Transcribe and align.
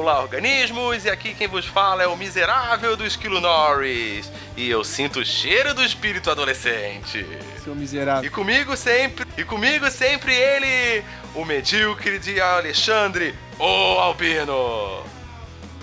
Olá, 0.00 0.22
organismos! 0.22 1.04
E 1.04 1.10
aqui 1.10 1.34
quem 1.34 1.46
vos 1.46 1.66
fala 1.66 2.02
é 2.02 2.06
o 2.06 2.16
miserável 2.16 2.96
do 2.96 3.04
Esquilo 3.04 3.38
Norris. 3.38 4.32
E 4.56 4.70
eu 4.70 4.82
sinto 4.82 5.20
o 5.20 5.24
cheiro 5.26 5.74
do 5.74 5.84
espírito 5.84 6.30
adolescente. 6.30 7.26
Seu 7.62 7.74
miserável. 7.74 8.24
E 8.24 8.30
comigo 8.30 8.74
sempre, 8.78 9.26
e 9.36 9.44
comigo 9.44 9.90
sempre 9.90 10.34
ele, 10.34 11.04
o 11.34 11.44
medíocre 11.44 12.18
de 12.18 12.40
Alexandre, 12.40 13.34
o 13.58 13.98
Albino. 13.98 15.04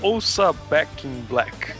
Ouça 0.01 0.51
Back 0.51 1.05
in 1.05 1.21
Black. 1.29 1.75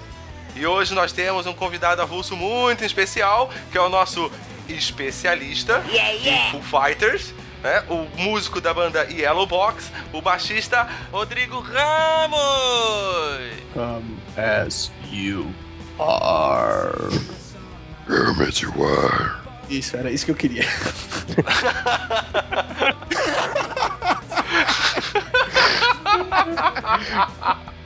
E 0.55 0.63
hoje 0.63 0.93
nós 0.93 1.11
temos 1.11 1.47
um 1.47 1.53
convidado 1.53 2.03
avulso 2.03 2.35
muito 2.35 2.85
especial, 2.85 3.49
que 3.71 3.79
é 3.79 3.81
o 3.81 3.89
nosso 3.89 4.31
especialista 4.69 5.83
Yeah, 5.89 6.11
yeah. 6.11 6.49
em 6.49 6.51
Foo 6.51 6.83
Fighters, 6.83 7.33
né? 7.67 7.83
o 7.89 8.07
músico 8.21 8.61
da 8.61 8.73
banda 8.73 9.03
Yellow 9.11 9.45
Box, 9.45 9.91
o 10.13 10.21
baixista 10.21 10.87
Rodrigo 11.11 11.59
Ramos. 11.59 12.39
Come 13.73 14.17
as 14.37 14.89
you 15.11 15.53
are. 15.99 17.09
Hermit 18.07 18.63
you 18.63 18.71
are. 18.85 19.41
Isso, 19.69 19.97
era 19.97 20.09
isso 20.09 20.23
que 20.25 20.31
eu 20.31 20.35
queria. 20.35 20.63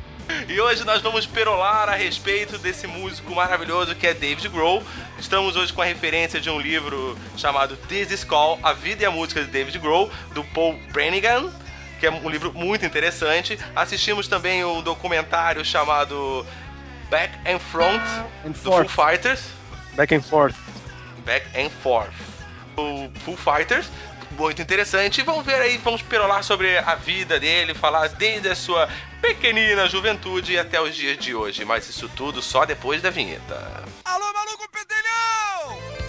E 0.48 0.60
hoje 0.60 0.84
nós 0.84 1.02
vamos 1.02 1.26
perolar 1.26 1.90
a 1.90 1.96
respeito 1.96 2.58
desse 2.58 2.88
músico 2.88 3.34
maravilhoso 3.34 3.96
que 3.96 4.08
é 4.08 4.14
David 4.14 4.48
Grohl. 4.50 4.84
Estamos 5.20 5.56
hoje 5.56 5.72
com 5.72 5.82
a 5.82 5.86
referência 5.86 6.40
de 6.40 6.50
um 6.50 6.60
livro 6.60 7.18
chamado 7.38 7.76
This 7.76 8.12
Is 8.12 8.24
Call, 8.24 8.60
A 8.64 8.74
Vida 8.74 9.04
e 9.04 9.06
a 9.06 9.12
Música 9.12 9.44
de 9.44 9.52
David 9.52 9.78
Grohl, 9.80 10.12
do 10.34 10.44
Paul 10.44 10.80
Brannigan, 10.92 11.50
que 12.00 12.06
é 12.06 12.12
um 12.12 12.30
livro 12.30 12.54
muito 12.54 12.86
interessante. 12.86 13.58
Assistimos 13.76 14.28
também 14.28 14.64
um 14.66 14.82
documentário 14.82 15.64
chamado 15.64 16.46
Back 17.10 17.34
and 17.46 17.60
Front, 17.60 18.02
And 18.46 18.52
do 18.52 18.60
forth. 18.60 18.90
Foo 18.90 19.06
Fighters. 19.06 19.42
Back 19.96 20.16
and 20.16 20.22
forth. 20.22 20.56
Back 21.26 21.46
and 21.56 21.70
Forth. 21.70 22.14
O 22.78 23.10
Foo 23.26 23.36
Fighters, 23.36 23.90
muito 24.42 24.62
interessante. 24.62 25.22
Vamos 25.22 25.46
ver 25.46 25.62
aí, 25.62 25.78
vamos 25.78 26.02
perolar 26.02 26.44
sobre 26.44 26.78
a 26.78 26.96
vida 26.96 27.40
dele, 27.40 27.76
falar 27.76 28.08
desde 28.10 28.50
a 28.50 28.56
sua 28.56 28.90
pequenina 29.22 29.88
juventude 29.88 30.58
até 30.58 30.82
os 30.82 30.96
dias 30.96 31.18
de 31.18 31.36
hoje. 31.36 31.64
Mas 31.64 31.88
isso 31.88 32.10
tudo 32.10 32.42
só 32.42 32.66
depois 32.66 33.02
da 33.02 33.12
vinheta. 33.12 33.84
Alô, 34.04 34.34
maluco 34.34 34.68
pedelhão! 34.70 36.01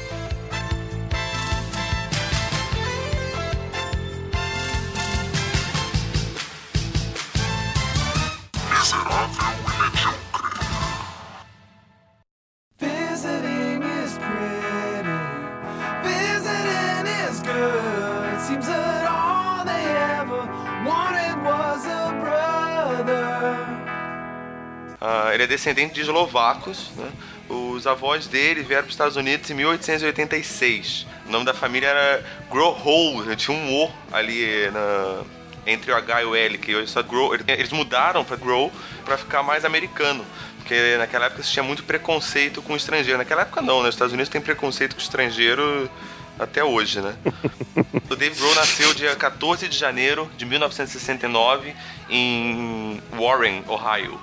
Ele 25.42 25.52
é 25.52 25.56
descendente 25.56 25.94
de 25.94 26.00
eslovacos, 26.02 26.90
né? 26.96 27.10
Os 27.48 27.86
avós 27.86 28.26
dele 28.26 28.62
vieram 28.62 28.84
para 28.84 28.88
os 28.88 28.94
Estados 28.94 29.16
Unidos 29.16 29.50
em 29.50 29.54
1886. 29.54 31.06
O 31.26 31.30
nome 31.30 31.44
da 31.44 31.52
família 31.54 31.88
era 31.88 32.24
Grohl, 32.50 33.22
né? 33.24 33.36
tinha 33.36 33.56
um 33.56 33.82
O 33.84 33.90
ali 34.12 34.70
na- 34.70 35.22
entre 35.66 35.92
o 35.92 35.96
H 35.96 36.22
e 36.22 36.24
o 36.24 36.34
L, 36.34 36.58
que 36.58 36.74
hoje 36.74 36.84
é 36.84 36.86
só 36.86 37.02
Grohl. 37.02 37.34
Eles 37.46 37.70
mudaram 37.70 38.24
para 38.24 38.36
Grohl 38.36 38.72
para 39.04 39.16
ficar 39.18 39.42
mais 39.42 39.64
americano. 39.64 40.24
Porque 40.58 40.96
naquela 40.96 41.26
época 41.26 41.42
se 41.42 41.50
tinha 41.50 41.62
muito 41.62 41.82
preconceito 41.84 42.62
com 42.62 42.74
estrangeiro. 42.76 43.18
Naquela 43.18 43.42
época 43.42 43.60
não, 43.60 43.82
né? 43.82 43.88
Os 43.88 43.94
Estados 43.94 44.12
Unidos 44.12 44.30
tem 44.30 44.40
preconceito 44.40 44.94
com 44.94 45.02
estrangeiro 45.02 45.90
até 46.38 46.62
hoje, 46.64 47.00
né? 47.00 47.14
O 48.08 48.14
Dave 48.16 48.38
Grohl 48.38 48.54
nasceu 48.54 48.92
dia 48.92 49.16
14 49.16 49.66
de 49.68 49.76
janeiro 49.76 50.30
de 50.36 50.44
1969 50.44 51.74
em 52.10 53.00
Warren, 53.18 53.64
Ohio. 53.66 54.20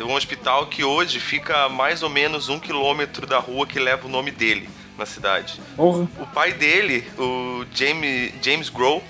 Um 0.00 0.14
hospital 0.14 0.66
que 0.66 0.84
hoje 0.84 1.18
fica 1.20 1.64
a 1.64 1.68
mais 1.68 2.02
ou 2.02 2.08
menos 2.08 2.48
um 2.48 2.58
quilômetro 2.58 3.26
da 3.26 3.38
rua 3.38 3.66
que 3.66 3.78
leva 3.78 4.06
o 4.06 4.10
nome 4.10 4.30
dele 4.30 4.68
na 4.96 5.04
cidade. 5.04 5.60
Porra. 5.76 6.08
O 6.18 6.26
pai 6.26 6.52
dele, 6.52 7.06
o 7.18 7.64
James, 7.74 8.32
James 8.42 8.68
Grohl, 8.68 9.02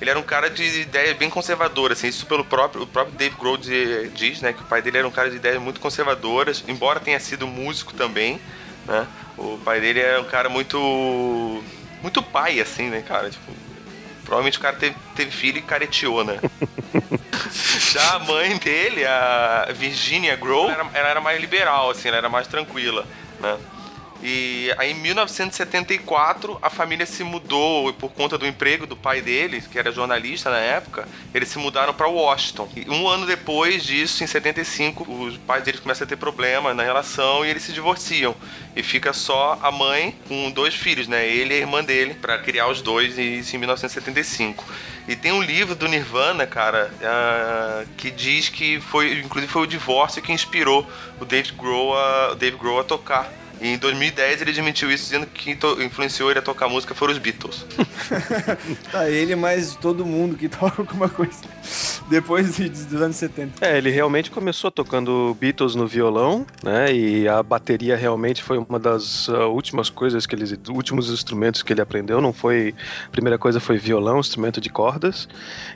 ele 0.00 0.10
era 0.10 0.18
um 0.18 0.22
cara 0.22 0.48
de 0.50 0.62
ideia 0.80 1.14
bem 1.14 1.30
conservadora, 1.30 1.92
assim, 1.94 2.08
isso 2.08 2.26
pelo 2.26 2.44
próprio, 2.44 2.82
o 2.82 2.86
próprio 2.86 3.16
Dave 3.16 3.34
Grohl 3.36 3.56
di- 3.56 4.08
diz, 4.14 4.40
né, 4.42 4.52
que 4.52 4.60
o 4.60 4.64
pai 4.66 4.82
dele 4.82 4.98
era 4.98 5.08
um 5.08 5.10
cara 5.10 5.30
de 5.30 5.36
ideias 5.36 5.60
muito 5.60 5.80
conservadoras, 5.80 6.62
embora 6.68 7.00
tenha 7.00 7.18
sido 7.20 7.46
músico 7.46 7.92
também, 7.94 8.40
né, 8.86 9.06
o 9.38 9.58
pai 9.64 9.80
dele 9.80 10.00
era 10.00 10.20
um 10.20 10.24
cara 10.24 10.48
muito, 10.48 11.62
muito 12.02 12.22
pai, 12.22 12.60
assim, 12.60 12.88
né, 12.90 13.02
cara, 13.06 13.30
tipo, 13.30 13.50
provavelmente 14.24 14.58
o 14.58 14.60
cara 14.60 14.76
teve, 14.76 14.96
teve 15.14 15.30
filho 15.30 15.58
e 15.58 15.62
careteou, 15.62 16.24
né. 16.24 16.38
Já 17.92 18.14
a 18.14 18.18
mãe 18.20 18.56
dele, 18.58 19.04
a 19.04 19.68
Virginia 19.74 20.34
Grohl, 20.36 20.70
ela, 20.70 20.90
ela 20.94 21.08
era 21.08 21.20
mais 21.20 21.40
liberal, 21.40 21.90
assim, 21.90 22.08
ela 22.08 22.16
era 22.16 22.28
mais 22.28 22.46
tranquila, 22.46 23.06
né. 23.40 23.56
E 24.26 24.72
aí 24.78 24.92
em 24.92 24.94
1974 24.94 26.58
a 26.62 26.70
família 26.70 27.04
se 27.04 27.22
mudou 27.22 27.92
por 27.92 28.10
conta 28.10 28.38
do 28.38 28.46
emprego 28.46 28.86
do 28.86 28.96
pai 28.96 29.20
dele, 29.20 29.62
que 29.70 29.78
era 29.78 29.92
jornalista 29.92 30.48
na 30.48 30.56
época, 30.56 31.06
eles 31.34 31.50
se 31.50 31.58
mudaram 31.58 31.92
para 31.92 32.08
Washington. 32.08 32.66
E 32.74 32.88
um 32.88 33.06
ano 33.06 33.26
depois 33.26 33.84
disso, 33.84 34.24
em 34.24 34.26
75, 34.26 35.12
os 35.12 35.36
pais 35.36 35.62
deles 35.62 35.78
começam 35.78 36.06
a 36.06 36.08
ter 36.08 36.16
problema 36.16 36.72
na 36.72 36.82
relação 36.82 37.44
e 37.44 37.50
eles 37.50 37.64
se 37.64 37.72
divorciam. 37.74 38.34
E 38.74 38.82
fica 38.82 39.12
só 39.12 39.58
a 39.62 39.70
mãe 39.70 40.16
com 40.26 40.50
dois 40.50 40.74
filhos, 40.74 41.06
né? 41.06 41.28
Ele 41.28 41.52
e 41.52 41.58
a 41.58 41.60
irmã 41.60 41.84
dele, 41.84 42.14
para 42.14 42.38
criar 42.38 42.68
os 42.68 42.80
dois, 42.80 43.18
isso 43.18 43.54
em 43.54 43.58
1975. 43.58 44.64
E 45.06 45.14
tem 45.14 45.32
um 45.32 45.42
livro 45.42 45.74
do 45.74 45.86
Nirvana, 45.86 46.46
cara, 46.46 46.90
ah, 47.02 47.84
que 47.98 48.10
diz 48.10 48.48
que 48.48 48.80
foi, 48.80 49.20
inclusive 49.20 49.52
foi 49.52 49.62
o 49.62 49.66
divórcio 49.66 50.22
que 50.22 50.32
inspirou 50.32 50.90
o 51.20 51.26
Dave 51.26 51.52
Grohl 51.52 51.94
a, 51.94 52.32
o 52.32 52.34
Dave 52.34 52.56
Grohl 52.56 52.80
a 52.80 52.84
tocar. 52.84 53.43
E 53.64 53.68
em 53.68 53.78
2010 53.78 54.42
ele 54.42 54.50
admitiu 54.50 54.92
isso, 54.92 55.04
dizendo 55.04 55.24
que 55.24 55.56
quem 55.56 55.86
influenciou 55.86 56.28
ele 56.30 56.38
a 56.38 56.42
tocar 56.42 56.68
música 56.68 56.94
foram 56.94 57.14
os 57.14 57.18
Beatles. 57.18 57.64
Tá 58.92 59.08
ele, 59.08 59.34
mas 59.34 59.74
todo 59.76 60.04
mundo 60.04 60.36
que 60.36 60.50
toca 60.50 60.82
alguma 60.82 61.08
coisa. 61.08 61.38
Depois 62.08 62.56
de- 62.56 62.68
dos 62.68 63.00
anos 63.00 63.16
70. 63.16 63.64
É, 63.64 63.78
ele 63.78 63.90
realmente 63.90 64.30
começou 64.30 64.70
tocando 64.70 65.36
Beatles 65.40 65.74
no 65.74 65.86
violão, 65.86 66.46
né? 66.62 66.92
E 66.92 67.26
a 67.26 67.42
bateria 67.42 67.96
realmente 67.96 68.42
foi 68.42 68.58
uma 68.58 68.78
das 68.78 69.28
ah, 69.28 69.46
últimas 69.46 69.88
coisas 69.88 70.26
que 70.26 70.34
ele, 70.34 70.44
últimos 70.68 71.10
instrumentos 71.10 71.62
que 71.62 71.72
ele 71.72 71.80
aprendeu. 71.80 72.20
Não 72.20 72.32
foi, 72.32 72.74
a 73.06 73.10
primeira 73.10 73.38
coisa 73.38 73.58
foi 73.58 73.78
violão, 73.78 74.20
instrumento 74.20 74.60
de 74.60 74.68
cordas, 74.68 75.28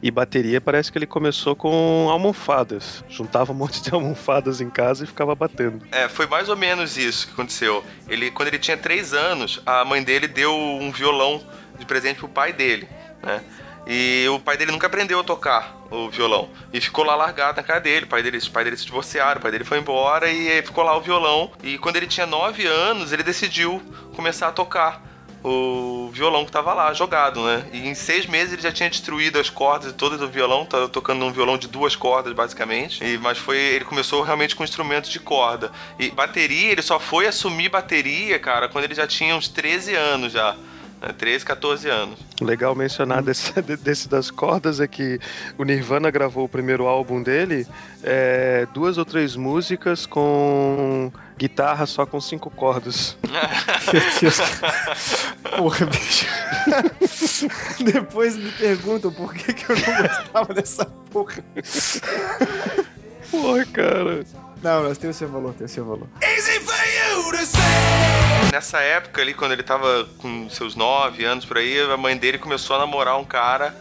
e 0.03 0.11
bateria 0.11 0.61
parece 0.61 0.93
que 0.93 0.99
ele 0.99 1.06
começou 1.06 1.56
com 1.56 2.09
almofadas. 2.11 3.03
Juntava 3.09 3.53
um 3.53 3.56
monte 3.56 3.83
de 3.83 3.93
almofadas 3.94 4.61
em 4.61 4.69
casa 4.69 5.05
e 5.05 5.06
ficava 5.06 5.34
batendo. 5.34 5.81
É, 5.91 6.09
foi 6.09 6.27
mais 6.27 6.49
ou 6.49 6.56
menos 6.56 6.97
isso 6.97 7.27
que 7.27 7.33
aconteceu. 7.33 7.82
Ele, 8.08 8.31
quando 8.31 8.49
ele 8.49 8.58
tinha 8.58 8.76
3 8.76 9.14
anos, 9.14 9.62
a 9.64 9.85
mãe 9.85 10.02
dele 10.02 10.29
deu 10.29 10.55
um 10.55 10.93
violão 10.93 11.43
de 11.79 11.87
presente 11.87 12.19
pro 12.19 12.29
pai 12.29 12.52
dele, 12.52 12.88
né? 13.23 13.41
E 13.88 14.29
o 14.29 14.38
pai 14.38 14.58
dele 14.58 14.70
nunca 14.70 14.87
aprendeu 14.87 15.19
a 15.19 15.25
tocar 15.25 15.75
o 15.90 16.11
violão. 16.11 16.50
E 16.70 16.79
ficou 16.79 17.05
lá 17.05 17.17
largado 17.17 17.56
na 17.56 17.62
cara 17.62 17.81
dele. 17.81 18.05
O 18.05 18.08
pai 18.08 18.23
dele, 18.23 18.37
os 18.37 18.49
pais 18.49 18.64
dele 18.64 18.76
se 18.76 18.85
divorciaram, 18.85 19.38
o 19.38 19.43
pai 19.43 19.50
dele 19.50 19.64
foi 19.64 19.79
embora 19.79 20.31
e 20.31 20.62
ficou 20.62 20.85
lá 20.85 20.94
o 20.94 21.00
violão. 21.00 21.50
E 21.62 21.79
quando 21.79 21.96
ele 21.96 22.06
tinha 22.06 22.26
9 22.26 22.67
anos, 22.67 23.12
ele 23.12 23.23
decidiu 23.23 23.82
começar 24.14 24.49
a 24.49 24.52
tocar 24.52 25.02
o 25.43 26.11
violão 26.12 26.44
que 26.44 26.50
tava 26.50 26.75
lá, 26.75 26.93
jogado, 26.93 27.43
né? 27.43 27.64
E 27.73 27.88
em 27.88 27.94
seis 27.94 28.26
meses 28.26 28.52
ele 28.52 28.62
já 28.62 28.73
tinha 28.73 28.90
destruído 28.90 29.38
as 29.38 29.49
cordas 29.49 29.93
todas 29.93 30.19
do 30.19 30.29
violão, 30.29 30.67
tá 30.67 30.88
tocando 30.88 31.25
um 31.25 31.32
violão 31.32 31.56
de 31.56 31.69
duas 31.69 31.94
cordas, 31.94 32.32
basicamente. 32.32 33.05
E, 33.05 33.17
mas 33.19 33.38
foi. 33.38 33.56
Ele 33.56 33.85
começou 33.85 34.23
realmente 34.23 34.55
com 34.55 34.64
instrumentos 34.64 35.11
de 35.11 35.20
corda. 35.20 35.70
E 35.99 36.11
bateria, 36.11 36.73
ele 36.73 36.82
só 36.82 36.99
foi 36.99 37.26
assumir 37.26 37.69
bateria, 37.69 38.38
cara, 38.38 38.69
quando 38.69 38.85
ele 38.85 38.94
já 38.94 39.06
tinha 39.06 39.35
uns 39.35 39.49
13 39.49 39.94
anos 39.94 40.32
já. 40.32 40.56
Né? 41.00 41.12
13, 41.17 41.45
14 41.45 41.89
anos. 41.89 42.19
Legal 42.41 42.75
mencionar 42.75 43.23
desse, 43.23 43.53
de- 43.62 43.77
desse 43.77 44.09
das 44.09 44.31
cordas 44.31 44.81
é 44.81 44.87
que 44.87 45.19
o 45.56 45.65
Nirvana 45.65 46.11
gravou 46.11 46.45
o 46.45 46.49
primeiro 46.49 46.87
álbum 46.87 47.23
dele, 47.23 47.67
é, 48.03 48.67
duas 48.75 48.99
ou 48.99 49.05
três 49.05 49.37
músicas 49.37 50.06
com 50.06 51.12
guitarra 51.37 51.87
só 51.87 52.05
com 52.05 52.21
cinco 52.21 52.50
cordas. 52.50 53.17
Meu 53.93 54.03
Deus. 54.21 54.39
Porra, 55.56 55.87
bicho. 55.87 56.27
Depois 57.85 58.37
me 58.37 58.50
perguntam 58.53 59.12
por 59.12 59.33
que, 59.35 59.53
que 59.53 59.71
eu 59.71 59.77
não 59.77 60.03
gostava 60.03 60.53
dessa 60.55 60.85
porra. 60.85 61.45
Porra, 63.31 63.65
cara. 63.67 64.25
Não, 64.62 64.82
mas 64.84 64.99
tem 64.99 65.08
o 65.08 65.14
seu 65.14 65.28
valor, 65.28 65.55
tem 65.55 65.66
o 65.66 65.69
seu 65.69 65.84
valor. 65.84 66.08
Easy 66.20 66.58
for 66.60 66.75
you 66.75 67.31
to 67.31 67.46
say. 67.46 67.60
Nessa 68.52 68.81
época 68.81 69.22
ali, 69.22 69.34
quando 69.34 69.52
ele 69.52 69.62
tava 69.62 70.08
com 70.19 70.49
seus 70.50 70.75
9 70.75 71.25
anos 71.25 71.44
por 71.44 71.58
aí, 71.58 71.81
a 71.81 71.96
mãe 71.96 72.16
dele 72.16 72.38
começou 72.38 72.76
a 72.76 72.81
namorar 72.81 73.19
um 73.19 73.25
cara 73.25 73.75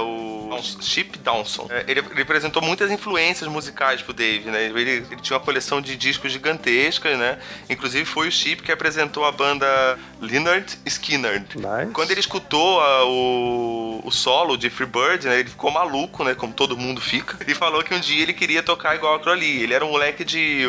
o 0.00 0.58
Chip 0.80 1.18
Dawson. 1.18 1.66
É, 1.70 1.84
Ele, 1.88 2.00
ele 2.00 2.22
apresentou 2.22 2.62
muitas 2.62 2.90
influências 2.90 3.48
musicais 3.50 4.02
pro 4.02 4.12
Dave, 4.12 4.50
né? 4.50 4.64
Ele, 4.64 4.90
ele 4.90 5.16
tinha 5.20 5.36
uma 5.36 5.44
coleção 5.44 5.80
de 5.80 5.96
discos 5.96 6.32
gigantescas, 6.32 7.18
né? 7.18 7.38
Inclusive 7.68 8.04
foi 8.04 8.28
o 8.28 8.32
Chip 8.32 8.62
que 8.62 8.72
apresentou 8.72 9.24
a 9.24 9.32
banda 9.32 9.98
Leonard 10.20 10.78
Skinner. 10.86 11.40
Nice. 11.54 11.92
Quando 11.92 12.10
ele 12.10 12.20
escutou 12.20 12.80
ah, 12.80 13.04
o, 13.06 14.00
o 14.04 14.10
solo 14.10 14.56
de 14.56 14.70
Freebird, 14.70 15.26
né? 15.26 15.40
Ele 15.40 15.48
ficou 15.48 15.70
maluco, 15.70 16.24
né? 16.24 16.34
Como 16.34 16.52
todo 16.52 16.76
mundo 16.76 17.00
fica. 17.00 17.38
E 17.46 17.54
falou 17.54 17.82
que 17.82 17.94
um 17.94 18.00
dia 18.00 18.22
ele 18.22 18.32
queria 18.32 18.62
tocar 18.62 18.94
igual 18.94 19.16
aquilo 19.16 19.32
ali. 19.32 19.62
Ele 19.62 19.74
era 19.74 19.84
um 19.84 19.90
moleque 19.90 20.24
de 20.24 20.64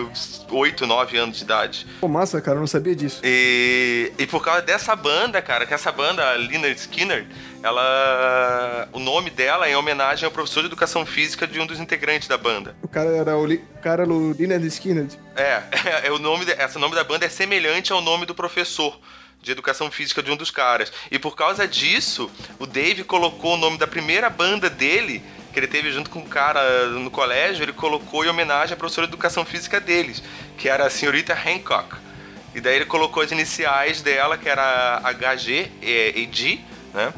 8, 0.49 0.85
9 0.87 1.17
anos 1.17 1.37
de 1.37 1.43
idade. 1.43 1.87
Pô, 1.99 2.07
massa, 2.07 2.41
cara, 2.41 2.57
eu 2.57 2.61
não 2.61 2.67
sabia 2.67 2.95
disso. 2.95 3.21
E, 3.23 4.11
e 4.17 4.25
por 4.27 4.43
causa 4.43 4.61
dessa 4.61 4.95
banda, 4.95 5.41
cara, 5.41 5.65
que 5.65 5.73
essa 5.73 5.91
banda, 5.91 6.23
a 6.31 6.33
Leonard 6.33 6.79
Skinner, 6.79 7.25
ela. 7.63 8.87
O 8.91 8.99
nome 8.99 9.29
dela 9.29 9.67
é 9.67 9.71
em 9.71 9.75
homenagem 9.75 10.25
ao 10.25 10.31
professor 10.31 10.61
de 10.61 10.67
educação 10.67 11.05
física 11.05 11.47
de 11.47 11.59
um 11.59 11.65
dos 11.65 11.79
integrantes 11.79 12.27
da 12.27 12.37
banda. 12.37 12.75
O 12.81 12.87
cara 12.87 13.09
era 13.09 13.35
o, 13.37 13.45
li- 13.45 13.63
o 13.75 13.79
cara 13.81 14.05
no 14.05 14.35
Leonard 14.37 14.65
Skinner. 14.67 15.07
É, 15.35 15.61
é, 16.07 16.11
o 16.11 16.19
nome, 16.19 16.45
de- 16.45 16.51
essa 16.51 16.77
nome 16.77 16.93
da 16.95 17.03
banda 17.03 17.25
é 17.25 17.29
semelhante 17.29 17.91
ao 17.91 18.01
nome 18.01 18.25
do 18.25 18.35
professor 18.35 18.99
de 19.41 19.51
educação 19.51 19.89
física 19.91 20.21
de 20.23 20.31
um 20.31 20.35
dos 20.37 20.51
caras. 20.51 20.91
E 21.11 21.17
por 21.19 21.35
causa 21.35 21.67
disso, 21.67 22.29
o 22.59 22.65
Dave 22.65 23.03
colocou 23.03 23.55
o 23.55 23.57
nome 23.57 23.77
da 23.77 23.87
primeira 23.87 24.29
banda 24.29 24.69
dele, 24.69 25.21
que 25.51 25.59
ele 25.59 25.67
teve 25.67 25.91
junto 25.91 26.09
com 26.09 26.19
um 26.19 26.25
cara 26.27 26.87
no 26.87 27.11
colégio, 27.11 27.63
ele 27.63 27.73
colocou 27.73 28.23
em 28.23 28.29
homenagem 28.29 28.73
à 28.73 28.77
professora 28.77 29.05
de 29.07 29.11
educação 29.13 29.43
física 29.43 29.79
deles, 29.81 30.23
que 30.57 30.69
era 30.69 30.85
a 30.85 30.89
senhorita 30.89 31.33
Hancock. 31.33 31.95
E 32.55 32.61
daí 32.61 32.75
ele 32.77 32.85
colocou 32.85 33.21
as 33.21 33.31
iniciais 33.31 34.01
dela, 34.01 34.37
que 34.37 34.47
era 34.47 35.01
HG 35.03 35.71
e 35.81 36.25
D, 36.27 36.59
né? 36.93 37.13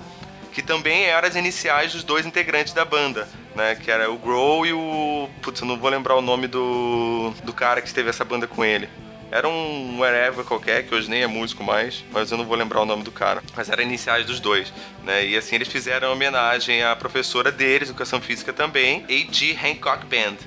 Que 0.56 0.62
também 0.62 1.04
eram 1.04 1.28
as 1.28 1.36
iniciais 1.36 1.92
dos 1.92 2.02
dois 2.02 2.26
integrantes 2.26 2.72
da 2.72 2.86
banda, 2.86 3.28
né? 3.54 3.76
Que 3.76 3.92
era 3.92 4.10
o 4.10 4.18
Grow 4.18 4.66
e 4.66 4.72
o. 4.72 5.30
Putz, 5.42 5.60
eu 5.60 5.68
não 5.68 5.78
vou 5.78 5.90
lembrar 5.90 6.16
o 6.16 6.22
nome 6.22 6.48
do, 6.48 7.34
do 7.44 7.52
cara 7.52 7.82
que 7.82 7.94
teve 7.94 8.10
essa 8.10 8.24
banda 8.24 8.48
com 8.48 8.64
ele. 8.64 8.88
Era 9.30 9.50
um 9.50 10.00
wherever 10.00 10.46
qualquer, 10.46 10.84
que 10.84 10.96
hoje 10.96 11.10
nem 11.10 11.24
é 11.24 11.28
músico 11.28 11.62
mais, 11.62 12.06
mas 12.10 12.32
eu 12.32 12.38
não 12.38 12.46
vou 12.46 12.56
lembrar 12.56 12.80
o 12.80 12.86
nome 12.86 13.04
do 13.04 13.12
cara. 13.12 13.44
Mas 13.54 13.68
eram 13.68 13.84
iniciais 13.84 14.26
dos 14.26 14.40
dois, 14.40 14.72
né? 15.04 15.26
E 15.26 15.36
assim 15.36 15.56
eles 15.56 15.68
fizeram 15.68 16.14
homenagem 16.14 16.82
à 16.84 16.96
professora 16.96 17.52
deles, 17.52 17.90
educação 17.90 18.22
física 18.22 18.54
também, 18.54 19.04
A.G. 19.10 19.58
Hancock 19.62 20.06
Band, 20.06 20.38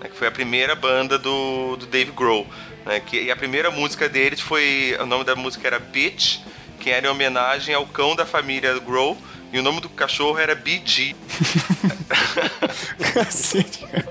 né? 0.00 0.08
que 0.08 0.16
foi 0.16 0.28
a 0.28 0.32
primeira 0.32 0.74
banda 0.74 1.18
do, 1.18 1.76
do 1.76 1.84
Dave 1.84 2.12
Grohl. 2.12 2.46
Né? 2.86 3.00
Que, 3.00 3.24
e 3.24 3.30
a 3.30 3.36
primeira 3.36 3.70
música 3.70 4.08
deles 4.08 4.40
foi. 4.40 4.96
O 4.98 5.04
nome 5.04 5.24
da 5.24 5.36
música 5.36 5.66
era 5.66 5.78
Bitch, 5.78 6.38
que 6.80 6.88
era 6.88 7.06
em 7.06 7.10
homenagem 7.10 7.74
ao 7.74 7.84
cão 7.84 8.16
da 8.16 8.24
família 8.24 8.78
Grohl, 8.78 9.18
e 9.52 9.58
o 9.58 9.62
nome 9.62 9.80
do 9.80 9.88
cachorro 9.88 10.38
era 10.38 10.54
BG. 10.54 11.14
Cacete, 13.14 13.86
cara. 13.86 14.08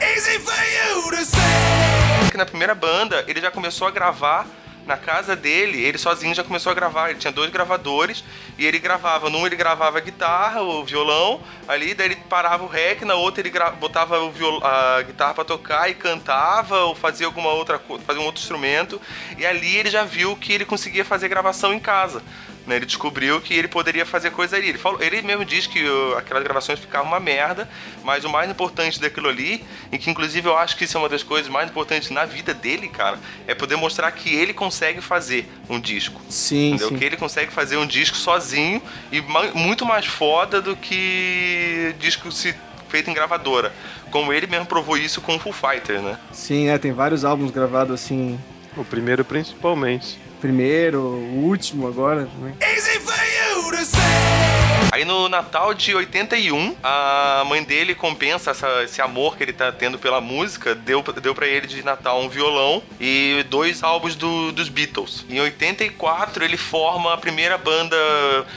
Easy 0.00 0.38
for 0.38 0.54
you 0.54 1.10
to 1.10 1.24
say. 1.24 2.30
que 2.30 2.36
na 2.36 2.46
primeira 2.46 2.74
banda 2.74 3.24
ele 3.28 3.40
já 3.40 3.50
começou 3.50 3.86
a 3.88 3.90
gravar 3.90 4.46
na 4.86 4.96
casa 4.96 5.36
dele, 5.36 5.80
ele 5.84 5.98
sozinho 5.98 6.34
já 6.34 6.42
começou 6.42 6.72
a 6.72 6.74
gravar. 6.74 7.10
Ele 7.10 7.18
tinha 7.18 7.30
dois 7.32 7.50
gravadores 7.50 8.24
e 8.58 8.66
ele 8.66 8.78
gravava. 8.78 9.28
Num 9.30 9.46
ele 9.46 9.54
gravava 9.54 9.98
a 9.98 10.00
guitarra, 10.00 10.62
o 10.62 10.84
violão, 10.84 11.40
ali, 11.68 11.94
daí 11.94 12.06
ele 12.08 12.16
parava 12.16 12.64
o 12.64 12.66
rec, 12.66 13.02
na 13.02 13.14
outra 13.14 13.46
ele 13.46 13.52
botava 13.78 14.28
viol- 14.30 14.64
a 14.64 15.02
guitarra 15.02 15.34
pra 15.34 15.44
tocar 15.44 15.88
e 15.90 15.94
cantava 15.94 16.80
ou 16.84 16.94
fazia 16.94 17.26
alguma 17.26 17.50
outra 17.50 17.78
coisa, 17.78 18.02
fazia 18.04 18.22
um 18.22 18.24
outro 18.24 18.40
instrumento. 18.40 19.00
E 19.38 19.44
ali 19.46 19.76
ele 19.76 19.90
já 19.90 20.02
viu 20.02 20.34
que 20.36 20.52
ele 20.52 20.64
conseguia 20.64 21.04
fazer 21.04 21.28
gravação 21.28 21.72
em 21.74 21.78
casa. 21.78 22.22
Né? 22.70 22.76
Ele 22.76 22.86
descobriu 22.86 23.40
que 23.40 23.52
ele 23.52 23.68
poderia 23.68 24.06
fazer 24.06 24.30
coisa 24.30 24.56
ali. 24.56 24.68
Ele, 24.70 24.78
falou, 24.78 25.02
ele 25.02 25.20
mesmo 25.20 25.44
diz 25.44 25.66
que 25.66 25.84
uh, 25.84 26.16
aquelas 26.16 26.42
gravações 26.42 26.78
ficavam 26.78 27.08
uma 27.08 27.20
merda, 27.20 27.68
mas 28.02 28.24
o 28.24 28.30
mais 28.30 28.48
importante 28.50 28.98
daquilo 29.00 29.28
ali, 29.28 29.62
e 29.92 29.98
que 29.98 30.08
inclusive 30.08 30.48
eu 30.48 30.56
acho 30.56 30.76
que 30.76 30.84
isso 30.84 30.96
é 30.96 31.00
uma 31.00 31.08
das 31.08 31.22
coisas 31.22 31.50
mais 31.50 31.68
importantes 31.68 32.08
na 32.10 32.24
vida 32.24 32.54
dele, 32.54 32.88
cara, 32.88 33.18
é 33.46 33.54
poder 33.54 33.76
mostrar 33.76 34.10
que 34.12 34.34
ele 34.34 34.54
consegue 34.54 35.00
fazer 35.00 35.46
um 35.68 35.78
disco. 35.78 36.20
Sim, 36.28 36.68
Entendeu? 36.70 36.88
sim. 36.88 36.96
Que 36.98 37.04
ele 37.04 37.16
consegue 37.16 37.52
fazer 37.52 37.76
um 37.76 37.86
disco 37.86 38.16
sozinho 38.16 38.80
e 39.12 39.20
ma- 39.20 39.50
muito 39.54 39.84
mais 39.84 40.06
foda 40.06 40.62
do 40.62 40.76
que 40.76 41.94
disco 41.98 42.30
se 42.32 42.54
feito 42.88 43.10
em 43.10 43.14
gravadora. 43.14 43.72
Como 44.10 44.32
ele 44.32 44.46
mesmo 44.46 44.66
provou 44.66 44.96
isso 44.96 45.20
com 45.20 45.36
o 45.36 45.38
Full 45.38 45.52
Fighter, 45.52 46.00
né? 46.00 46.18
Sim, 46.32 46.68
é, 46.68 46.78
tem 46.78 46.92
vários 46.92 47.24
álbuns 47.24 47.50
gravados 47.50 47.94
assim. 47.94 48.38
O 48.76 48.84
primeiro 48.84 49.24
principalmente. 49.24 50.18
Primeiro, 50.40 51.00
o 51.00 51.44
último 51.44 51.86
agora. 51.86 52.28
Né? 52.40 52.54
Aí 54.92 55.04
no 55.04 55.28
Natal 55.28 55.72
de 55.72 55.94
81, 55.94 56.76
a 56.82 57.44
mãe 57.46 57.62
dele 57.62 57.94
compensa 57.94 58.50
essa- 58.50 58.82
esse 58.82 59.00
amor 59.00 59.36
que 59.36 59.44
ele 59.44 59.52
tá 59.52 59.70
tendo 59.70 60.00
pela 60.00 60.20
música, 60.20 60.74
deu, 60.74 61.00
deu 61.22 61.32
para 61.32 61.46
ele 61.46 61.68
de 61.68 61.80
Natal 61.84 62.20
um 62.20 62.28
violão 62.28 62.82
e 62.98 63.44
dois 63.48 63.84
álbuns 63.84 64.16
do- 64.16 64.50
dos 64.50 64.68
Beatles. 64.68 65.24
Em 65.30 65.38
84 65.40 66.44
ele 66.44 66.56
forma 66.56 67.14
a 67.14 67.16
primeira 67.16 67.56
banda, 67.56 67.96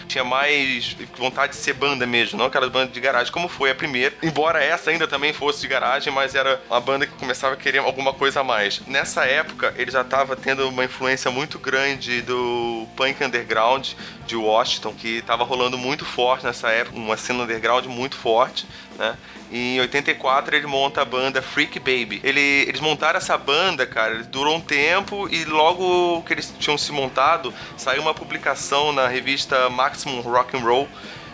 tinha 0.08 0.24
mais 0.24 0.98
vontade 1.18 1.54
de 1.54 1.60
ser 1.60 1.74
banda 1.74 2.08
mesmo, 2.08 2.40
não 2.40 2.48
aquelas 2.48 2.70
bandas 2.72 2.92
de 2.94 3.00
garagem 3.00 3.32
como 3.32 3.48
foi 3.48 3.70
a 3.70 3.76
primeira. 3.76 4.16
Embora 4.24 4.64
essa 4.64 4.90
ainda 4.90 5.08
também 5.08 5.34
fosse 5.34 5.62
de 5.62 5.68
garagem, 5.68 6.12
mas 6.12 6.34
era 6.34 6.60
uma 6.68 6.82
banda 6.82 7.06
que 7.06 7.14
começava 7.14 7.54
a 7.54 7.58
querer 7.58 7.78
alguma 7.78 8.12
coisa 8.12 8.40
a 8.40 8.44
mais. 8.44 8.82
Nessa 8.88 9.24
época 9.26 9.72
ele 9.78 9.92
já 9.92 10.04
tava 10.04 10.36
tendo 10.36 10.68
uma 10.68 10.84
influência 10.84 11.30
muito 11.30 11.60
grande 11.60 12.24
do 12.24 12.88
punk 12.98 13.24
underground 13.24 13.90
de 14.26 14.36
Washington, 14.36 14.94
que 14.96 15.22
tava 15.22 15.44
rolando 15.44 15.78
muito 15.78 16.04
forte 16.04 16.23
nessa 16.44 16.70
época, 16.70 16.98
uma 16.98 17.18
cena 17.18 17.44
underground 17.44 17.86
muito 17.86 18.16
forte, 18.16 18.66
né? 18.98 19.16
E 19.52 19.76
em 19.76 19.80
84 19.82 20.56
ele 20.56 20.66
monta 20.66 21.02
a 21.02 21.06
banda 21.06 21.42
Freak 21.42 21.78
Baby. 21.80 22.20
Ele- 22.24 22.66
eles 22.68 22.80
montaram 22.82 23.18
essa 23.18 23.38
banda, 23.38 23.86
cara, 23.86 24.24
durou 24.24 24.56
um 24.56 24.62
tempo 24.62 25.28
e 25.30 25.46
logo 25.46 26.24
que 26.24 26.34
eles 26.34 26.52
tinham 26.60 26.78
se 26.78 26.92
montado, 26.92 27.54
saiu 27.78 28.02
uma 28.02 28.14
publicação 28.14 28.92
na 28.92 29.08
revista 29.08 29.70
Maximum 29.70 30.22
Rock 30.22 30.58
and 30.58 30.62
Roll 30.62 30.88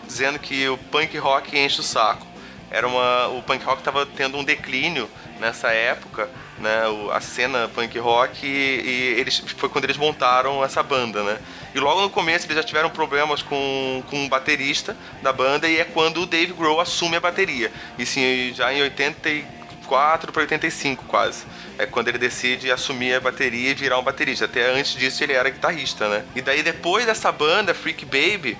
dizendo 0.06 0.38
que 0.38 0.68
o 0.68 0.76
punk 0.76 1.16
rock 1.18 1.56
enche 1.58 1.80
o 1.80 1.84
saco. 1.84 2.26
Era 2.70 2.86
uma, 2.86 3.28
o 3.28 3.42
punk 3.42 3.64
rock 3.64 3.78
estava 3.80 4.06
tendo 4.06 4.36
um 4.38 4.44
declínio 4.44 5.10
nessa 5.40 5.70
época, 5.72 6.28
né? 6.58 6.86
o- 6.86 7.10
a 7.10 7.20
cena 7.20 7.68
punk 7.74 7.98
rock 7.98 8.46
e, 8.46 8.80
e 8.84 9.20
eles 9.20 9.42
foi 9.56 9.68
quando 9.68 9.84
eles 9.84 9.96
montaram 9.96 10.64
essa 10.64 10.82
banda, 10.82 11.22
né? 11.24 11.38
E 11.74 11.80
logo 11.80 12.00
no 12.00 12.10
começo 12.10 12.46
eles 12.46 12.56
já 12.56 12.62
tiveram 12.62 12.90
problemas 12.90 13.42
com, 13.42 14.02
com 14.08 14.28
baterista 14.28 14.96
da 15.22 15.32
banda 15.32 15.68
e 15.68 15.78
é 15.80 15.84
quando 15.84 16.22
o 16.22 16.26
Dave 16.26 16.52
Grohl 16.52 16.80
assume 16.80 17.16
a 17.16 17.20
bateria. 17.20 17.72
E 17.98 18.06
sim, 18.06 18.52
já 18.54 18.72
em 18.72 18.82
84 18.82 20.32
para 20.32 20.42
85 20.42 21.04
quase. 21.06 21.44
É 21.78 21.86
quando 21.86 22.08
ele 22.08 22.18
decide 22.18 22.70
assumir 22.70 23.14
a 23.14 23.20
bateria 23.20 23.70
e 23.70 23.74
virar 23.74 23.98
um 23.98 24.02
baterista. 24.02 24.44
Até 24.44 24.70
antes 24.70 24.92
disso 24.94 25.24
ele 25.24 25.32
era 25.32 25.48
guitarrista, 25.50 26.08
né? 26.08 26.24
E 26.36 26.42
daí 26.42 26.62
depois 26.62 27.06
dessa 27.06 27.32
banda, 27.32 27.72
Freak 27.74 28.04
Baby, 28.04 28.56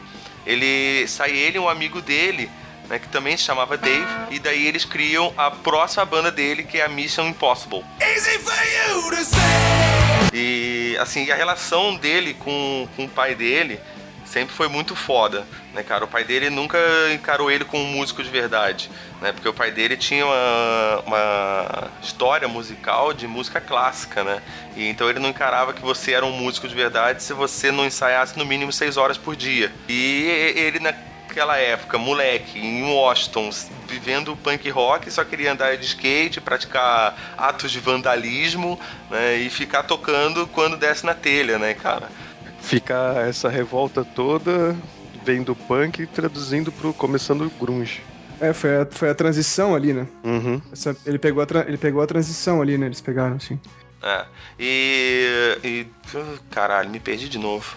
ele 0.46 1.06
sai 1.06 1.32
ele 1.32 1.56
e 1.58 1.60
um 1.60 1.68
amigo 1.68 2.00
dele, 2.00 2.50
né, 2.90 2.98
que 2.98 3.08
também 3.08 3.36
se 3.36 3.44
chamava 3.44 3.78
Dave, 3.78 4.04
e 4.30 4.40
daí 4.40 4.66
eles 4.66 4.84
criam 4.84 5.32
a 5.36 5.50
próxima 5.50 6.04
banda 6.04 6.30
dele, 6.30 6.64
que 6.64 6.78
é 6.78 6.84
a 6.84 6.88
Mission 6.88 7.28
Impossible. 7.28 7.84
E 10.34 10.96
assim, 11.00 11.30
a 11.30 11.36
relação 11.36 11.96
dele 11.96 12.34
com, 12.34 12.88
com 12.96 13.04
o 13.04 13.08
pai 13.08 13.36
dele 13.36 13.80
sempre 14.24 14.54
foi 14.54 14.68
muito 14.68 14.94
foda, 14.94 15.44
né, 15.72 15.82
cara? 15.82 16.04
O 16.04 16.08
pai 16.08 16.22
dele 16.24 16.50
nunca 16.50 16.78
encarou 17.12 17.50
ele 17.50 17.64
como 17.64 17.82
um 17.82 17.92
músico 17.92 18.22
de 18.22 18.28
verdade, 18.28 18.90
né? 19.20 19.32
Porque 19.32 19.48
o 19.48 19.52
pai 19.52 19.72
dele 19.72 19.96
tinha 19.96 20.24
uma, 20.24 21.02
uma 21.06 21.90
história 22.02 22.46
musical 22.46 23.12
de 23.12 23.26
música 23.26 23.60
clássica, 23.60 24.22
né? 24.22 24.40
E 24.76 24.88
então 24.88 25.10
ele 25.10 25.18
não 25.18 25.30
encarava 25.30 25.72
que 25.72 25.80
você 25.80 26.12
era 26.12 26.24
um 26.24 26.32
músico 26.32 26.68
de 26.68 26.74
verdade 26.74 27.22
se 27.22 27.32
você 27.32 27.72
não 27.72 27.84
ensaiasse 27.84 28.38
no 28.38 28.44
mínimo 28.44 28.72
seis 28.72 28.96
horas 28.96 29.18
por 29.18 29.34
dia. 29.34 29.72
E 29.88 30.24
ele 30.56 30.78
naquela 31.30 31.56
época, 31.56 31.96
moleque, 31.96 32.58
em 32.58 32.82
Washington, 32.82 33.50
vivendo 33.88 34.36
punk 34.36 34.68
rock, 34.68 35.08
só 35.10 35.24
queria 35.24 35.52
andar 35.52 35.76
de 35.76 35.86
skate, 35.86 36.40
praticar 36.40 37.34
atos 37.38 37.70
de 37.70 37.78
vandalismo, 37.78 38.78
né? 39.08 39.36
E 39.36 39.48
ficar 39.48 39.84
tocando 39.84 40.46
quando 40.48 40.76
desce 40.76 41.06
na 41.06 41.14
telha, 41.14 41.56
né, 41.58 41.72
cara? 41.74 42.08
Fica 42.60 43.14
essa 43.28 43.48
revolta 43.48 44.04
toda, 44.04 44.76
vem 45.24 45.42
do 45.42 45.54
punk 45.54 46.02
e 46.02 46.06
traduzindo 46.06 46.72
pro 46.72 46.92
começando 46.92 47.42
o 47.46 47.50
grunge. 47.50 48.02
É, 48.40 48.52
foi 48.52 48.82
a, 48.82 48.86
foi 48.90 49.08
a 49.10 49.14
transição 49.14 49.74
ali, 49.74 49.92
né? 49.92 50.08
Uhum. 50.24 50.60
Essa- 50.72 50.96
ele, 51.06 51.18
pegou 51.18 51.42
a 51.42 51.46
tra- 51.46 51.64
ele 51.66 51.78
pegou 51.78 52.02
a 52.02 52.06
transição 52.06 52.60
ali, 52.60 52.76
né? 52.76 52.86
Eles 52.86 53.00
pegaram, 53.00 53.36
assim. 53.36 53.58
É. 54.02 54.24
E. 54.58 55.58
e 55.62 55.86
caralho, 56.50 56.90
me 56.90 56.98
perdi 56.98 57.28
de 57.28 57.38
novo. 57.38 57.76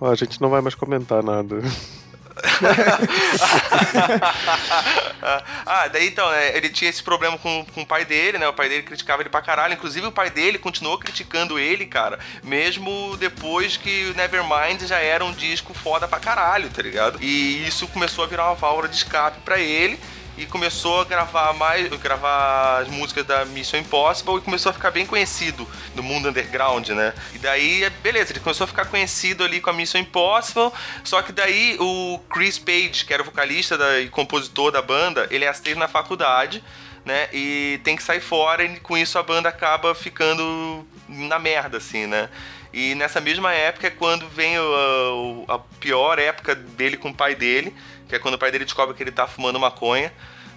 A 0.00 0.14
gente 0.14 0.40
não 0.40 0.50
vai 0.50 0.60
mais 0.60 0.74
comentar 0.74 1.22
nada. 1.24 1.56
ah, 5.64 5.88
daí 5.88 6.08
então, 6.08 6.28
né, 6.30 6.56
ele 6.56 6.68
tinha 6.68 6.90
esse 6.90 7.02
problema 7.02 7.38
com, 7.38 7.64
com 7.72 7.82
o 7.82 7.86
pai 7.86 8.04
dele, 8.04 8.38
né? 8.38 8.48
O 8.48 8.52
pai 8.52 8.68
dele 8.68 8.82
criticava 8.82 9.22
ele 9.22 9.28
pra 9.28 9.40
caralho. 9.40 9.74
Inclusive, 9.74 10.06
o 10.06 10.12
pai 10.12 10.30
dele 10.30 10.58
continuou 10.58 10.98
criticando 10.98 11.58
ele, 11.58 11.86
cara, 11.86 12.18
mesmo 12.42 13.16
depois 13.18 13.76
que 13.76 14.10
o 14.10 14.16
Nevermind 14.16 14.82
já 14.82 14.98
era 14.98 15.24
um 15.24 15.32
disco 15.32 15.72
foda 15.72 16.08
pra 16.08 16.18
caralho, 16.18 16.68
tá 16.70 16.82
ligado? 16.82 17.22
E 17.22 17.66
isso 17.66 17.86
começou 17.88 18.24
a 18.24 18.26
virar 18.26 18.46
uma 18.46 18.54
válvula 18.54 18.88
de 18.88 18.96
escape 18.96 19.40
pra 19.44 19.58
ele 19.58 19.98
e 20.36 20.46
começou 20.46 21.00
a 21.00 21.04
gravar 21.04 21.52
mais, 21.52 21.88
gravar 22.00 22.82
as 22.82 22.88
músicas 22.88 23.24
da 23.24 23.44
Mission 23.44 23.78
Impossible 23.78 24.36
e 24.36 24.40
começou 24.40 24.70
a 24.70 24.72
ficar 24.72 24.90
bem 24.90 25.06
conhecido 25.06 25.66
no 25.94 26.02
mundo 26.02 26.28
underground, 26.28 26.88
né? 26.90 27.14
E 27.34 27.38
daí, 27.38 27.88
beleza, 28.02 28.32
ele 28.32 28.40
começou 28.40 28.64
a 28.64 28.68
ficar 28.68 28.86
conhecido 28.86 29.44
ali 29.44 29.60
com 29.60 29.70
a 29.70 29.72
Mission 29.72 29.98
Impossible, 29.98 30.72
só 31.04 31.22
que 31.22 31.32
daí 31.32 31.76
o 31.78 32.20
Chris 32.28 32.58
Page, 32.58 33.04
que 33.04 33.14
era 33.14 33.22
o 33.22 33.26
vocalista 33.26 33.78
da, 33.78 34.00
e 34.00 34.08
compositor 34.08 34.72
da 34.72 34.82
banda, 34.82 35.28
ele 35.30 35.44
é 35.44 35.48
aceito 35.48 35.78
na 35.78 35.88
faculdade, 35.88 36.62
né? 37.04 37.28
E 37.32 37.80
tem 37.84 37.94
que 37.94 38.02
sair 38.02 38.20
fora 38.20 38.64
e 38.64 38.80
com 38.80 38.96
isso 38.96 39.18
a 39.18 39.22
banda 39.22 39.48
acaba 39.48 39.94
ficando 39.94 40.84
na 41.08 41.38
merda, 41.38 41.76
assim, 41.78 42.06
né? 42.06 42.28
E 42.72 42.96
nessa 42.96 43.20
mesma 43.20 43.52
época 43.52 43.86
é 43.86 43.90
quando 43.90 44.28
vem 44.28 44.56
a, 44.56 45.54
a 45.54 45.58
pior 45.78 46.18
época 46.18 46.56
dele 46.56 46.96
com 46.96 47.10
o 47.10 47.14
pai 47.14 47.36
dele, 47.36 47.72
que 48.08 48.14
é 48.14 48.18
quando 48.18 48.34
o 48.34 48.38
pai 48.38 48.50
dele 48.50 48.64
descobre 48.64 48.94
que 48.94 49.02
ele 49.02 49.12
tá 49.12 49.26
fumando 49.26 49.58
maconha, 49.58 50.12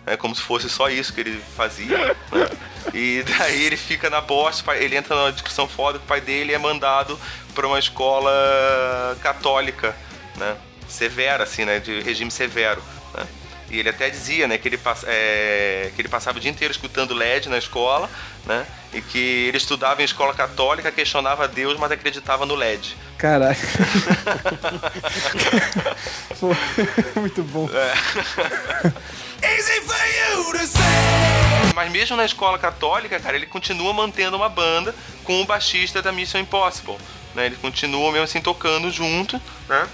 né, 0.05 0.15
como 0.15 0.33
se 0.35 0.41
fosse 0.41 0.69
só 0.69 0.89
isso 0.89 1.13
que 1.13 1.21
ele 1.21 1.41
fazia. 1.55 1.97
Né? 1.97 2.15
E 2.93 3.23
daí 3.37 3.65
ele 3.65 3.77
fica 3.77 4.09
na 4.09 4.21
bosta, 4.21 4.75
ele 4.75 4.95
entra 4.95 5.15
numa 5.15 5.31
discussão 5.31 5.67
foda 5.67 5.99
com 5.99 6.05
o 6.05 6.07
pai 6.07 6.21
dele 6.21 6.53
é 6.53 6.57
mandado 6.57 7.19
para 7.53 7.67
uma 7.67 7.77
escola 7.77 8.31
católica, 9.21 9.95
né? 10.37 10.55
Severa, 10.87 11.43
assim, 11.43 11.65
né? 11.65 11.79
De 11.79 12.01
regime 12.01 12.31
severo. 12.31 12.81
Né? 13.13 13.27
E 13.69 13.79
ele 13.79 13.89
até 13.89 14.09
dizia, 14.09 14.47
né, 14.47 14.57
que 14.57 14.67
ele, 14.67 14.79
é, 15.05 15.91
que 15.93 16.01
ele 16.01 16.07
passava 16.07 16.37
o 16.37 16.41
dia 16.41 16.49
inteiro 16.49 16.71
escutando 16.71 17.13
LED 17.13 17.49
na 17.49 17.57
escola, 17.57 18.09
né? 18.45 18.65
E 18.93 19.01
que 19.01 19.47
ele 19.47 19.57
estudava 19.57 20.01
em 20.01 20.05
escola 20.05 20.33
católica, 20.33 20.91
questionava 20.91 21.47
Deus, 21.47 21.77
mas 21.77 21.91
acreditava 21.91 22.45
no 22.45 22.55
LED. 22.55 22.95
Caralho. 23.17 23.57
Muito 27.15 27.43
bom. 27.43 27.69
Easy 29.43 29.81
for 29.81 29.95
you 29.95 30.51
to 30.53 30.65
say. 30.65 30.81
Mas 31.75 31.91
mesmo 31.91 32.17
na 32.17 32.25
escola 32.25 32.57
católica, 32.57 33.19
cara, 33.19 33.35
ele 33.35 33.45
continua 33.45 33.93
mantendo 33.93 34.35
uma 34.35 34.49
banda 34.49 34.95
com 35.23 35.41
o 35.41 35.45
baixista 35.45 36.01
da 36.01 36.11
Mission 36.11 36.39
Impossible. 36.39 36.97
Né? 37.35 37.45
Ele 37.47 37.55
continua 37.57 38.11
mesmo 38.11 38.23
assim 38.23 38.41
tocando 38.41 38.89
junto, 38.89 39.39
né? 39.69 39.87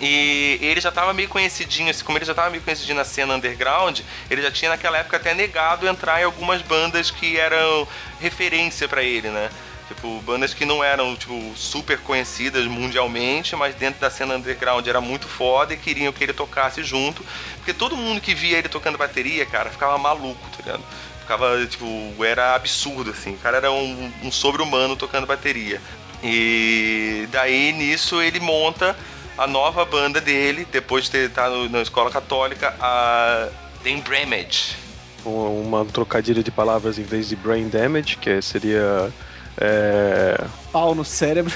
E 0.00 0.58
ele 0.60 0.80
já 0.80 0.90
estava 0.90 1.14
meio 1.14 1.28
conhecidinho, 1.28 1.90
assim, 1.90 2.04
como 2.04 2.18
ele 2.18 2.24
já 2.24 2.32
estava 2.32 2.50
meio 2.50 2.62
conhecidinho 2.62 2.96
na 2.96 3.04
cena 3.04 3.34
underground, 3.34 4.00
ele 4.30 4.42
já 4.42 4.50
tinha 4.50 4.70
naquela 4.70 4.98
época 4.98 5.16
até 5.16 5.32
negado 5.32 5.88
entrar 5.88 6.20
em 6.20 6.24
algumas 6.24 6.60
bandas 6.60 7.10
que 7.10 7.38
eram 7.38 7.88
referência 8.20 8.86
para 8.86 9.02
ele, 9.02 9.28
né? 9.28 9.50
Tipo, 9.88 10.20
bandas 10.22 10.52
que 10.52 10.64
não 10.64 10.82
eram, 10.82 11.14
tipo, 11.14 11.52
super 11.54 11.98
conhecidas 11.98 12.66
mundialmente, 12.66 13.54
mas 13.54 13.74
dentro 13.74 14.00
da 14.00 14.10
cena 14.10 14.34
underground 14.34 14.86
era 14.86 15.00
muito 15.00 15.28
foda 15.28 15.72
e 15.72 15.76
queriam 15.76 16.12
que 16.12 16.24
ele 16.24 16.32
tocasse 16.32 16.82
junto. 16.82 17.24
Porque 17.56 17.72
todo 17.72 17.96
mundo 17.96 18.20
que 18.20 18.34
via 18.34 18.58
ele 18.58 18.68
tocando 18.68 18.98
bateria, 18.98 19.46
cara, 19.46 19.70
ficava 19.70 19.96
maluco, 19.96 20.44
tá 20.50 20.56
ligado? 20.64 20.82
Ficava, 21.20 21.64
tipo, 21.66 22.14
era 22.24 22.56
absurdo, 22.56 23.12
assim. 23.12 23.34
O 23.34 23.38
cara 23.38 23.58
era 23.58 23.70
um, 23.70 24.12
um 24.24 24.32
sobre-humano 24.32 24.96
tocando 24.96 25.26
bateria. 25.26 25.80
E 26.22 27.28
daí, 27.30 27.72
nisso, 27.72 28.20
ele 28.20 28.40
monta 28.40 28.96
a 29.38 29.46
nova 29.46 29.84
banda 29.84 30.20
dele, 30.20 30.66
depois 30.70 31.04
de 31.04 31.10
ter 31.10 31.28
estado 31.28 31.68
na 31.68 31.82
escola 31.82 32.10
católica, 32.10 32.74
a 32.80 33.48
The 33.82 33.96
Bramage. 33.96 34.76
Uma 35.24 35.84
trocadilha 35.84 36.42
de 36.42 36.50
palavras 36.50 36.98
em 36.98 37.02
vez 37.02 37.28
de 37.28 37.36
brain 37.36 37.68
damage, 37.68 38.16
que 38.16 38.40
seria. 38.40 39.12
É... 39.58 40.44
Pau 40.72 40.94
no 40.94 41.04
cérebro. 41.04 41.52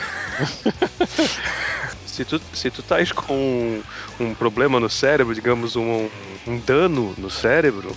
se, 2.05 2.25
tu, 2.25 2.41
se 2.53 2.71
tu 2.71 2.83
tais 2.83 3.13
com 3.13 3.33
um, 3.33 3.83
um 4.19 4.35
problema 4.35 4.81
no 4.81 4.91
cérebro, 4.91 5.35
digamos, 5.35 5.77
um, 5.77 6.09
um 6.47 6.59
dano 6.59 7.15
no 7.17 7.31
cérebro, 7.31 7.95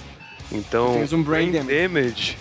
então. 0.51 0.93
Tens 0.93 1.13
um 1.13 1.23
brain 1.23 1.51
damage. 1.51 2.37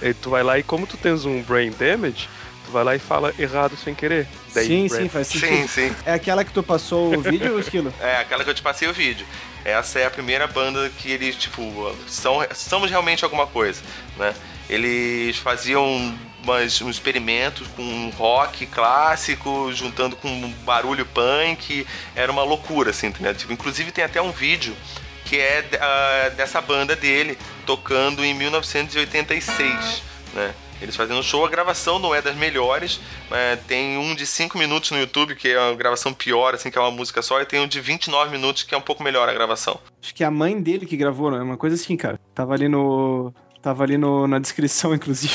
E 0.00 0.14
tu 0.14 0.30
vai 0.30 0.44
lá 0.44 0.58
e 0.58 0.62
como 0.62 0.86
tu 0.86 0.96
tens 0.96 1.24
um 1.24 1.42
brain 1.42 1.72
damage, 1.72 2.28
tu 2.28 2.37
vai 2.70 2.84
lá 2.84 2.94
e 2.94 2.98
fala 2.98 3.32
errado 3.38 3.76
sem 3.76 3.94
querer. 3.94 4.26
Daí 4.54 4.66
sim, 4.66 4.88
brain- 4.88 5.02
sim, 5.04 5.08
faz 5.08 5.26
sentido. 5.28 5.48
Sim, 5.48 5.68
sim. 5.68 5.96
É 6.04 6.12
aquela 6.14 6.44
que 6.44 6.52
tu 6.52 6.62
passou 6.62 7.14
o 7.16 7.20
vídeo, 7.20 7.58
Esquilo? 7.60 7.92
É, 8.00 8.16
aquela 8.18 8.44
que 8.44 8.50
eu 8.50 8.54
te 8.54 8.62
passei 8.62 8.88
o 8.88 8.92
vídeo. 8.92 9.26
Essa 9.64 9.98
é 10.00 10.06
a 10.06 10.10
primeira 10.10 10.46
banda 10.46 10.90
que 10.98 11.10
eles, 11.10 11.36
tipo, 11.36 11.94
são, 12.06 12.46
somos 12.54 12.90
realmente 12.90 13.24
alguma 13.24 13.46
coisa, 13.46 13.82
né? 14.16 14.34
Eles 14.68 15.36
faziam 15.38 16.14
umas, 16.42 16.80
uns 16.82 16.96
experimentos 16.96 17.66
com 17.68 18.10
rock 18.16 18.66
clássico, 18.66 19.70
juntando 19.72 20.14
com 20.16 20.50
barulho 20.64 21.04
punk. 21.06 21.86
Era 22.14 22.30
uma 22.30 22.42
loucura, 22.42 22.90
assim, 22.90 23.10
ligado? 23.10 23.36
Tipo, 23.36 23.52
inclusive 23.52 23.90
tem 23.90 24.04
até 24.04 24.20
um 24.22 24.30
vídeo 24.30 24.74
que 25.24 25.38
é 25.38 25.62
ah, 25.78 26.30
dessa 26.36 26.60
banda 26.60 26.96
dele, 26.96 27.36
tocando 27.66 28.24
em 28.24 28.32
1986, 28.34 30.02
né? 30.34 30.54
Eles 30.80 30.94
fazendo 30.96 31.22
show, 31.22 31.44
a 31.44 31.48
gravação 31.48 31.98
não 31.98 32.14
é 32.14 32.22
das 32.22 32.36
melhores, 32.36 33.00
mas 33.28 33.58
tem 33.66 33.96
um 33.98 34.14
de 34.14 34.26
5 34.26 34.56
minutos 34.56 34.90
no 34.90 34.98
YouTube, 34.98 35.34
que 35.34 35.48
é 35.48 35.58
uma 35.60 35.74
gravação 35.74 36.12
pior, 36.14 36.54
assim, 36.54 36.70
que 36.70 36.78
é 36.78 36.80
uma 36.80 36.90
música 36.90 37.20
só, 37.20 37.40
e 37.40 37.44
tem 37.44 37.60
um 37.60 37.66
de 37.66 37.80
29 37.80 38.30
minutos, 38.30 38.62
que 38.62 38.74
é 38.74 38.78
um 38.78 38.82
pouco 38.82 39.02
melhor 39.02 39.28
a 39.28 39.32
gravação. 39.32 39.80
Acho 40.02 40.14
que 40.14 40.22
é 40.22 40.26
a 40.26 40.30
mãe 40.30 40.60
dele 40.60 40.86
que 40.86 40.96
gravou, 40.96 41.30
né? 41.30 41.38
Uma 41.40 41.56
coisa 41.56 41.74
assim, 41.76 41.96
cara. 41.96 42.18
Tava 42.34 42.54
ali 42.54 42.68
no. 42.68 43.32
Tava 43.60 43.82
ali 43.82 43.98
no, 43.98 44.28
na 44.28 44.38
descrição, 44.38 44.94
inclusive. 44.94 45.34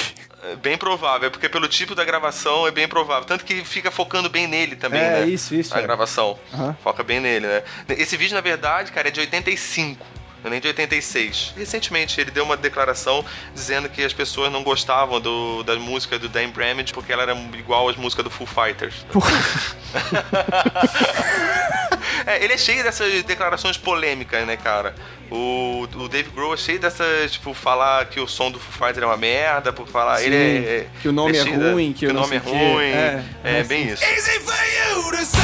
É 0.50 0.56
bem 0.56 0.78
provável, 0.78 1.30
porque 1.32 1.48
pelo 1.48 1.68
tipo 1.68 1.94
da 1.96 2.04
gravação 2.04 2.66
é 2.68 2.72
bem 2.72 2.88
provável. 2.88 3.26
Tanto 3.26 3.46
que 3.46 3.64
fica 3.64 3.90
focando 3.92 4.30
bem 4.30 4.46
nele 4.48 4.76
também, 4.76 5.02
É, 5.02 5.20
né? 5.22 5.26
isso, 5.28 5.54
isso, 5.56 5.74
A 5.76 5.80
é. 5.80 5.82
gravação. 5.82 6.38
Aham. 6.54 6.76
Foca 6.84 7.04
bem 7.04 7.20
nele, 7.20 7.48
né? 7.48 7.64
Esse 7.90 8.16
vídeo, 8.18 8.34
na 8.36 8.42
verdade, 8.42 8.92
cara, 8.92 9.08
é 9.08 9.12
de 9.12 9.20
85. 9.22 10.06
Nem 10.50 10.60
de 10.60 10.68
86. 10.68 11.54
Recentemente 11.56 12.20
ele 12.20 12.32
deu 12.32 12.44
uma 12.44 12.58
declaração 12.58 13.24
dizendo 13.54 13.88
que 13.90 14.04
as 14.04 14.14
pessoas 14.14 14.52
não 14.52 14.64
gostavam 14.64 15.22
do, 15.22 15.64
da 15.64 15.76
música 15.76 16.20
do 16.20 16.28
Dan 16.28 16.50
Bramage 16.50 16.94
porque 16.94 17.12
ela 17.12 17.24
era 17.24 17.36
igual 17.58 17.90
às 17.90 17.96
músicas 17.96 18.24
do 18.24 18.30
Foo 18.30 18.48
Fighters. 18.48 19.06
É, 22.26 22.44
ele 22.44 22.54
é 22.54 22.58
cheio 22.58 22.84
dessas 22.84 23.24
declarações 23.24 23.78
polêmicas, 23.78 24.46
né, 24.48 24.56
cara? 24.58 24.96
O, 25.32 25.88
o 25.96 26.08
Dave 26.08 26.30
Grohl 26.30 26.54
é 26.54 26.58
cheio 26.58 26.80
dessas, 26.80 27.32
tipo, 27.32 27.54
falar 27.54 28.06
que 28.06 28.20
o 28.20 28.28
som 28.28 28.52
do 28.52 28.60
Foo 28.60 28.72
Fighters 28.88 29.04
é 29.04 29.06
uma 29.06 29.18
merda, 29.18 29.74
por 29.74 29.88
falar. 29.88 30.18
Sim, 30.18 30.26
ele 30.28 30.36
é, 30.36 30.40
é- 30.80 30.88
que 31.02 31.08
o 31.08 31.12
nome 31.12 31.32
ele 31.32 31.38
é 31.40 31.44
cheio 31.44 31.60
da- 31.60 31.72
ruim, 31.72 31.94
que 31.94 32.00
que 32.00 32.08
o 32.08 32.14
nome 32.14 32.36
é 32.36 32.40
ruim. 32.40 32.84
É, 32.92 33.24
É, 33.44 33.60
é 33.60 33.64
bem 33.64 33.88
isso. 33.90 34.04
Easy 34.04 34.40
for 34.42 34.54
you 34.54 35.12
to 35.12 35.26
say. 35.26 35.40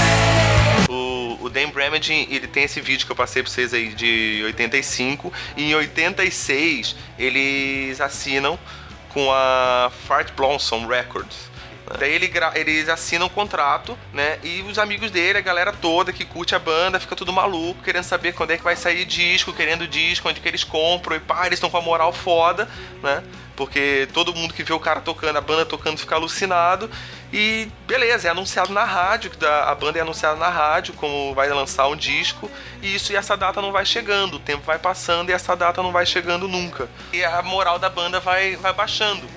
O, 0.90 1.38
o 1.42 1.50
Dan 1.50 1.70
Bramage, 1.70 2.28
ele 2.30 2.48
tem 2.48 2.64
esse 2.64 2.80
vídeo 2.82 3.06
que 3.06 3.12
eu 3.12 3.16
passei 3.16 3.42
pra 3.44 3.52
vocês 3.52 3.74
aí 3.74 3.90
de 3.90 4.42
85. 4.46 5.32
E 5.58 5.72
em 5.72 5.76
86, 5.76 6.96
eles 7.18 8.00
assinam 8.02 8.58
com 9.10 9.32
a 9.32 9.92
Fart 10.08 10.32
Blossom 10.36 10.86
Records. 10.88 11.49
Daí 11.98 12.14
ele 12.14 12.32
eles 12.56 12.88
assinam 12.88 13.26
um 13.26 13.30
contrato, 13.30 13.98
né? 14.14 14.38
E 14.44 14.62
os 14.62 14.78
amigos 14.78 15.10
dele, 15.10 15.40
a 15.40 15.42
galera 15.42 15.74
toda 15.74 16.14
que 16.14 16.24
curte 16.24 16.54
a 16.54 16.60
banda, 16.60 17.00
fica 17.00 17.16
tudo 17.16 17.34
maluco, 17.34 17.82
querendo 17.82 18.04
saber 18.04 18.34
quando 18.34 18.52
é 18.52 18.58
que 18.58 18.64
vai 18.64 18.76
sair 18.76 19.06
disco, 19.06 19.52
querendo 19.52 19.88
disco, 19.88 20.30
onde 20.30 20.40
que 20.40 20.48
eles 20.48 20.64
compram. 20.64 21.16
E 21.16 21.20
pá, 21.20 21.46
eles 21.46 21.58
estão 21.58 21.70
com 21.70 21.78
a 21.78 21.82
moral 21.82 22.14
foda, 22.14 22.70
né? 23.02 23.24
Porque 23.56 24.08
todo 24.14 24.34
mundo 24.34 24.54
que 24.54 24.64
vê 24.64 24.72
o 24.72 24.80
cara 24.80 25.02
tocando, 25.02 25.36
a 25.36 25.42
banda 25.42 25.66
tocando, 25.66 25.98
fica 25.98 26.16
alucinado. 26.16 26.90
E 27.34 27.70
beleza, 27.86 28.28
é 28.28 28.32
anunciado 28.32 28.72
na 28.72 28.86
rádio, 28.86 29.32
a 29.66 29.76
banda 29.76 30.00
é 30.00 30.02
anunciada 30.02 30.38
na 30.38 30.50
rádio, 30.50 30.94
como 30.94 31.34
vai 31.34 31.50
lançar 31.50 31.88
um 31.88 31.96
disco, 31.96 32.50
e 32.82 32.96
isso 32.96 33.12
e 33.12 33.16
essa 33.16 33.36
data 33.36 33.62
não 33.62 33.72
vai 33.72 33.86
chegando. 33.86 34.36
O 34.36 34.40
tempo 34.40 34.64
vai 34.64 34.80
passando 34.80 35.30
e 35.30 35.34
essa 35.34 35.56
data 35.56 35.84
não 35.84 35.92
vai 35.92 36.06
chegando 36.06 36.48
nunca. 36.48 36.88
E 37.12 37.24
a 37.24 37.42
moral 37.42 37.78
da 37.78 37.90
banda 37.90 38.20
vai, 38.20 38.56
vai 38.56 38.74
baixando. 38.74 39.28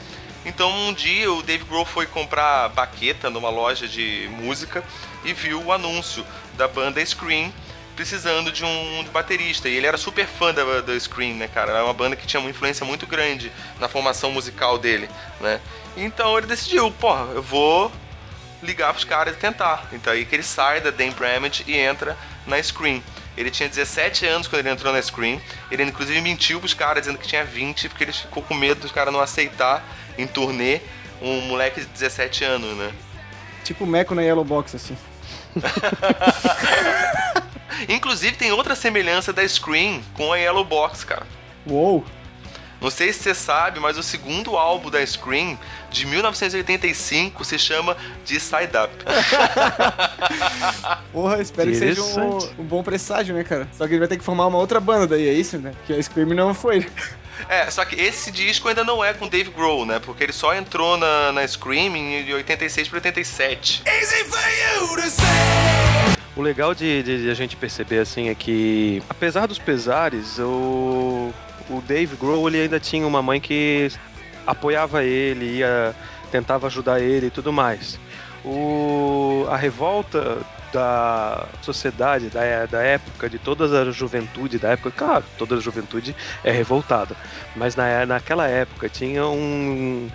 Então 0.45 0.71
um 0.89 0.93
dia 0.93 1.33
o 1.33 1.43
Dave 1.43 1.65
Grohl 1.65 1.85
foi 1.85 2.07
comprar 2.07 2.69
baqueta 2.71 3.31
numa 3.31 3.49
loja 3.49 3.87
de 3.87 4.29
música 4.33 4.85
e 5.25 5.33
viu 5.33 5.63
o 5.63 5.73
anúncio 5.73 6.25
da 6.57 6.67
banda 6.67 7.05
Scream 7.05 7.53
precisando 7.95 8.51
de 8.51 8.65
um 8.65 9.05
baterista. 9.13 9.69
E 9.69 9.77
ele 9.77 9.87
era 9.87 9.97
super 9.97 10.27
fã 10.27 10.53
da, 10.53 10.81
da 10.81 10.99
Scream, 10.99 11.35
né, 11.35 11.49
cara? 11.49 11.73
Era 11.73 11.85
uma 11.85 11.95
banda 11.95 12.17
que 12.17 12.27
tinha 12.27 12.41
uma 12.41 12.51
influência 12.51 12.85
muito 12.85 13.07
grande 13.07 13.53
na 13.79 13.89
formação 13.89 14.31
musical 14.31 14.79
dele, 14.79 15.09
né? 15.41 15.61
Então 15.97 16.37
ele 16.39 16.47
decidiu, 16.47 16.91
porra, 16.91 17.33
eu 17.35 17.43
vou 17.43 17.93
ligar 18.63 18.93
pros 18.93 19.05
caras 19.05 19.35
e 19.35 19.39
tentar. 19.39 19.89
Então 19.93 20.13
aí 20.13 20.25
que 20.25 20.35
ele 20.35 20.43
sai 20.43 20.81
da 20.81 20.91
Dan 20.91 21.11
Bramage 21.11 21.65
e 21.67 21.77
entra 21.77 22.17
na 22.47 22.63
Scream. 22.63 23.03
Ele 23.37 23.51
tinha 23.51 23.69
17 23.69 24.27
anos 24.27 24.47
quando 24.47 24.61
ele 24.61 24.71
entrou 24.71 24.93
na 24.93 25.01
Scream. 25.01 25.41
Ele 25.71 25.83
inclusive 25.83 26.21
mentiu 26.21 26.61
pros 26.61 26.75
caras 26.75 27.03
dizendo 27.03 27.19
que 27.19 27.27
tinha 27.27 27.45
20, 27.45 27.89
porque 27.89 28.05
ele 28.05 28.13
ficou 28.13 28.43
com 28.43 28.55
medo 28.55 28.81
dos 28.81 28.93
caras 28.93 29.13
não 29.13 29.21
aceitar 29.21 29.85
em 30.19 30.27
turnê 30.27 30.81
um 31.21 31.41
moleque 31.43 31.81
de 31.81 31.87
17 31.87 32.45
anos, 32.45 32.77
né? 32.77 32.93
Tipo 33.65 33.85
o 33.85 33.87
Meco 33.87 34.15
na 34.15 34.23
Yellow 34.23 34.45
Box, 34.45 34.77
assim. 34.77 34.97
Inclusive, 37.89 38.37
tem 38.37 38.53
outra 38.53 38.75
semelhança 38.75 39.33
da 39.33 39.47
Scream 39.47 40.03
com 40.15 40.33
a 40.33 40.37
Yellow 40.37 40.65
Box, 40.65 41.05
cara. 41.05 41.27
Uou! 41.67 42.05
Não 42.83 42.91
sei 42.91 43.13
se 43.13 43.21
você 43.23 43.35
sabe, 43.35 43.79
mas 43.79 43.97
o 43.97 44.03
segundo 44.03 44.57
álbum 44.57 44.91
da 44.91 45.05
Scream, 45.07 45.57
de 45.89 46.05
1985, 46.05 47.45
se 47.45 47.57
chama 47.57 47.97
de 48.25 48.41
Side 48.41 48.73
Up. 48.77 48.93
Porra, 51.13 51.41
espero 51.41 51.71
que 51.71 51.77
seja 51.77 52.03
um, 52.03 52.39
um 52.59 52.65
bom 52.65 52.83
presságio, 52.83 53.35
né, 53.35 53.45
cara? 53.45 53.69
Só 53.79 53.87
que 53.87 53.93
ele 53.93 54.01
vai 54.01 54.09
ter 54.09 54.19
que 54.19 54.25
formar 54.25 54.49
uma 54.49 54.59
outra 54.59 54.81
banda 54.81 55.07
daí, 55.07 55.29
é 55.29 55.33
isso, 55.33 55.59
né? 55.59 55.73
Que 55.87 55.93
a 55.93 56.03
Scream 56.03 56.35
não 56.35 56.53
foi. 56.53 56.85
É, 57.49 57.71
só 57.71 57.85
que 57.85 58.01
esse 58.01 58.31
disco 58.31 58.69
ainda 58.69 58.85
não 58.85 59.05
é 59.05 59.13
com 59.13 59.29
Dave 59.29 59.51
Grohl, 59.51 59.85
né? 59.87 59.99
Porque 59.99 60.25
ele 60.25 60.33
só 60.33 60.55
entrou 60.55 60.97
na, 60.97 61.33
na 61.33 61.47
Scream 61.47 61.93
de 62.25 62.33
86 62.35 62.89
para 62.89 62.99
87. 62.99 63.83
Easy 63.87 64.25
for 64.25 64.39
you 64.41 64.97
to 64.97 65.11
say. 65.11 65.25
O 66.35 66.41
legal 66.43 66.75
de, 66.75 67.03
de- 67.03 67.23
de 67.25 67.31
a 67.31 67.35
gente 67.35 67.57
perceber 67.57 67.99
assim 67.99 68.29
é 68.29 68.35
que, 68.35 69.03
apesar 69.09 69.47
dos 69.47 69.59
pesares, 69.59 70.39
o, 70.39 71.33
o 71.71 71.81
Dave 71.81 72.17
Grohl 72.17 72.49
ele 72.49 72.63
ainda 72.63 72.81
tinha 72.81 73.07
uma 73.07 73.23
mãe 73.23 73.41
que 73.41 73.91
apoiava 74.47 75.05
ele, 75.05 75.59
ia, 75.59 75.95
tentava 76.31 76.67
ajudar 76.67 77.01
ele 77.01 77.27
e 77.27 77.31
tudo 77.31 77.53
mais. 77.53 77.99
O, 78.45 79.47
a 79.49 79.57
revolta 79.57 80.39
da 80.73 81.47
sociedade, 81.61 82.29
da, 82.29 82.67
da 82.67 82.83
época, 82.83 83.29
de 83.29 83.39
toda 83.39 83.83
a 83.83 83.91
juventude 83.91 84.59
da 84.59 84.71
época, 84.71 84.91
claro, 84.91 85.25
toda 85.37 85.57
a 85.57 85.61
juventude 85.61 86.17
é 86.43 86.51
revoltada, 86.51 87.15
mas 87.55 87.77
na, 87.77 88.07
naquela 88.07 88.49
época 88.49 88.89
tinha 88.89 89.27
um 89.27 90.09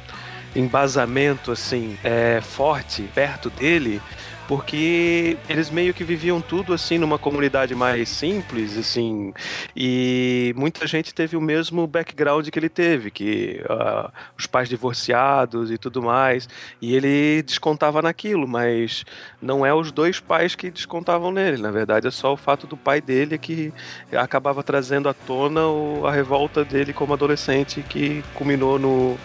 embasamento 0.55 1.51
assim 1.51 1.97
é, 2.03 2.41
forte 2.41 3.03
perto 3.13 3.49
dele 3.49 4.01
porque 4.47 5.37
eles 5.49 5.69
meio 5.69 5.93
que 5.93 6.03
viviam 6.03 6.39
tudo 6.39 6.73
assim 6.73 6.97
numa 6.97 7.19
comunidade 7.19 7.75
mais 7.75 8.07
simples 8.07 8.77
assim 8.77 9.33
e 9.75 10.53
muita 10.55 10.87
gente 10.87 11.13
teve 11.13 11.35
o 11.35 11.41
mesmo 11.41 11.85
background 11.85 12.47
que 12.47 12.57
ele 12.57 12.69
teve 12.69 13.11
que 13.11 13.61
ah, 13.69 14.11
os 14.37 14.47
pais 14.47 14.69
divorciados 14.69 15.69
e 15.69 15.77
tudo 15.77 16.01
mais 16.01 16.47
e 16.81 16.95
ele 16.95 17.41
descontava 17.43 18.01
naquilo 18.01 18.47
mas 18.47 19.05
não 19.41 19.65
é 19.65 19.73
os 19.73 19.91
dois 19.91 20.19
pais 20.19 20.55
que 20.55 20.71
descontavam 20.71 21.31
nele 21.31 21.61
na 21.61 21.71
verdade 21.71 22.07
é 22.07 22.11
só 22.11 22.33
o 22.33 22.37
fato 22.37 22.65
do 22.65 22.77
pai 22.77 23.01
dele 23.01 23.37
que 23.37 23.73
acabava 24.13 24.63
trazendo 24.63 25.09
à 25.09 25.13
tona 25.13 25.61
a 26.05 26.11
revolta 26.11 26.63
dele 26.63 26.93
como 26.93 27.13
adolescente 27.13 27.83
que 27.87 28.23
culminou 28.33 28.79
no 28.79 29.17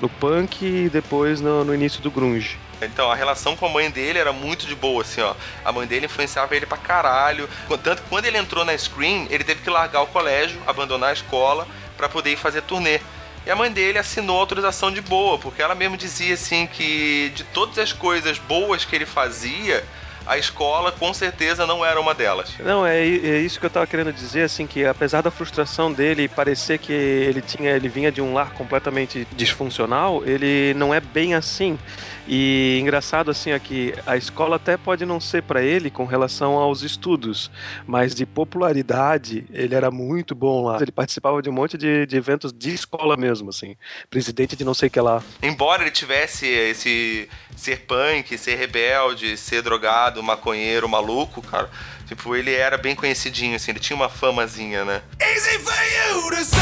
no 0.00 0.08
punk 0.08 0.64
e 0.64 0.88
depois 0.88 1.40
no, 1.40 1.64
no 1.64 1.74
início 1.74 2.00
do 2.02 2.10
grunge. 2.10 2.58
Então, 2.82 3.10
a 3.10 3.14
relação 3.14 3.56
com 3.56 3.66
a 3.66 3.68
mãe 3.68 3.90
dele 3.90 4.18
era 4.18 4.32
muito 4.32 4.66
de 4.66 4.74
boa, 4.74 5.02
assim, 5.02 5.20
ó. 5.20 5.34
A 5.64 5.72
mãe 5.72 5.86
dele 5.86 6.06
influenciava 6.06 6.54
ele 6.56 6.66
pra 6.66 6.78
caralho. 6.78 7.48
Tanto 7.82 8.02
que 8.02 8.08
quando 8.08 8.24
ele 8.26 8.38
entrou 8.38 8.64
na 8.64 8.76
Scream, 8.76 9.26
ele 9.30 9.44
teve 9.44 9.62
que 9.62 9.70
largar 9.70 10.02
o 10.02 10.06
colégio, 10.06 10.60
abandonar 10.66 11.10
a 11.10 11.12
escola, 11.12 11.66
pra 11.96 12.08
poder 12.08 12.32
ir 12.32 12.36
fazer 12.36 12.62
turnê. 12.62 13.00
E 13.46 13.50
a 13.50 13.56
mãe 13.56 13.70
dele 13.72 13.98
assinou 13.98 14.38
autorização 14.38 14.92
de 14.92 15.00
boa, 15.00 15.38
porque 15.38 15.62
ela 15.62 15.74
mesmo 15.74 15.96
dizia, 15.96 16.34
assim, 16.34 16.66
que 16.66 17.32
de 17.34 17.44
todas 17.44 17.78
as 17.78 17.92
coisas 17.92 18.38
boas 18.38 18.84
que 18.84 18.94
ele 18.94 19.06
fazia, 19.06 19.82
a 20.26 20.36
escola 20.36 20.92
com 20.92 21.12
certeza 21.14 21.66
não 21.66 21.84
era 21.84 21.98
uma 22.00 22.14
delas. 22.14 22.52
Não, 22.60 22.86
é, 22.86 23.00
é 23.00 23.38
isso 23.38 23.58
que 23.58 23.66
eu 23.66 23.70
tava 23.70 23.86
querendo 23.86 24.12
dizer, 24.12 24.42
assim, 24.42 24.66
que 24.66 24.84
apesar 24.84 25.22
da 25.22 25.30
frustração 25.30 25.92
dele 25.92 26.28
parecer 26.28 26.78
que 26.78 26.92
ele 26.92 27.40
tinha, 27.40 27.70
ele 27.70 27.88
vinha 27.88 28.12
de 28.12 28.20
um 28.20 28.34
lar 28.34 28.52
completamente 28.52 29.26
disfuncional, 29.32 30.22
ele 30.24 30.74
não 30.74 30.94
é 30.94 31.00
bem 31.00 31.34
assim. 31.34 31.78
E 32.26 32.78
engraçado 32.80 33.30
assim 33.30 33.52
aqui, 33.52 33.94
a 34.06 34.16
escola 34.16 34.56
até 34.56 34.76
pode 34.76 35.04
não 35.04 35.20
ser 35.20 35.42
para 35.42 35.62
ele 35.62 35.90
com 35.90 36.04
relação 36.04 36.54
aos 36.54 36.82
estudos, 36.82 37.50
mas 37.86 38.14
de 38.14 38.24
popularidade 38.24 39.44
ele 39.52 39.74
era 39.74 39.90
muito 39.90 40.34
bom 40.34 40.64
lá. 40.64 40.78
Ele 40.80 40.92
participava 40.92 41.42
de 41.42 41.50
um 41.50 41.52
monte 41.52 41.76
de, 41.76 42.06
de 42.06 42.16
eventos 42.16 42.52
de 42.52 42.72
escola 42.74 43.16
mesmo, 43.16 43.50
assim, 43.50 43.76
presidente 44.08 44.56
de 44.56 44.64
não 44.64 44.74
sei 44.74 44.88
o 44.88 44.90
que 44.90 45.00
lá. 45.00 45.22
Embora 45.42 45.82
ele 45.82 45.90
tivesse 45.90 46.46
esse 46.46 47.28
ser 47.56 47.80
punk, 47.80 48.36
ser 48.38 48.56
rebelde, 48.56 49.36
ser 49.36 49.62
drogado, 49.62 50.22
maconheiro, 50.22 50.88
maluco, 50.88 51.42
cara, 51.42 51.70
tipo, 52.10 52.34
ele 52.34 52.52
era 52.52 52.76
bem 52.76 52.96
conhecidinho, 52.96 53.54
assim, 53.54 53.70
ele 53.70 53.78
tinha 53.78 53.94
uma 53.94 54.08
famazinha, 54.08 54.84
né? 54.84 55.00
Easy 55.20 55.60
for 55.60 55.72
you 55.72 56.30
to 56.30 56.44
say. 56.44 56.58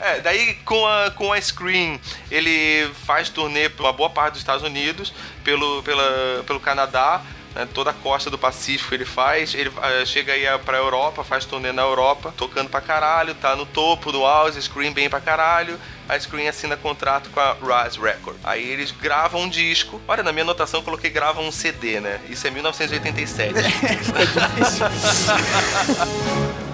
É, 0.00 0.20
daí 0.20 0.54
com 0.64 0.86
a, 0.86 1.10
com 1.10 1.30
a 1.30 1.38
Scream, 1.38 2.00
ele 2.30 2.90
faz 3.04 3.28
turnê 3.28 3.68
por 3.68 3.84
uma 3.84 3.92
boa 3.92 4.08
parte 4.08 4.32
dos 4.32 4.40
Estados 4.40 4.62
Unidos, 4.62 5.12
pelo, 5.44 5.82
pela, 5.82 6.42
pelo 6.46 6.58
Canadá, 6.58 7.20
né, 7.56 7.66
toda 7.72 7.90
a 7.90 7.94
costa 7.94 8.28
do 8.28 8.36
Pacífico 8.36 8.94
ele 8.94 9.06
faz. 9.06 9.54
Ele 9.54 9.72
ah, 9.80 10.04
chega 10.04 10.34
aí 10.34 10.44
pra 10.58 10.76
Europa, 10.76 11.24
faz 11.24 11.46
turnê 11.46 11.72
na 11.72 11.82
Europa, 11.82 12.32
tocando 12.36 12.68
pra 12.68 12.82
caralho, 12.82 13.34
tá 13.34 13.56
no 13.56 13.64
topo, 13.64 14.12
no 14.12 14.26
auge, 14.26 14.60
Scream 14.60 14.92
bem 14.92 15.08
pra 15.08 15.20
caralho. 15.20 15.80
A 16.06 16.20
Scream 16.20 16.48
assina 16.48 16.76
contrato 16.76 17.30
com 17.30 17.40
a 17.40 17.54
Rise 17.54 17.98
Record. 17.98 18.36
Aí 18.44 18.62
eles 18.62 18.92
gravam 18.92 19.40
um 19.42 19.48
disco. 19.48 20.00
Olha, 20.06 20.22
na 20.22 20.32
minha 20.32 20.44
anotação 20.44 20.80
eu 20.80 20.84
coloquei 20.84 21.10
gravam 21.10 21.48
um 21.48 21.50
CD, 21.50 21.98
né? 21.98 22.20
Isso 22.28 22.46
é 22.46 22.50
1987. 22.50 23.54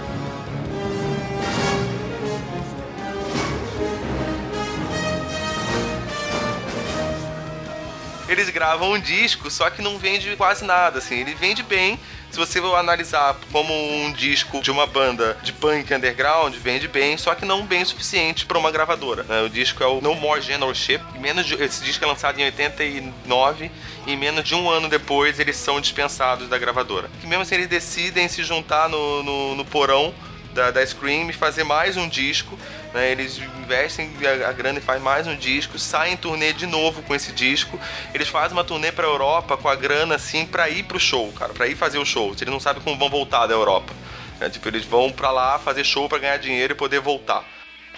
eles 8.33 8.49
gravam 8.51 8.93
um 8.93 9.01
disco, 9.01 9.51
só 9.51 9.69
que 9.71 9.81
não 9.83 9.99
vende 9.99 10.35
quase 10.37 10.65
nada, 10.65 10.99
assim. 10.99 11.21
Ele 11.21 11.35
vende 11.35 11.63
bem. 11.63 11.99
Se 12.31 12.39
você 12.39 12.61
analisar 12.61 13.37
como 13.53 13.75
um 13.75 14.11
disco 14.11 14.63
de 14.63 14.71
uma 14.71 14.87
banda 14.87 15.37
de 15.43 15.53
punk 15.53 15.93
underground, 15.93 16.55
vende 16.55 16.89
bem, 16.89 17.19
só 17.19 17.35
que 17.35 17.45
não 17.45 17.67
bem 17.67 17.83
o 17.83 17.87
suficiente 17.87 18.47
para 18.47 18.57
uma 18.59 18.71
gravadora. 18.71 19.23
né? 19.25 19.43
O 19.43 19.51
disco 19.51 19.83
é 19.85 19.87
o 19.87 20.01
No 20.01 20.15
More 20.15 20.41
Generalship. 20.41 21.03
Menos 21.19 21.45
de- 21.45 21.63
esse 21.63 21.85
disco 21.85 22.03
é 22.03 22.09
lançado 22.09 22.39
em 22.41 22.45
89 22.47 23.71
e 24.07 24.17
menos 24.17 24.45
de 24.45 24.55
um 24.55 24.71
ano 24.71 24.89
depois 24.89 25.39
eles 25.39 25.57
são 25.57 25.79
dispensados 25.79 26.49
da 26.49 26.57
gravadora. 26.57 27.11
Que 27.21 27.27
mesmo 27.27 27.43
assim 27.43 27.57
eles 27.57 27.69
decidem 27.69 28.27
se 28.29 28.43
juntar 28.43 28.89
no, 28.89 29.23
no, 29.23 29.55
no 29.57 29.65
porão 29.67 30.15
da, 30.55 30.71
da 30.71 30.85
Scream 30.87 31.29
e 31.29 31.33
fazer 31.35 31.65
mais 31.65 31.99
um 31.99 32.09
disco. 32.09 32.59
Né? 32.93 33.11
Eles 33.11 33.39
investem 33.39 34.11
a, 34.47 34.53
grana 34.53 34.79
e 34.79 34.83
fazem 34.83 35.03
mais 35.03 35.27
um 35.27 35.37
disco, 35.37 35.79
saem 35.79 36.15
em 36.15 36.17
turnê 36.17 36.53
de 36.53 36.67
novo 36.67 37.03
com 37.03 37.15
esse 37.15 37.33
disco. 37.33 37.79
Eles 38.13 38.29
fazem 38.29 38.57
uma 38.57 38.65
turnê 38.65 38.93
pra 38.93 39.07
Europa 39.07 39.57
com 39.57 39.69
a 39.69 39.75
grana 39.75 40.17
assim 40.17 40.47
pra 40.47 40.69
ir 40.69 40.83
pro 40.85 41.01
show, 41.01 41.33
cara, 41.33 41.53
pra 41.53 41.67
ir 41.67 41.77
fazer 41.77 41.99
o 41.99 42.05
show. 42.05 42.35
Eles 42.39 42.53
não 42.53 42.61
sabem 42.61 42.83
como 42.83 42.99
vão 42.99 43.09
voltar 43.09 43.47
da 43.47 43.55
Europa. 43.55 43.93
né? 44.39 44.51
Tipo, 44.51 44.69
eles 44.69 44.85
vão 44.85 45.11
pra 45.11 45.31
lá 45.31 45.59
fazer 45.59 45.85
show 45.85 46.09
pra 46.09 46.19
ganhar 46.19 46.37
dinheiro 46.37 46.73
e 46.73 46.77
poder 46.77 47.01
voltar. 47.01 47.45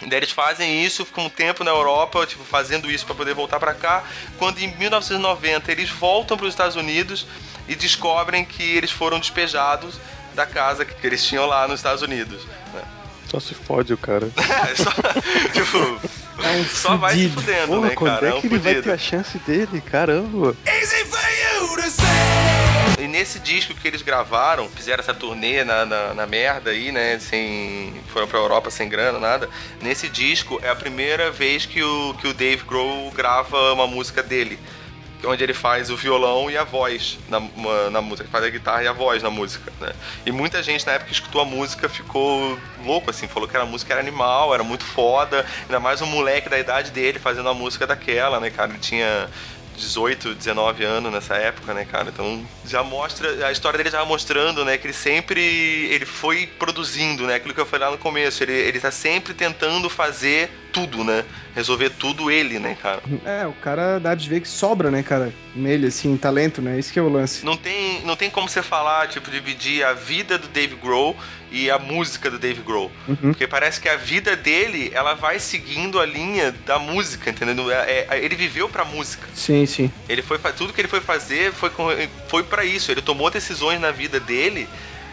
Daí 0.03 0.19
eles 0.19 0.33
fazem 0.33 0.85
isso, 0.85 1.05
ficam 1.05 1.27
um 1.27 1.31
tempo 1.31 1.63
na 1.65 1.71
Europa, 1.71 2.27
tipo, 2.27 2.45
fazendo 2.45 2.91
isso 2.91 3.07
pra 3.07 3.15
poder 3.15 3.33
voltar 3.33 3.59
pra 3.61 3.75
cá. 3.75 4.05
Quando 4.39 4.59
em 4.59 4.69
1990 4.77 5.71
eles 5.71 5.89
voltam 5.89 6.37
para 6.37 6.47
os 6.47 6.53
Estados 6.53 6.77
Unidos 6.77 7.27
e 7.69 7.75
descobrem 7.75 8.45
que 8.45 8.63
eles 8.63 8.91
foram 8.91 9.19
despejados 9.19 9.99
da 10.35 10.45
casa 10.45 10.85
que 10.85 11.07
eles 11.07 11.25
tinham 11.25 11.47
lá 11.47 11.67
nos 11.69 11.79
Estados 11.79 12.03
Unidos. 12.03 12.45
né? 12.73 12.94
Só 13.35 13.41
se 13.41 13.55
fode 13.55 13.93
o 13.93 13.99
cara. 13.99 14.29
É, 14.39 14.75
só, 14.77 14.91
tipo, 15.53 16.01
só 16.73 16.97
vai 16.97 17.15
se 17.17 17.29
fudendo, 17.31 17.67
Porra, 17.67 17.89
né, 17.89 17.95
quando 17.95 18.15
cara? 18.15 18.27
é 18.27 18.31
É 18.31 18.35
um 18.35 18.41
que 18.41 18.47
ele 18.47 18.59
vai 18.59 18.75
fudido. 18.75 18.83
ter 18.89 18.93
a 18.95 18.99
chance 18.99 19.39
dele? 19.39 19.81
Caramba. 19.81 20.55
Easy 20.67 21.05
for 21.05 21.19
you 21.61 21.77
to 21.77 21.91
say. 21.91 23.05
E 23.05 23.09
nesse 23.09 23.39
disco 23.41 23.75
que 23.75 23.89
eles 23.89 24.03
gravaram, 24.03 24.69
fizeram 24.69 25.01
essa 25.03 25.13
turnê 25.13 25.65
na, 25.65 25.85
na, 25.85 26.15
na 26.15 26.27
merda 26.27 26.71
aí, 26.71 26.93
né? 26.93 27.19
Sem. 27.19 27.93
Foram 28.13 28.29
pra 28.29 28.39
Europa 28.39 28.71
sem 28.71 28.89
grana, 28.89 29.19
nada. 29.19 29.49
Nesse 29.83 30.09
disco 30.09 30.61
é 30.63 30.69
a 30.71 30.77
primeira 30.77 31.31
vez 31.33 31.67
que 31.67 31.83
o, 31.83 32.15
que 32.21 32.29
o 32.29 32.35
Dave 32.35 32.63
Grohl 32.65 33.11
grava 33.11 33.73
uma 33.73 33.87
música 33.89 34.23
dele. 34.23 34.59
Onde 35.27 35.43
ele 35.43 35.55
faz 35.55 35.91
o 35.91 35.97
violão 35.97 36.51
e 36.51 36.57
a 36.57 36.65
voz 36.65 37.19
na, 37.29 37.41
na 37.91 38.01
música. 38.01 38.29
Faz 38.31 38.45
a 38.45 38.51
guitarra 38.51 38.83
e 38.83 38.89
a 38.89 38.93
voz 38.93 39.23
na 39.23 39.31
música, 39.31 39.73
né? 39.81 39.93
E 40.25 40.33
muita 40.33 40.63
gente 40.63 40.87
na 40.87 40.93
época 40.93 41.09
que 41.09 41.15
escutou 41.15 41.41
a 41.41 41.45
música 41.45 41.89
ficou 41.89 42.59
louco, 42.85 43.11
assim. 43.11 43.27
Falou 43.27 43.49
que 43.49 43.57
a 43.57 43.65
música 43.65 43.93
era 43.93 44.01
animal, 44.01 44.55
era 44.55 44.63
muito 44.63 44.85
foda. 44.85 45.45
Ainda 45.63 45.81
mais 45.81 46.01
um 46.03 46.07
moleque 46.07 46.49
da 46.49 46.59
idade 46.59 46.91
dele 46.91 47.19
fazendo 47.19 47.49
a 47.49 47.55
música 47.55 47.87
daquela, 47.87 48.41
né, 48.41 48.51
cara? 48.51 48.71
Ele 48.71 48.79
tinha 48.79 49.29
18, 49.77 50.35
19 50.35 50.85
anos 50.85 51.13
nessa 51.13 51.35
época, 51.35 51.75
né, 51.75 51.85
cara? 51.85 52.09
Então 52.09 52.45
já 52.67 52.83
mostra, 52.83 53.47
a 53.47 53.53
história 53.53 53.77
dele 53.77 53.91
já 53.91 54.05
mostrando, 54.05 54.65
né, 54.65 54.79
que 54.79 54.87
ele 54.87 54.95
sempre 54.95 55.41
ele 55.91 56.07
foi 56.07 56.47
produzindo, 56.47 57.27
né? 57.27 57.37
Aquilo 57.37 57.55
que 57.55 57.61
eu 57.61 57.67
falei 57.67 57.87
lá 57.87 57.93
no 57.93 57.99
começo, 57.99 58.43
ele, 58.43 58.53
ele 58.53 58.81
tá 58.81 58.91
sempre 58.91 59.35
tentando 59.35 59.89
fazer 59.91 60.51
tudo, 60.75 61.05
né? 61.05 61.25
Resolver 61.55 61.91
tudo 61.91 62.31
ele, 62.33 62.59
né, 62.59 62.77
cara? 62.83 63.01
É, 63.25 63.47
o 63.47 63.53
cara 63.53 64.01
dá 64.01 64.13
de 64.15 64.29
ver 64.29 64.41
que 64.41 64.49
sobra, 64.49 64.91
né, 64.91 65.05
cara? 65.05 65.33
Nele, 65.55 65.87
assim, 65.87 66.17
talento, 66.17 66.61
né? 66.61 66.77
Isso 66.79 66.93
que 66.93 66.99
é 66.99 67.03
o 67.03 67.09
lance. 67.09 67.47
Não 67.47 67.57
tem, 67.57 68.03
não 68.05 68.17
tem 68.17 68.29
como 68.29 68.49
você 68.49 68.61
falar, 68.61 69.07
tipo, 69.09 69.31
dividir 69.31 69.85
a 69.85 69.93
vida 69.93 70.37
do 70.37 70.49
Dave 70.49 70.75
Grohl 70.75 71.17
e 71.53 71.71
a 71.71 71.79
música 71.79 72.29
do 72.29 72.39
Dave 72.41 72.61
Grohl. 72.63 72.91
Porque 73.21 73.47
parece 73.47 73.81
que 73.81 73.89
a 73.89 73.97
vida 73.97 74.35
dele, 74.35 74.91
ela 74.93 75.15
vai 75.15 75.39
seguindo 75.39 76.01
a 76.01 76.05
linha 76.05 76.53
da 76.67 76.79
música, 76.81 77.31
entendeu? 77.31 77.71
É- 77.71 78.07
é- 78.11 78.25
ele 78.25 78.35
viveu 78.35 78.69
pra 78.69 78.85
música. 78.85 79.29
Sim, 79.33 79.65
sim. 79.65 79.93
Ele 80.09 80.23
foi 80.23 80.39
tudo 80.57 80.73
que 80.73 80.81
ele 80.81 80.89
foi 80.89 81.01
fazer 81.01 81.53
foi 81.53 81.71
com, 81.71 81.87
foi 82.27 82.43
para 82.43 82.65
isso. 82.65 82.91
Ele 82.91 83.01
tomou 83.01 83.31
decisões 83.31 83.81
na 83.81 83.93
vida 83.93 84.19
dele 84.19 84.69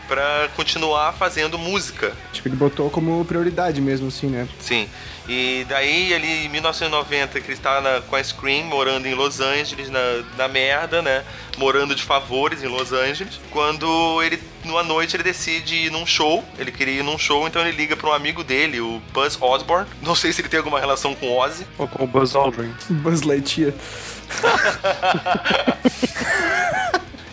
pra 0.07 0.49
continuar 0.55 1.13
fazendo 1.13 1.57
música. 1.57 2.11
Tipo, 2.33 2.47
ele 2.49 2.55
botou 2.55 2.89
como 2.89 3.23
prioridade 3.23 3.79
mesmo, 3.79 4.07
assim, 4.07 4.27
né? 4.27 4.47
Sim. 4.59 4.89
E 5.27 5.65
daí, 5.69 6.13
ali 6.13 6.45
em 6.45 6.49
1990, 6.49 7.39
que 7.39 7.45
ele 7.47 7.53
está 7.53 7.79
na- 7.79 8.01
com 8.01 8.15
a 8.15 8.23
Scream, 8.23 8.65
morando 8.65 9.07
em 9.07 9.13
Los 9.13 9.39
Angeles, 9.39 9.89
na, 9.89 9.99
na 10.35 10.47
merda, 10.47 11.01
né? 11.01 11.23
Morando 11.57 11.93
de 11.95 12.01
favores 12.03 12.63
em 12.63 12.67
Los 12.67 12.91
Angeles. 12.91 13.39
Quando 13.51 14.21
ele, 14.23 14.41
numa 14.65 14.83
noite, 14.83 15.15
ele 15.15 15.23
decide 15.23 15.75
ir 15.75 15.91
num 15.91 16.05
show. 16.07 16.43
Ele 16.57 16.71
queria 16.71 16.99
ir 16.99 17.03
num 17.03 17.17
show, 17.19 17.47
então 17.47 17.61
ele 17.61 17.77
liga 17.77 17.95
para 17.95 18.09
um 18.09 18.13
amigo 18.13 18.43
dele, 18.43 18.81
o 18.81 18.99
Buzz 19.13 19.37
Osborne. 19.39 19.87
Não 20.01 20.15
sei 20.15 20.33
se 20.33 20.41
ele 20.41 20.49
tem 20.49 20.57
alguma 20.57 20.79
relação 20.79 21.13
com 21.15 21.37
Ozzy. 21.37 21.65
Ou 21.77 21.87
com 21.87 22.03
o 22.03 22.07
Buzz 22.07 22.35
Aldrin. 22.35 22.73
Buzz 22.89 23.21
Lightyear. 23.21 23.73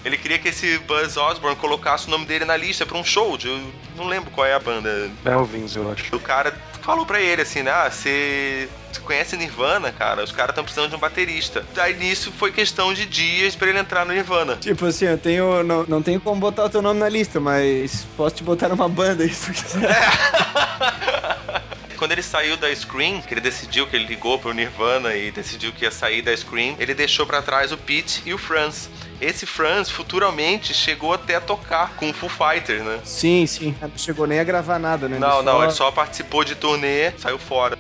Ele 0.04 0.16
queria 0.16 0.38
que 0.38 0.48
esse 0.48 0.78
Buzz 0.78 1.16
Osborne 1.18 1.56
colocasse 1.56 2.06
o 2.06 2.10
nome 2.10 2.24
dele 2.24 2.44
na 2.46 2.56
lista 2.56 2.86
para 2.86 2.96
um 2.96 3.04
show. 3.04 3.36
De, 3.36 3.46
eu 3.48 3.60
não 3.96 4.06
lembro 4.06 4.30
qual 4.30 4.46
é 4.46 4.54
a 4.54 4.58
banda. 4.58 5.10
Melvins, 5.24 5.76
eu 5.76 5.90
acho. 5.92 6.14
O 6.16 6.20
cara 6.20 6.56
falou 6.88 7.04
pra 7.04 7.20
ele 7.20 7.42
assim, 7.42 7.62
né? 7.62 7.70
Ah, 7.70 7.90
você 7.90 8.66
conhece 9.04 9.36
Nirvana, 9.36 9.92
cara? 9.92 10.24
Os 10.24 10.32
caras 10.32 10.52
estão 10.52 10.64
precisando 10.64 10.88
de 10.88 10.96
um 10.96 10.98
baterista. 10.98 11.62
Daí 11.74 11.94
nisso 11.94 12.32
foi 12.32 12.50
questão 12.50 12.94
de 12.94 13.04
dias 13.04 13.54
pra 13.54 13.68
ele 13.68 13.78
entrar 13.78 14.06
no 14.06 14.14
Nirvana. 14.14 14.56
Tipo 14.56 14.86
assim, 14.86 15.04
eu 15.04 15.18
tenho. 15.18 15.62
Não, 15.62 15.84
não 15.86 16.02
tenho 16.02 16.18
como 16.18 16.40
botar 16.40 16.64
o 16.64 16.70
teu 16.70 16.80
nome 16.80 16.98
na 16.98 17.08
lista, 17.10 17.38
mas 17.38 18.06
posso 18.16 18.36
te 18.36 18.42
botar 18.42 18.70
numa 18.70 18.88
banda 18.88 19.22
aí 19.22 19.28
se 19.28 19.52
tu 19.52 19.52
quiser. 19.52 19.94
Quando 21.98 22.12
ele 22.12 22.22
saiu 22.22 22.56
da 22.56 22.74
Scream, 22.74 23.20
que 23.20 23.34
ele 23.34 23.40
decidiu 23.42 23.86
que 23.86 23.94
ele 23.94 24.06
ligou 24.06 24.38
pro 24.38 24.54
Nirvana 24.54 25.14
e 25.14 25.30
decidiu 25.30 25.72
que 25.72 25.84
ia 25.84 25.90
sair 25.90 26.22
da 26.22 26.34
Scream, 26.34 26.74
ele 26.78 26.94
deixou 26.94 27.26
pra 27.26 27.42
trás 27.42 27.70
o 27.70 27.76
Pete 27.76 28.22
e 28.24 28.32
o 28.32 28.38
Franz. 28.38 28.88
Esse 29.20 29.46
Franz 29.46 29.90
futuramente 29.90 30.72
chegou 30.72 31.12
até 31.12 31.34
a 31.34 31.40
tocar 31.40 31.96
com 31.96 32.08
o 32.08 32.12
Foo 32.12 32.28
Fighters, 32.28 32.84
né? 32.84 33.00
Sim, 33.04 33.46
sim. 33.46 33.74
Não 33.82 33.90
chegou 33.98 34.28
nem 34.28 34.38
a 34.38 34.44
gravar 34.44 34.78
nada, 34.78 35.08
né? 35.08 35.18
Não, 35.18 35.38
Ele 35.38 35.42
não, 35.46 35.62
ele 35.62 35.72
só 35.72 35.90
participou 35.90 36.44
de 36.44 36.54
turnê, 36.54 37.10
saiu 37.18 37.38
fora. 37.38 37.76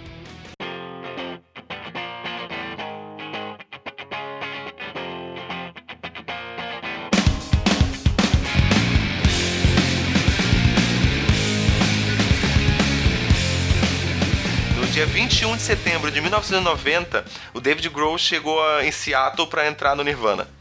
No 14.76 14.86
dia 14.88 15.06
21 15.06 15.56
de 15.56 15.62
setembro 15.62 16.10
de 16.10 16.20
1990, 16.20 17.24
o 17.54 17.60
David 17.60 17.88
Grohl 17.90 18.18
chegou 18.18 18.60
em 18.80 18.90
Seattle 18.90 19.46
para 19.46 19.68
entrar 19.68 19.94
no 19.94 20.02
Nirvana. 20.02 20.57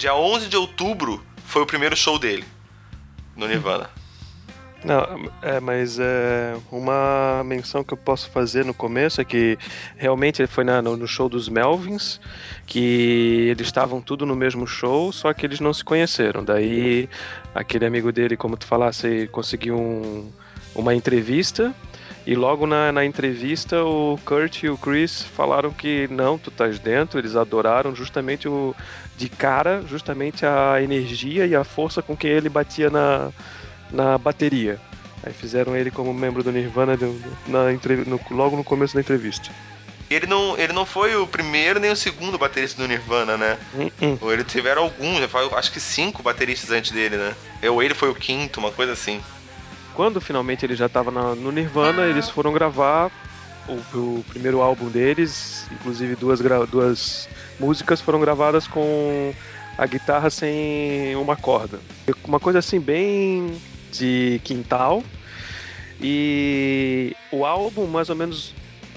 Dia 0.00 0.14
11 0.14 0.48
de 0.48 0.56
outubro 0.56 1.22
foi 1.44 1.60
o 1.60 1.66
primeiro 1.66 1.94
show 1.94 2.18
dele 2.18 2.42
no 3.36 3.46
Nirvana. 3.46 3.90
Não, 4.82 5.30
é, 5.42 5.60
mas 5.60 5.98
é, 5.98 6.56
uma 6.72 7.42
menção 7.44 7.84
que 7.84 7.92
eu 7.92 7.98
posso 7.98 8.30
fazer 8.30 8.64
no 8.64 8.72
começo 8.72 9.20
é 9.20 9.24
que 9.26 9.58
realmente 9.98 10.40
ele 10.40 10.48
foi 10.48 10.64
na- 10.64 10.80
no, 10.80 10.96
no 10.96 11.06
show 11.06 11.28
dos 11.28 11.50
Melvins, 11.50 12.18
que 12.66 13.48
eles 13.50 13.66
estavam 13.66 14.00
tudo 14.00 14.24
no 14.24 14.34
mesmo 14.34 14.66
show, 14.66 15.12
só 15.12 15.34
que 15.34 15.44
eles 15.44 15.60
não 15.60 15.74
se 15.74 15.84
conheceram. 15.84 16.42
Daí 16.42 17.06
aquele 17.54 17.84
amigo 17.84 18.10
dele, 18.10 18.38
como 18.38 18.56
tu 18.56 18.64
falasse, 18.66 19.28
conseguiu 19.30 19.76
um- 19.78 20.32
uma 20.74 20.94
entrevista. 20.94 21.74
E 22.26 22.34
logo 22.34 22.66
na, 22.66 22.92
na 22.92 23.04
entrevista 23.04 23.82
o 23.82 24.18
Kurt 24.24 24.62
e 24.62 24.68
o 24.68 24.76
Chris 24.76 25.22
falaram 25.22 25.70
que 25.70 26.06
não, 26.10 26.36
tu 26.38 26.50
estás 26.50 26.78
dentro, 26.78 27.18
eles 27.18 27.34
adoraram 27.34 27.94
justamente 27.94 28.46
o 28.48 28.74
de 29.16 29.28
cara, 29.28 29.82
justamente 29.88 30.44
a 30.46 30.80
energia 30.82 31.46
e 31.46 31.54
a 31.56 31.64
força 31.64 32.02
com 32.02 32.16
que 32.16 32.26
ele 32.26 32.48
batia 32.48 32.90
na, 32.90 33.30
na 33.90 34.16
bateria. 34.18 34.78
Aí 35.22 35.32
fizeram 35.32 35.76
ele 35.76 35.90
como 35.90 36.12
membro 36.14 36.42
do 36.42 36.52
Nirvana 36.52 36.96
na, 37.46 37.58
no- 38.06 38.20
logo 38.30 38.56
no 38.56 38.64
começo 38.64 38.94
da 38.94 39.00
entrevista. 39.00 39.50
Ele 40.08 40.26
não, 40.26 40.58
ele 40.58 40.72
não 40.72 40.84
foi 40.84 41.14
o 41.16 41.26
primeiro 41.26 41.78
nem 41.78 41.90
o 41.90 41.96
segundo 41.96 42.36
baterista 42.38 42.80
do 42.82 42.88
Nirvana, 42.88 43.36
né? 43.36 43.58
Hum, 43.74 43.90
hum. 44.02 44.18
Ou 44.20 44.32
Ele 44.32 44.42
tiveram 44.42 44.82
alguns, 44.82 45.20
acho 45.56 45.70
que 45.72 45.78
cinco 45.80 46.22
bateristas 46.22 46.70
antes 46.70 46.90
dele, 46.90 47.16
né? 47.16 47.34
Ou 47.70 47.82
ele 47.82 47.94
foi 47.94 48.10
o 48.10 48.14
quinto, 48.14 48.58
uma 48.58 48.72
coisa 48.72 48.92
assim. 48.92 49.20
Quando 50.00 50.18
finalmente 50.18 50.64
ele 50.64 50.74
já 50.74 50.86
estava 50.86 51.10
no 51.10 51.52
Nirvana, 51.52 52.06
eles 52.06 52.30
foram 52.30 52.54
gravar 52.54 53.10
o, 53.68 53.98
o 53.98 54.24
primeiro 54.26 54.62
álbum 54.62 54.88
deles, 54.88 55.68
inclusive 55.70 56.16
duas, 56.16 56.40
duas 56.70 57.28
músicas 57.58 58.00
foram 58.00 58.18
gravadas 58.18 58.66
com 58.66 59.34
a 59.76 59.84
guitarra 59.84 60.30
sem 60.30 61.14
uma 61.16 61.36
corda. 61.36 61.80
Uma 62.24 62.40
coisa 62.40 62.60
assim 62.60 62.80
bem 62.80 63.60
de 63.92 64.40
quintal. 64.42 65.02
E 66.00 67.14
o 67.30 67.44
álbum 67.44 67.86
mais 67.86 68.08
ou 68.08 68.16
menos 68.16 68.54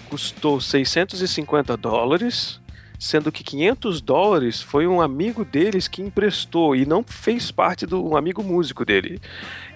custou 0.10 0.62
650 0.62 1.76
dólares, 1.76 2.62
sendo 3.04 3.34
que 3.34 3.44
500 3.44 4.00
dólares 4.00 4.62
foi 4.62 4.88
um 4.88 5.02
amigo 5.02 5.44
deles 5.44 5.90
que 5.90 6.02
emprestou 6.02 6.74
e 6.74 6.86
não 6.86 7.04
fez 7.04 7.52
parte 7.52 7.86
do 7.86 8.02
um 8.02 8.16
amigo 8.16 8.42
músico 8.42 8.86
dele 8.86 9.20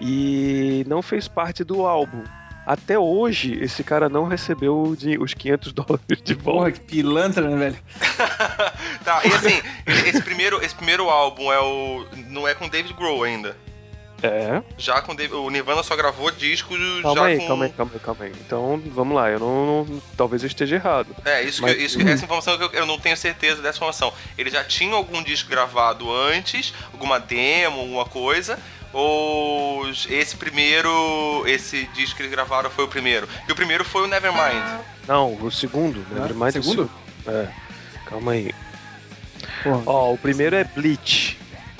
e 0.00 0.82
não 0.88 1.02
fez 1.02 1.28
parte 1.28 1.62
do 1.62 1.86
álbum. 1.86 2.24
Até 2.64 2.98
hoje, 2.98 3.52
esse 3.62 3.84
cara 3.84 4.08
não 4.08 4.26
recebeu 4.26 4.96
os 5.20 5.34
500 5.34 5.72
dólares 5.76 6.22
de 6.24 6.32
volta. 6.32 6.58
Porra, 6.58 6.72
que 6.72 6.80
pilantra, 6.80 7.48
né, 7.48 7.56
velho? 7.56 7.78
Tá, 9.04 9.22
e 9.24 9.28
assim, 9.28 9.62
esse 10.06 10.20
primeiro, 10.20 10.62
esse 10.62 10.74
primeiro 10.74 11.08
álbum 11.08 11.50
é 11.50 11.60
o. 11.60 12.06
não 12.28 12.46
é 12.46 12.54
com 12.54 12.68
David 12.68 12.92
Grohl 12.92 13.22
ainda. 13.22 13.56
É. 14.22 14.60
Já 14.76 15.00
com 15.00 15.12
o 15.12 15.50
Nirvana 15.50 15.82
só 15.84 15.94
gravou 15.94 16.30
discos 16.32 16.76
Calma 17.02 17.20
já 17.20 17.26
aí, 17.26 17.38
com. 17.38 17.46
calma 17.46 17.64
aí, 17.66 17.70
calma 17.72 17.92
aí, 17.94 18.00
calma 18.00 18.24
aí. 18.24 18.32
Então, 18.44 18.82
vamos 18.86 19.14
lá, 19.14 19.30
eu 19.30 19.38
não, 19.38 19.84
não- 19.84 20.02
talvez 20.16 20.42
eu 20.42 20.48
esteja 20.48 20.74
errado. 20.74 21.14
É, 21.24 21.42
isso, 21.42 21.62
Mas- 21.62 21.76
que, 21.76 21.82
isso 21.84 21.98
que- 21.98 22.08
essa 22.08 22.24
informação 22.24 22.58
que 22.58 22.64
eu, 22.64 22.70
eu 22.72 22.86
não 22.86 22.98
tenho 22.98 23.16
certeza 23.16 23.62
dessa 23.62 23.76
informação. 23.78 24.12
Ele 24.36 24.50
já 24.50 24.64
tinha 24.64 24.92
algum 24.94 25.22
disco 25.22 25.48
gravado 25.48 26.12
antes, 26.12 26.74
alguma 26.92 27.20
demo, 27.20 27.78
alguma 27.80 28.04
coisa, 28.06 28.58
ou 28.92 29.88
esse 30.10 30.34
primeiro, 30.36 31.44
esse 31.46 31.84
disco 31.94 32.16
que 32.16 32.22
eles 32.22 32.32
gravaram 32.32 32.68
foi 32.70 32.84
o 32.84 32.88
primeiro? 32.88 33.28
E 33.48 33.52
o 33.52 33.54
primeiro 33.54 33.84
foi 33.84 34.02
o 34.02 34.06
Nevermind. 34.08 34.80
Não, 35.06 35.34
o 35.34 35.50
segundo, 35.50 36.04
Ah, 36.10 36.14
Nevermind 36.14 36.56
é 36.56 36.58
o 36.58 36.62
segundo? 36.64 36.90
segundo. 37.24 37.36
É. 37.38 37.48
Calma 38.06 38.32
aí. 38.32 38.50
Porra. 39.62 39.82
Ó, 39.86 40.12
o 40.12 40.18
primeiro 40.18 40.56
é 40.56 40.64
Bleach. 40.64 41.37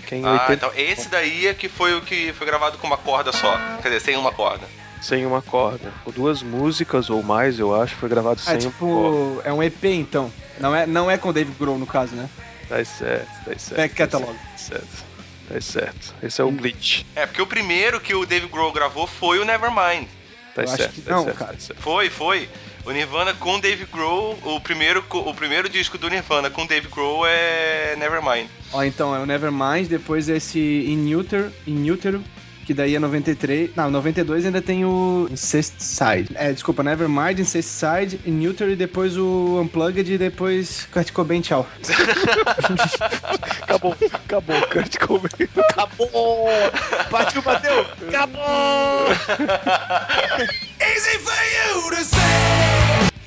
Que 0.08 0.14
é 0.14 0.18
em 0.18 0.24
Ah, 0.24 0.32
80 0.48 0.52
então 0.54 0.72
esse 0.74 1.08
daí 1.08 1.46
é 1.46 1.52
que 1.54 1.68
foi 1.68 1.94
o 1.94 2.00
que 2.00 2.32
foi 2.32 2.46
gravado 2.46 2.78
com 2.78 2.86
uma 2.86 2.96
corda 2.96 3.30
só. 3.30 3.56
Quer 3.82 3.88
dizer, 3.90 4.00
sem 4.00 4.16
uma 4.16 4.32
corda. 4.32 4.66
sem 5.02 5.24
uma 5.26 5.42
corda. 5.42 5.92
Com 6.04 6.10
duas 6.10 6.42
músicas 6.42 7.10
ou 7.10 7.22
mais, 7.22 7.58
eu 7.58 7.78
acho, 7.80 7.94
foi 7.96 8.08
gravado 8.08 8.40
É 8.40 8.58
sem 8.58 8.68
uma 8.68 8.72
corda. 8.72 8.72
tipo, 8.72 9.42
é 9.44 9.52
um 9.52 9.62
EP 9.62 9.84
então. 9.84 10.32
Não 10.58 10.74
é, 10.74 10.86
não 10.86 11.10
é 11.10 11.18
com 11.18 11.28
o 11.28 11.32
David 11.32 11.54
Grohl 11.58 11.78
no 11.78 11.86
caso, 11.86 12.16
né? 12.16 12.28
Tá 12.68 12.82
certo, 12.84 13.28
tá 13.44 13.58
certo. 13.58 13.76
Back 13.76 13.94
tá 13.94 14.06
catalog. 14.06 14.36
certo. 14.56 15.04
Tá 15.48 15.60
certo. 15.60 16.14
Esse 16.22 16.40
é 16.40 16.44
o 16.44 16.50
Bleach. 16.50 17.06
É, 17.14 17.24
porque 17.26 17.40
o 17.40 17.46
primeiro 17.46 18.00
que 18.00 18.14
o 18.14 18.26
Dave 18.26 18.46
Grohl 18.48 18.72
gravou 18.72 19.06
foi 19.06 19.38
o 19.38 19.44
Nevermind. 19.44 20.06
Tá 20.54 20.62
Eu 20.62 20.68
acho 20.68 20.76
certo, 20.76 21.00
tá 21.02 21.10
não, 21.10 21.24
certo, 21.24 21.36
cara. 21.38 21.52
tá 21.52 21.60
certo. 21.60 21.80
Foi, 21.82 22.10
foi. 22.10 22.48
O 22.88 22.90
Nirvana 22.90 23.34
com 23.34 23.60
Dave 23.60 23.84
Grohl, 23.84 24.38
o 24.42 24.58
primeiro, 24.62 25.04
o 25.10 25.34
primeiro 25.34 25.68
disco 25.68 25.98
do 25.98 26.08
Nirvana 26.08 26.48
com 26.48 26.64
Dave 26.64 26.88
Grohl 26.88 27.26
é 27.26 27.94
Nevermind. 27.98 28.48
Ó, 28.72 28.82
então, 28.82 29.14
é 29.14 29.18
o 29.18 29.26
Nevermind, 29.26 29.88
depois 29.88 30.26
esse 30.26 30.58
In 30.58 31.14
Utero, 31.14 31.52
In 31.66 31.90
Utero, 31.90 32.24
que 32.64 32.72
daí 32.72 32.94
é 32.94 32.98
93. 32.98 33.76
Não, 33.76 33.90
92 33.90 34.46
ainda 34.46 34.62
tem 34.62 34.86
o 34.86 35.28
Incest 35.30 35.74
Side. 35.80 36.30
É, 36.34 36.50
desculpa, 36.50 36.82
Nevermind, 36.82 37.38
Incest 37.40 37.68
Side, 37.68 38.20
In 38.24 38.46
Utero 38.46 38.70
e 38.70 38.76
depois 38.76 39.18
o 39.18 39.60
Unplugged 39.60 40.10
e 40.10 40.16
depois 40.16 40.88
Kurt 40.90 41.12
Cobain, 41.12 41.42
tchau. 41.42 41.68
Acabou, 43.60 43.94
acabou, 44.10 44.62
Kurt 44.68 44.96
Cobain. 44.96 45.48
Acabou! 45.58 46.48
Partiu, 47.10 47.42
bateu! 47.42 47.86
Acabou! 48.08 49.08
Easy 50.80 51.18
for 51.18 51.34
you 51.76 51.90
to 51.90 52.02
say. 52.02 52.77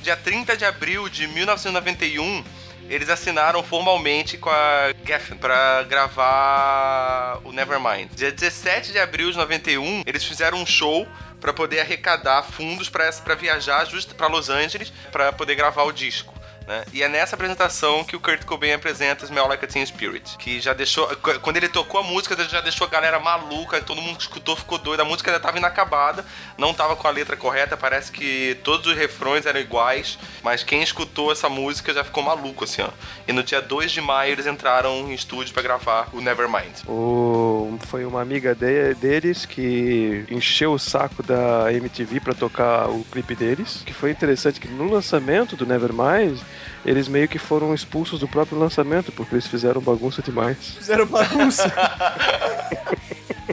Dia 0.02 0.16
30 0.16 0.56
de 0.56 0.64
abril 0.64 1.08
de 1.08 1.28
1991, 1.28 2.44
eles 2.90 3.08
assinaram 3.08 3.62
formalmente 3.62 4.36
com 4.36 4.50
a 4.50 4.92
Geffen 5.06 5.38
pra 5.38 5.84
gravar 5.84 7.38
o 7.44 7.52
Nevermind. 7.52 8.10
Dia 8.12 8.32
17 8.32 8.90
de 8.90 8.98
abril 8.98 9.30
de 9.30 9.36
91, 9.36 10.02
eles 10.04 10.24
fizeram 10.24 10.58
um 10.58 10.66
show 10.66 11.06
pra 11.40 11.52
poder 11.52 11.78
arrecadar 11.78 12.42
fundos 12.42 12.88
pra 12.88 13.36
viajar 13.36 13.84
justo 13.84 14.16
para 14.16 14.26
Los 14.26 14.50
Angeles 14.50 14.92
pra 15.12 15.32
poder 15.32 15.54
gravar 15.54 15.84
o 15.84 15.92
disco. 15.92 16.34
Né? 16.66 16.84
E 16.92 17.02
é 17.02 17.08
nessa 17.08 17.34
apresentação 17.34 18.04
que 18.04 18.14
o 18.16 18.20
Kurt 18.20 18.44
Cobain 18.44 18.72
apresenta 18.72 19.24
Smell 19.24 19.46
Like 19.48 19.64
a 19.64 19.68
Teen 19.68 19.84
Spirit. 19.84 20.36
Que 20.38 20.60
já 20.60 20.72
deixou. 20.72 21.06
qu- 21.16 21.38
Quando 21.40 21.56
ele 21.56 21.68
tocou 21.68 22.00
a 22.00 22.02
música, 22.04 22.36
já 22.48 22.60
deixou 22.60 22.86
a 22.86 22.90
galera 22.90 23.18
maluca, 23.18 23.80
todo 23.80 24.00
mundo 24.00 24.20
escutou 24.20 24.54
ficou 24.56 24.78
doido. 24.78 25.00
A 25.00 25.04
música 25.04 25.30
ainda 25.30 25.40
tava 25.40 25.58
inacabada, 25.58 26.24
não 26.56 26.72
tava 26.72 26.94
com 26.96 27.06
a 27.08 27.10
letra 27.10 27.36
correta, 27.36 27.76
parece 27.76 28.12
que 28.12 28.56
todos 28.62 28.86
os 28.86 28.96
refrões 28.96 29.44
eram 29.46 29.60
iguais, 29.60 30.18
mas 30.42 30.62
quem 30.62 30.82
escutou 30.82 31.32
essa 31.32 31.48
música 31.48 31.92
já 31.92 32.04
ficou 32.04 32.22
maluco, 32.22 32.64
assim, 32.64 32.82
ó. 32.82 32.88
E 33.26 33.32
no 33.32 33.42
dia 33.42 33.60
2 33.60 33.90
de 33.90 34.00
maio 34.00 34.32
eles 34.32 34.46
entraram 34.46 35.10
em 35.10 35.14
estúdio 35.14 35.52
pra 35.52 35.62
gravar 35.62 36.08
o 36.12 36.20
Nevermind. 36.20 36.82
O, 36.86 37.78
foi 37.88 38.04
uma 38.04 38.20
amiga 38.20 38.54
de- 38.54 38.94
deles 38.94 39.44
que 39.44 40.24
encheu 40.30 40.72
o 40.72 40.78
saco 40.78 41.22
da 41.22 41.72
MTV 41.72 42.20
pra 42.20 42.34
tocar 42.34 42.88
o 42.88 43.04
clipe 43.10 43.34
deles. 43.34 43.82
Que 43.84 43.92
foi 43.92 44.10
interessante 44.10 44.60
que 44.60 44.68
no 44.68 44.90
lançamento 44.90 45.56
do 45.56 45.66
Nevermind, 45.66 46.38
eles 46.84 47.08
meio 47.08 47.28
que 47.28 47.38
foram 47.38 47.74
expulsos 47.74 48.20
do 48.20 48.28
próprio 48.28 48.58
lançamento, 48.58 49.12
porque 49.12 49.34
eles 49.34 49.46
fizeram 49.46 49.80
bagunça 49.80 50.20
demais. 50.22 50.56
Fizeram 50.78 51.06
bagunça. 51.06 51.64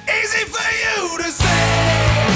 Easy 0.07 0.45
for 0.45 0.61
you 0.61 1.17
to 1.17 1.31
say. 1.31 1.47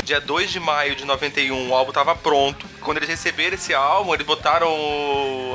Dia 0.04 0.20
2 0.20 0.52
de 0.52 0.60
maio 0.60 0.96
de 0.96 1.06
91, 1.06 1.70
o 1.70 1.74
álbum 1.74 1.92
tava 1.92 2.16
pronto. 2.16 2.66
Quando 2.84 2.98
eles 2.98 3.10
receberam 3.10 3.56
esse 3.56 3.74
álbum, 3.74 4.14
eles 4.14 4.26
botaram 4.26 4.70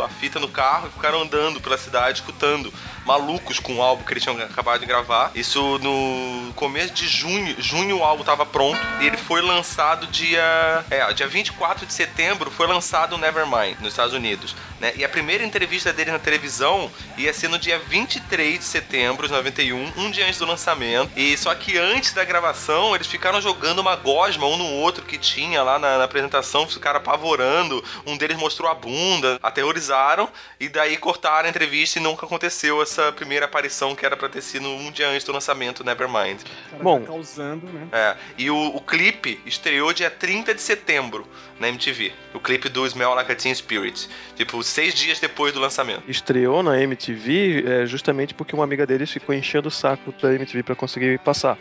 a 0.03 0.09
fita 0.09 0.41
no 0.41 0.49
carro 0.49 0.89
e 0.89 0.91
ficaram 0.91 1.23
andando 1.23 1.61
pela 1.61 1.77
cidade, 1.77 2.21
escutando. 2.21 2.73
Malucos 3.05 3.59
com 3.59 3.77
o 3.77 3.83
álbum 3.83 4.05
que 4.05 4.13
eles 4.13 4.23
tinham 4.23 4.37
acabado 4.43 4.81
de 4.81 4.87
gravar. 4.87 5.31
Isso 5.35 5.79
no 5.79 6.53
começo 6.55 6.93
de 6.93 7.09
junho. 7.09 7.55
Junho 7.59 7.99
o 7.99 8.05
álbum 8.05 8.23
tava 8.23 8.45
pronto 8.45 8.79
e 9.01 9.07
ele 9.07 9.17
foi 9.17 9.41
lançado 9.41 10.07
dia. 10.09 10.85
É, 10.91 11.11
dia 11.15 11.27
24 11.27 11.87
de 11.87 11.93
setembro 11.95 12.51
foi 12.51 12.67
lançado 12.67 13.15
o 13.15 13.19
Nevermind 13.19 13.79
nos 13.81 13.93
Estados 13.93 14.13
Unidos. 14.13 14.55
Né? 14.79 14.93
E 14.97 15.05
a 15.05 15.09
primeira 15.09 15.45
entrevista 15.45 15.93
dele 15.93 16.13
na 16.13 16.19
televisão 16.19 16.91
ia 17.17 17.33
ser 17.33 17.49
no 17.49 17.59
dia 17.59 17.79
23 17.79 18.59
de 18.59 18.65
setembro 18.65 19.27
de 19.27 19.33
91, 19.33 19.93
um 19.97 20.11
dia 20.11 20.27
antes 20.27 20.39
do 20.39 20.47
lançamento. 20.47 21.11
E 21.17 21.37
só 21.37 21.55
que 21.55 21.79
antes 21.79 22.13
da 22.13 22.25
gravação, 22.25 22.95
eles 22.95 23.07
ficaram 23.07 23.41
jogando 23.41 23.79
uma 23.79 23.97
gosma 23.97 24.47
um 24.47 24.57
no 24.57 24.67
outro 24.67 25.05
que 25.05 25.17
tinha 25.17 25.63
lá 25.63 25.79
na, 25.79 25.99
na 25.99 26.05
apresentação, 26.05 26.69
ficaram 26.69 27.01
apavorando. 27.19 27.83
Um 28.07 28.17
deles 28.17 28.37
mostrou 28.37 28.71
a 28.71 28.75
bunda, 28.75 29.39
aterrorizaram, 29.43 30.29
e 30.59 30.69
daí 30.69 30.97
cortaram 30.97 31.47
a 31.47 31.51
entrevista 31.51 31.99
e 31.99 32.03
nunca 32.03 32.25
aconteceu 32.25 32.81
essa 32.81 33.13
primeira 33.13 33.45
aparição 33.45 33.95
que 33.95 34.07
era 34.07 34.17
pra 34.17 34.29
ter 34.29 34.41
sido 34.41 34.67
um 34.69 34.91
dia 34.91 35.09
antes 35.09 35.25
do 35.25 35.33
lançamento 35.33 35.85
Nevermind. 35.85 36.41
Bom. 36.81 37.01
Tá 37.01 37.07
causando, 37.09 37.67
né? 37.67 37.89
É, 37.93 38.17
e 38.39 38.51
o, 38.51 38.77
o 38.77 38.81
clipe 38.81 39.41
estreou 39.45 39.93
dia 39.93 40.11
30 40.11 40.55
de 40.55 40.63
setembro 40.63 41.27
na 41.59 41.69
MTV. 41.69 42.13
O 42.33 42.41
clipe 42.41 42.69
do 42.69 42.87
Smell 42.87 43.15
Like 43.15 43.33
a 43.33 43.35
Teen 43.35 43.55
Spirit. 43.55 44.09
Tipo, 44.37 44.63
seis 44.63 44.95
dias 44.95 45.19
depois 45.19 45.53
do 45.53 45.61
lançamento. 45.61 46.03
Estreou 46.09 46.63
na 46.63 46.81
MTV 46.81 47.65
é, 47.67 47.87
justamente 47.87 48.33
porque 48.33 48.55
uma 48.55 48.65
amiga 48.65 48.87
deles 48.87 49.11
ficou 49.11 49.35
enchendo 49.35 49.69
o 49.69 49.71
saco 49.71 50.13
da 50.23 50.33
MTV 50.33 50.63
pra 50.63 50.77
conseguir 50.77 51.19
passar. 51.19 51.59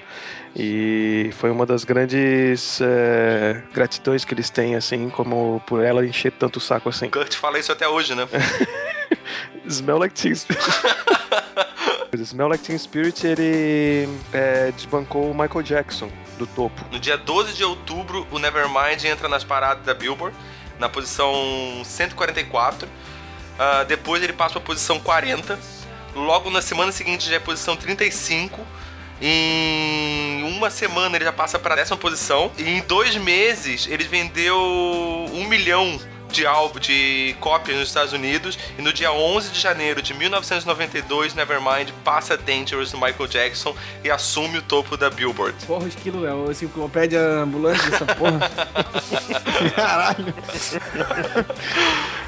E 0.60 1.30
foi 1.34 1.52
uma 1.52 1.68
das 1.68 1.84
grandes 1.84 2.82
é, 2.82 3.62
gratidões 3.72 4.26
que 4.26 4.34
eles 4.34 4.50
têm, 4.50 4.76
assim, 4.76 5.08
como 5.08 5.62
por 5.68 5.84
ela 5.84 6.04
encher 6.04 6.32
tanto 6.32 6.58
o 6.58 6.60
saco 6.60 6.90
assim. 6.90 7.12
Kurt 7.12 7.36
fala 7.36 7.60
isso 7.60 7.72
até 7.72 7.88
hoje, 7.88 8.16
né? 8.16 8.28
Smell 9.70 10.00
Like 10.00 10.16
Teen 10.16 10.34
Spirit. 10.34 10.64
Smell 12.18 12.48
Like 12.48 12.64
Teen 12.64 12.78
Spirit, 12.80 13.28
ele 13.28 14.10
é, 14.34 14.72
desbancou 14.72 15.30
o 15.30 15.34
Michael 15.40 15.62
Jackson 15.62 16.10
do 16.40 16.48
topo. 16.48 16.84
No 16.92 17.00
dia 17.00 17.18
12 17.18 17.54
de 17.54 17.64
outubro, 17.64 18.26
o 18.32 18.40
Nevermind 18.40 19.04
entra 19.04 19.30
nas 19.30 19.44
paradas 19.44 19.86
da 19.86 19.94
Billboard, 19.94 20.36
na 20.80 20.90
posição 20.90 21.36
144. 21.86 22.88
Ah, 23.60 23.84
depois 23.84 24.24
ele 24.24 24.34
passa 24.34 24.54
pra 24.54 24.62
posição 24.62 25.00
40. 25.00 25.60
Logo 26.16 26.50
na 26.50 26.64
semana 26.64 26.92
seguinte 26.92 27.30
já 27.30 27.36
é 27.36 27.40
posição 27.40 27.76
35. 27.76 28.66
Em 29.22 30.44
uma 30.44 30.70
semana 30.70 31.16
ele 31.16 31.26
já 31.26 31.34
passa 31.34 31.58
para 31.58 31.76
décima 31.76 31.98
posição. 31.98 32.52
E 32.58 32.64
em 32.64 32.82
dois 32.82 33.16
meses 33.16 33.88
ele 33.90 34.04
vendeu 34.04 34.58
um 34.58 35.48
milhão 35.48 36.00
de 36.32 36.46
álbum 36.46 36.80
de 36.80 37.36
cópias 37.40 37.78
nos 37.78 37.88
Estados 37.88 38.14
Unidos. 38.14 38.58
E 38.78 38.82
no 38.82 38.92
dia 38.94 39.12
11 39.12 39.52
de 39.52 39.60
janeiro 39.60 40.02
de 40.02 40.14
1992, 40.14 41.34
Nevermind 41.34 41.90
passa 42.04 42.38
Dangerous 42.38 42.92
do 42.92 42.98
Michael 42.98 43.28
Jackson 43.28 43.76
e 44.04 44.10
assume 44.10 44.60
o 44.60 44.62
topo 44.62 44.98
da 44.98 45.10
Billboard. 45.10 45.66
Porra, 45.66 45.86
o 45.86 45.88
esquilo 45.88 46.26
é 46.26 46.34
o 46.34 46.52
enciclopédia 46.52 47.20
ambulante 47.20 47.90
dessa 47.90 48.06
porra. 48.06 48.40
Caralho. 49.76 50.34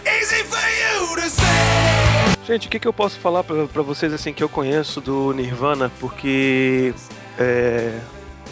Easy 0.06 0.44
for 0.44 0.60
you 0.60 1.16
to 1.16 1.30
say. 1.30 2.39
Gente, 2.50 2.66
o 2.66 2.72
que, 2.72 2.80
que 2.80 2.88
eu 2.88 2.94
posso 2.94 3.20
falar 3.20 3.44
pra 3.44 3.84
vocês 3.84 4.12
assim 4.12 4.34
que 4.34 4.44
eu 4.44 4.50
conheço 4.50 5.00
do 5.00 5.32
Nirvana? 5.34 5.92
Porque 6.00 6.96
é, 7.38 8.00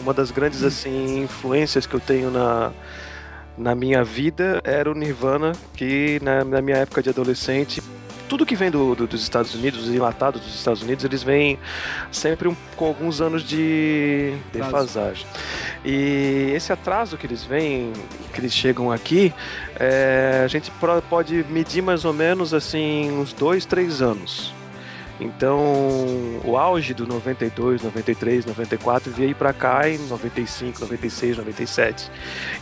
uma 0.02 0.14
das 0.14 0.30
grandes 0.30 0.62
assim 0.62 1.24
influências 1.24 1.84
que 1.84 1.94
eu 1.94 1.98
tenho 1.98 2.30
na, 2.30 2.70
na 3.56 3.74
minha 3.74 4.04
vida 4.04 4.60
era 4.62 4.88
o 4.88 4.94
Nirvana, 4.94 5.50
que 5.74 6.20
na, 6.22 6.44
na 6.44 6.62
minha 6.62 6.76
época 6.76 7.02
de 7.02 7.10
adolescente 7.10 7.82
tudo 8.28 8.44
que 8.46 8.54
vem 8.54 8.70
do, 8.70 8.94
do- 8.94 9.06
dos 9.06 9.22
Estados 9.22 9.54
Unidos, 9.54 9.84
os 9.88 9.94
enlatados 9.94 10.40
dos 10.40 10.54
Estados 10.54 10.82
Unidos, 10.82 11.04
eles 11.04 11.22
vêm 11.22 11.58
sempre 12.12 12.46
um- 12.48 12.56
com 12.76 12.86
alguns 12.86 13.20
anos 13.20 13.42
de 13.42 14.34
defasagem. 14.52 15.26
E 15.84 16.52
esse 16.54 16.72
atraso 16.72 17.16
que 17.16 17.26
eles 17.26 17.42
vêm, 17.44 17.92
que 18.32 18.40
eles 18.40 18.52
chegam 18.52 18.92
aqui, 18.92 19.32
é, 19.78 20.42
a 20.44 20.48
gente 20.48 20.70
pode 21.08 21.44
medir 21.48 21.82
mais 21.82 22.04
ou 22.04 22.12
menos 22.12 22.52
assim 22.52 23.10
uns 23.12 23.32
dois, 23.32 23.64
três 23.64 24.02
anos. 24.02 24.52
Então, 25.20 25.58
o 26.44 26.56
auge 26.56 26.94
do 26.94 27.06
92, 27.06 27.82
93, 27.82 28.46
94 28.46 29.10
veio 29.12 29.34
para 29.34 29.52
cá 29.52 29.88
em 29.88 29.98
95, 29.98 30.80
96, 30.80 31.38
97. 31.38 32.10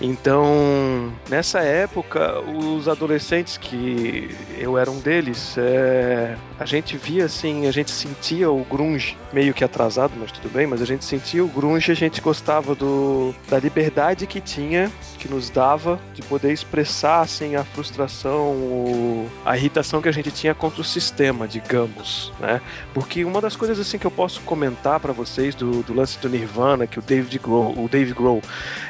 Então, 0.00 1.12
nessa 1.28 1.60
época, 1.60 2.40
os 2.40 2.88
adolescentes 2.88 3.58
que 3.58 4.34
eu 4.58 4.78
era 4.78 4.90
um 4.90 4.98
deles, 5.00 5.56
é, 5.58 6.36
a 6.58 6.64
gente 6.64 6.96
via 6.96 7.26
assim, 7.26 7.66
a 7.66 7.70
gente 7.70 7.90
sentia 7.90 8.50
o 8.50 8.64
grunge 8.64 9.16
meio 9.32 9.52
que 9.52 9.62
atrasado, 9.62 10.12
mas 10.18 10.32
tudo 10.32 10.50
bem, 10.50 10.66
mas 10.66 10.80
a 10.80 10.86
gente 10.86 11.04
sentia 11.04 11.44
o 11.44 11.48
grunge, 11.48 11.92
a 11.92 11.94
gente 11.94 12.20
gostava 12.20 12.74
do, 12.74 13.34
da 13.48 13.58
liberdade 13.58 14.26
que 14.26 14.40
tinha, 14.40 14.90
que 15.26 15.32
nos 15.32 15.50
dava 15.50 16.00
de 16.14 16.22
poder 16.22 16.52
expressar 16.52 17.20
assim 17.20 17.56
a 17.56 17.64
frustração, 17.64 19.26
a 19.44 19.56
irritação 19.56 20.00
que 20.00 20.08
a 20.08 20.12
gente 20.12 20.30
tinha 20.30 20.54
contra 20.54 20.80
o 20.80 20.84
sistema, 20.84 21.48
digamos, 21.48 22.32
né? 22.38 22.60
Porque 22.94 23.24
uma 23.24 23.40
das 23.40 23.56
coisas 23.56 23.78
assim 23.78 23.98
que 23.98 24.06
eu 24.06 24.10
posso 24.10 24.40
comentar 24.42 25.00
pra 25.00 25.12
vocês 25.12 25.54
do, 25.54 25.82
do 25.82 25.92
lance 25.92 26.18
do 26.18 26.28
Nirvana, 26.28 26.86
que 26.86 26.98
o 26.98 27.02
David 27.02 27.38
Grohl, 27.38 27.74
o 27.76 27.88
Dave 27.88 28.12
Grohl, 28.12 28.40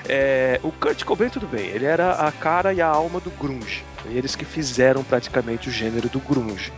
é, 0.08 0.60
o 0.62 0.70
Kurt 0.70 1.04
Cobain 1.04 1.30
tudo 1.30 1.46
bem, 1.46 1.68
ele 1.68 1.86
era 1.86 2.12
a 2.12 2.30
cara 2.30 2.72
e 2.72 2.80
a 2.80 2.86
alma 2.86 3.18
do 3.18 3.30
grunge. 3.30 3.84
Eles 4.10 4.36
que 4.36 4.44
fizeram 4.44 5.02
praticamente 5.02 5.68
o 5.68 5.72
gênero 5.72 6.08
do 6.08 6.20
grunge. 6.20 6.72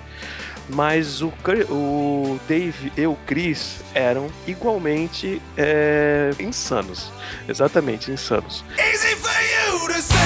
Mas 0.68 1.22
o, 1.22 1.32
o 1.70 2.38
Dave 2.46 2.92
e 2.96 3.06
o 3.06 3.16
Chris 3.26 3.76
eram 3.94 4.30
igualmente 4.46 5.40
é, 5.56 6.30
insanos. 6.38 7.10
Exatamente, 7.48 8.10
insanos. 8.10 8.64
Easy 8.78 9.16
for 9.16 9.30
you 9.32 9.86
to 9.88 10.02
say. 10.02 10.18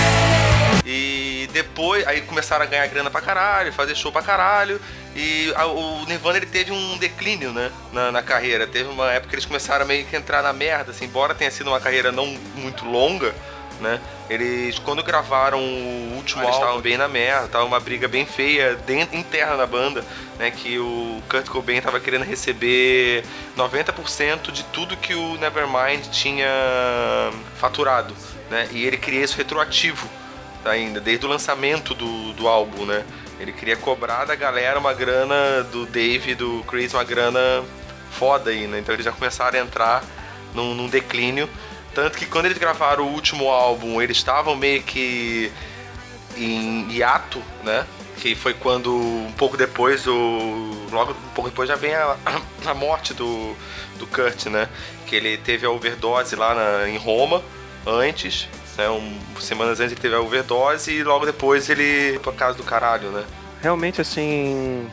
E 0.85 1.49
depois, 1.53 2.07
aí 2.07 2.23
começaram 2.23 2.65
a 2.65 2.67
ganhar 2.67 2.87
grana 2.89 3.11
pra 3.11 3.21
caralho, 3.21 3.73
fazer 3.73 3.95
show 3.95 4.11
pra 4.11 4.21
caralho. 4.23 4.81
E 5.15 5.53
a- 5.55 5.67
o 5.67 6.05
Nirvana 6.07 6.39
ele 6.39 6.47
teve 6.47 6.73
um 6.73 6.97
declínio, 6.99 7.53
né? 7.53 7.71
Na, 7.93 8.11
na 8.11 8.23
carreira. 8.23 8.67
Teve 8.67 8.89
uma 8.91 9.13
época 9.13 9.29
que 9.31 9.35
eles 9.37 9.47
começaram 9.47 9.85
a 9.85 9.89
meio 9.89 10.05
que 10.07 10.17
entrar 10.17 10.43
na 10.43 10.53
merda, 10.53 10.91
assim, 10.91 11.05
embora 11.05 11.35
tenha 11.35 11.51
sido 11.51 11.69
uma 11.69 11.79
carreira 11.81 12.11
não 12.11 12.27
muito 12.57 12.85
longa, 12.85 13.33
né? 13.83 14.01
Eles, 14.31 14.79
quando 14.79 15.03
gravaram 15.03 15.59
o 15.59 16.15
último 16.17 16.41
álbum, 16.41 16.49
eles 16.49 16.57
estavam 16.57 16.81
bem 16.81 16.97
na 16.97 17.09
merda, 17.09 17.49
tava 17.49 17.65
uma 17.65 17.81
briga 17.81 18.09
bem 18.09 18.25
feia 18.25 18.75
dentro, 18.75 19.17
interna 19.17 19.57
da 19.57 19.67
banda, 19.67 20.05
né? 20.39 20.51
Que 20.51 20.79
o 20.79 21.21
Kurt 21.29 21.47
Cobain 21.49 21.81
tava 21.81 22.01
querendo 22.01 22.25
receber 22.25 23.25
90% 23.57 24.51
de 24.51 24.65
tudo 24.65 24.97
que 24.97 25.15
o 25.15 25.37
Nevermind 25.37 26.07
tinha 26.11 26.49
faturado, 27.57 28.15
né? 28.51 28.69
E 28.71 28.87
ele 28.87 28.97
queria 28.97 29.23
isso 29.23 29.37
retroativo 29.37 30.09
ainda, 30.65 31.01
desde 31.01 31.27
o 31.27 31.29
lançamento 31.29 31.95
do, 31.95 32.33
do 32.33 32.49
álbum, 32.49 32.87
né? 32.87 33.05
Ele 33.39 33.53
queria 33.53 33.77
cobrar 33.77 34.25
da 34.25 34.37
galera 34.37 34.79
uma 34.79 34.95
grana 34.95 35.65
do 35.65 35.85
Dave 35.85 36.35
do 36.35 36.63
Chris, 36.69 36.95
uma 36.95 37.03
grana 37.03 37.65
foda 38.13 38.51
aí, 38.51 38.67
né? 38.67 38.79
Então 38.79 38.95
eles 38.95 39.05
já 39.05 39.11
começaram 39.11 39.59
a 39.59 39.63
entrar 39.63 40.05
num, 40.55 40.75
num 40.75 40.89
declínio. 40.89 41.49
Tanto 41.95 42.17
que 42.19 42.27
quando 42.27 42.47
eles 42.47 42.59
gravaram 42.59 43.05
o 43.05 43.13
último 43.13 43.49
álbum, 43.51 44.01
eles 44.01 44.17
estavam 44.17 44.57
meio 44.57 44.83
que 44.83 45.53
em 46.37 46.91
hiato, 46.91 47.43
né? 47.63 47.87
Que 48.17 48.35
foi 48.35 48.55
quando 48.55 48.95
um 48.95 49.33
pouco 49.37 49.57
depois 49.57 50.07
o. 50.07 50.87
Logo 50.91 51.13
um 51.13 51.35
pouco 51.35 51.51
depois 51.51 51.69
já 51.69 51.77
vem 51.77 51.95
a, 51.95 52.17
a 52.65 52.75
morte 52.75 53.13
do, 53.15 53.55
do 53.99 54.07
Kurt, 54.07 54.47
né? 54.47 54.69
Que 55.07 55.17
ele 55.17 55.37
teve 55.37 55.67
a 55.67 55.71
overdose 55.71 56.35
lá 56.37 56.55
na- 56.55 56.89
em 56.89 56.97
Roma 56.97 57.43
antes, 57.87 58.49
né? 58.79 58.89
Um, 58.89 59.19
semanas 59.41 59.81
antes 59.81 59.93
ele 59.93 60.01
teve 60.01 60.15
a 60.15 60.21
overdose 60.21 60.91
e 60.93 61.03
logo 61.03 61.27
depois 61.27 61.69
ele 61.69 62.19
pra 62.21 62.33
casa 62.33 62.57
do 62.57 62.65
caralho, 62.65 63.11
né? 63.11 63.25
realmente 63.61 64.01
assim. 64.01 64.89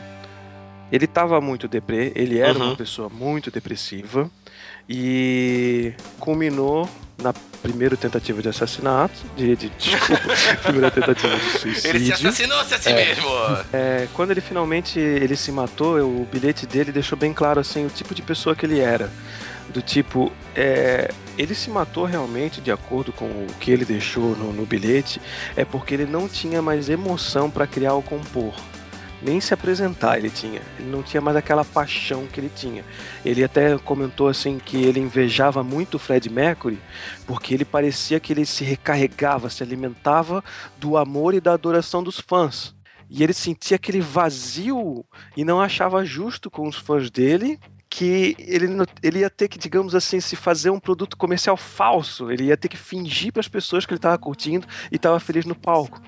Ele 0.92 1.06
tava 1.06 1.40
muito 1.40 1.68
deprê, 1.68 2.12
ele 2.14 2.38
era 2.38 2.58
Uhum. 2.58 2.66
uma 2.68 2.76
pessoa 2.76 3.08
muito 3.08 3.50
depressiva 3.50 4.30
e 4.88 5.92
culminou 6.18 6.88
na 7.22 7.32
primeira 7.62 7.96
tentativa 7.96 8.40
de 8.42 8.48
assassinato, 8.48 9.14
de, 9.36 9.54
de 9.54 9.68
desculpa, 9.78 10.22
primeira 10.62 10.90
tentativa 10.90 11.36
de 11.36 11.58
suicídio. 11.58 11.90
Ele 11.90 12.06
se 12.06 12.12
assassinou-se 12.12 12.74
a 12.74 12.78
si 12.78 12.92
mesmo. 12.92 13.28
É, 13.72 14.08
quando 14.14 14.30
ele 14.32 14.40
finalmente 14.40 14.98
ele 14.98 15.36
se 15.36 15.52
matou, 15.52 15.98
o 16.00 16.26
bilhete 16.32 16.66
dele 16.66 16.90
deixou 16.90 17.16
bem 17.16 17.32
claro 17.32 17.60
assim 17.60 17.86
o 17.86 17.90
tipo 17.90 18.14
de 18.14 18.22
pessoa 18.22 18.56
que 18.56 18.64
ele 18.66 18.80
era. 18.80 19.10
Do 19.68 19.80
tipo, 19.80 20.32
é, 20.56 21.10
ele 21.38 21.54
se 21.54 21.70
matou 21.70 22.04
realmente, 22.04 22.60
de 22.60 22.72
acordo 22.72 23.12
com 23.12 23.26
o 23.26 23.46
que 23.60 23.70
ele 23.70 23.84
deixou 23.84 24.34
no, 24.34 24.52
no 24.52 24.66
bilhete, 24.66 25.20
é 25.54 25.64
porque 25.64 25.94
ele 25.94 26.06
não 26.06 26.26
tinha 26.28 26.60
mais 26.60 26.88
emoção 26.88 27.48
para 27.48 27.66
criar 27.68 27.92
ou 27.92 28.02
compor. 28.02 28.52
Nem 29.22 29.40
se 29.40 29.52
apresentar 29.52 30.18
ele 30.18 30.30
tinha. 30.30 30.62
Ele 30.78 30.90
não 30.90 31.02
tinha 31.02 31.20
mais 31.20 31.36
aquela 31.36 31.64
paixão 31.64 32.26
que 32.26 32.40
ele 32.40 32.50
tinha. 32.54 32.84
Ele 33.24 33.44
até 33.44 33.76
comentou 33.78 34.28
assim 34.28 34.58
que 34.58 34.78
ele 34.78 35.00
invejava 35.00 35.62
muito 35.62 35.94
o 35.94 35.98
Fred 35.98 36.30
Mercury, 36.30 36.78
porque 37.26 37.54
ele 37.54 37.64
parecia 37.64 38.18
que 38.18 38.32
ele 38.32 38.46
se 38.46 38.64
recarregava, 38.64 39.50
se 39.50 39.62
alimentava 39.62 40.42
do 40.78 40.96
amor 40.96 41.34
e 41.34 41.40
da 41.40 41.52
adoração 41.52 42.02
dos 42.02 42.18
fãs. 42.18 42.74
E 43.08 43.22
ele 43.22 43.32
sentia 43.32 43.74
aquele 43.74 44.00
vazio 44.00 45.04
e 45.36 45.44
não 45.44 45.60
achava 45.60 46.04
justo 46.04 46.50
com 46.50 46.68
os 46.68 46.76
fãs 46.76 47.10
dele 47.10 47.58
que 47.90 48.36
ele, 48.38 48.68
ele 49.02 49.18
ia 49.18 49.28
ter 49.28 49.48
que, 49.48 49.58
digamos 49.58 49.96
assim, 49.96 50.20
se 50.20 50.36
fazer 50.36 50.70
um 50.70 50.78
produto 50.78 51.16
comercial 51.16 51.56
falso. 51.56 52.30
Ele 52.30 52.44
ia 52.44 52.56
ter 52.56 52.68
que 52.68 52.76
fingir 52.76 53.32
para 53.32 53.40
as 53.40 53.48
pessoas 53.48 53.84
que 53.84 53.92
ele 53.92 53.98
estava 53.98 54.16
curtindo 54.16 54.64
e 54.92 54.96
estava 54.96 55.18
feliz 55.18 55.44
no 55.44 55.56
palco. 55.56 56.00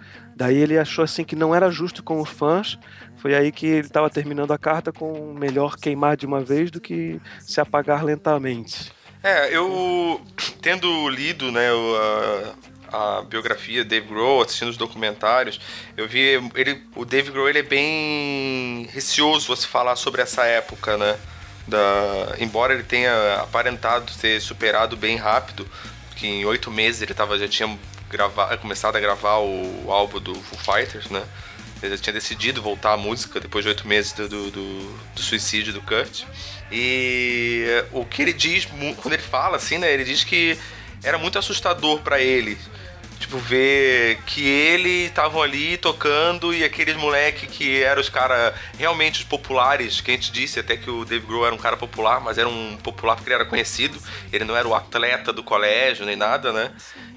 Daí 0.43 0.57
ele 0.57 0.77
achou 0.77 1.05
assim 1.05 1.23
que 1.23 1.37
não 1.37 1.55
era 1.55 1.71
justo 1.71 2.03
com 2.03 2.21
os 2.21 2.29
fãs. 2.29 2.77
Foi 3.19 3.33
aí 3.33 3.53
que 3.53 3.65
ele 3.65 3.87
estava 3.87 4.11
terminando 4.11 4.51
a 4.51 4.59
carta 4.59 4.91
com 4.91 5.33
melhor 5.33 5.77
queimar 5.77 6.17
de 6.17 6.27
uma 6.27 6.41
vez 6.41 6.69
do 6.69 6.81
que 6.81 7.21
se 7.39 7.61
apagar 7.61 8.05
lentamente. 8.05 8.91
É, 9.23 9.57
eu 9.57 10.21
tendo 10.61 11.09
lido, 11.09 11.53
né, 11.53 11.69
a, 12.91 13.19
a 13.19 13.23
biografia 13.23 13.85
Dave 13.85 14.09
Grohl, 14.09 14.43
assistindo 14.43 14.71
os 14.71 14.77
documentários, 14.77 15.61
eu 15.97 16.09
vi 16.09 16.41
ele, 16.57 16.83
o 16.97 17.05
Dave 17.05 17.31
Grohl 17.31 17.49
ele 17.49 17.61
é 17.61 17.63
bem 17.63 18.89
receoso 18.93 19.53
a 19.53 19.57
se 19.57 19.69
falar 19.69 19.95
sobre 19.95 20.23
essa 20.23 20.45
época, 20.45 20.97
né? 20.97 21.17
Da, 21.69 22.35
embora 22.41 22.75
ele 22.75 22.83
tenha 22.83 23.37
aparentado 23.37 24.11
ter 24.21 24.41
superado 24.41 24.97
bem 24.97 25.17
rápido, 25.17 25.65
que 26.17 26.27
em 26.27 26.45
oito 26.45 26.69
meses 26.69 27.01
ele 27.01 27.15
tava, 27.15 27.39
já 27.39 27.47
tinha 27.47 27.79
grava, 28.13 28.57
começado 28.59 28.95
a 28.97 29.01
gravar 29.01 29.39
o, 29.39 29.91
álbum 29.91 30.21
do 30.21 30.35
Foo 30.35 30.59
Fighters, 30.77 31.09
né? 31.11 31.25
Ele 31.83 31.97
já 31.97 32.03
tinha 32.03 32.13
decidido 32.13 32.63
voltar 32.63 32.93
à 32.93 32.97
música 32.97 33.41
depois 33.41 33.65
de 33.65 33.71
oito 33.71 33.89
meses 33.89 34.13
do, 34.13 34.29
do, 34.29 34.51
do- 34.53 35.21
suicídio 35.21 35.73
do 35.73 35.81
Kurt. 35.81 36.23
E 36.71 37.65
o 37.91 38.05
que 38.05 38.23
ele 38.23 38.33
diz, 38.33 38.67
quando 39.01 39.15
ele 39.15 39.23
fala 39.23 39.57
assim, 39.57 39.79
né? 39.79 39.93
Ele 39.93 40.05
diz 40.05 40.23
que 40.23 40.57
era 41.03 41.19
muito 41.19 41.39
assustador 41.39 42.01
pra 42.01 42.21
ele. 42.21 42.57
Tipo, 43.19 43.39
ver 43.39 44.19
que 44.27 44.45
ele 44.45 45.07
estavam 45.07 45.41
ali 45.41 45.77
tocando 45.77 46.53
e 46.53 46.65
aqueles 46.65 46.97
moleque 46.97 47.47
que 47.47 47.81
eram 47.81 48.01
os 48.01 48.09
caras 48.09 48.53
realmente 48.77 49.21
os 49.21 49.25
populares, 49.25 50.01
que 50.01 50.11
a 50.11 50.15
gente 50.15 50.33
disse 50.33 50.59
até 50.59 50.77
que 50.77 50.91
o 50.91 51.05
Dave 51.05 51.25
Grohl 51.25 51.47
era 51.47 51.55
um 51.55 51.59
cara 51.59 51.77
popular, 51.77 52.21
mas 52.21 52.37
era 52.37 52.49
um 52.49 52.77
popular 52.83 53.15
porque 53.15 53.29
ele 53.29 53.37
era 53.37 53.45
conhecido, 53.45 53.97
ele 54.33 54.45
não 54.45 54.57
era 54.57 54.67
o 54.67 54.75
atleta 54.75 55.33
do 55.33 55.45
colégio 55.45 56.05
nem 56.05 56.17
nada, 56.17 56.53
né? 56.53 56.73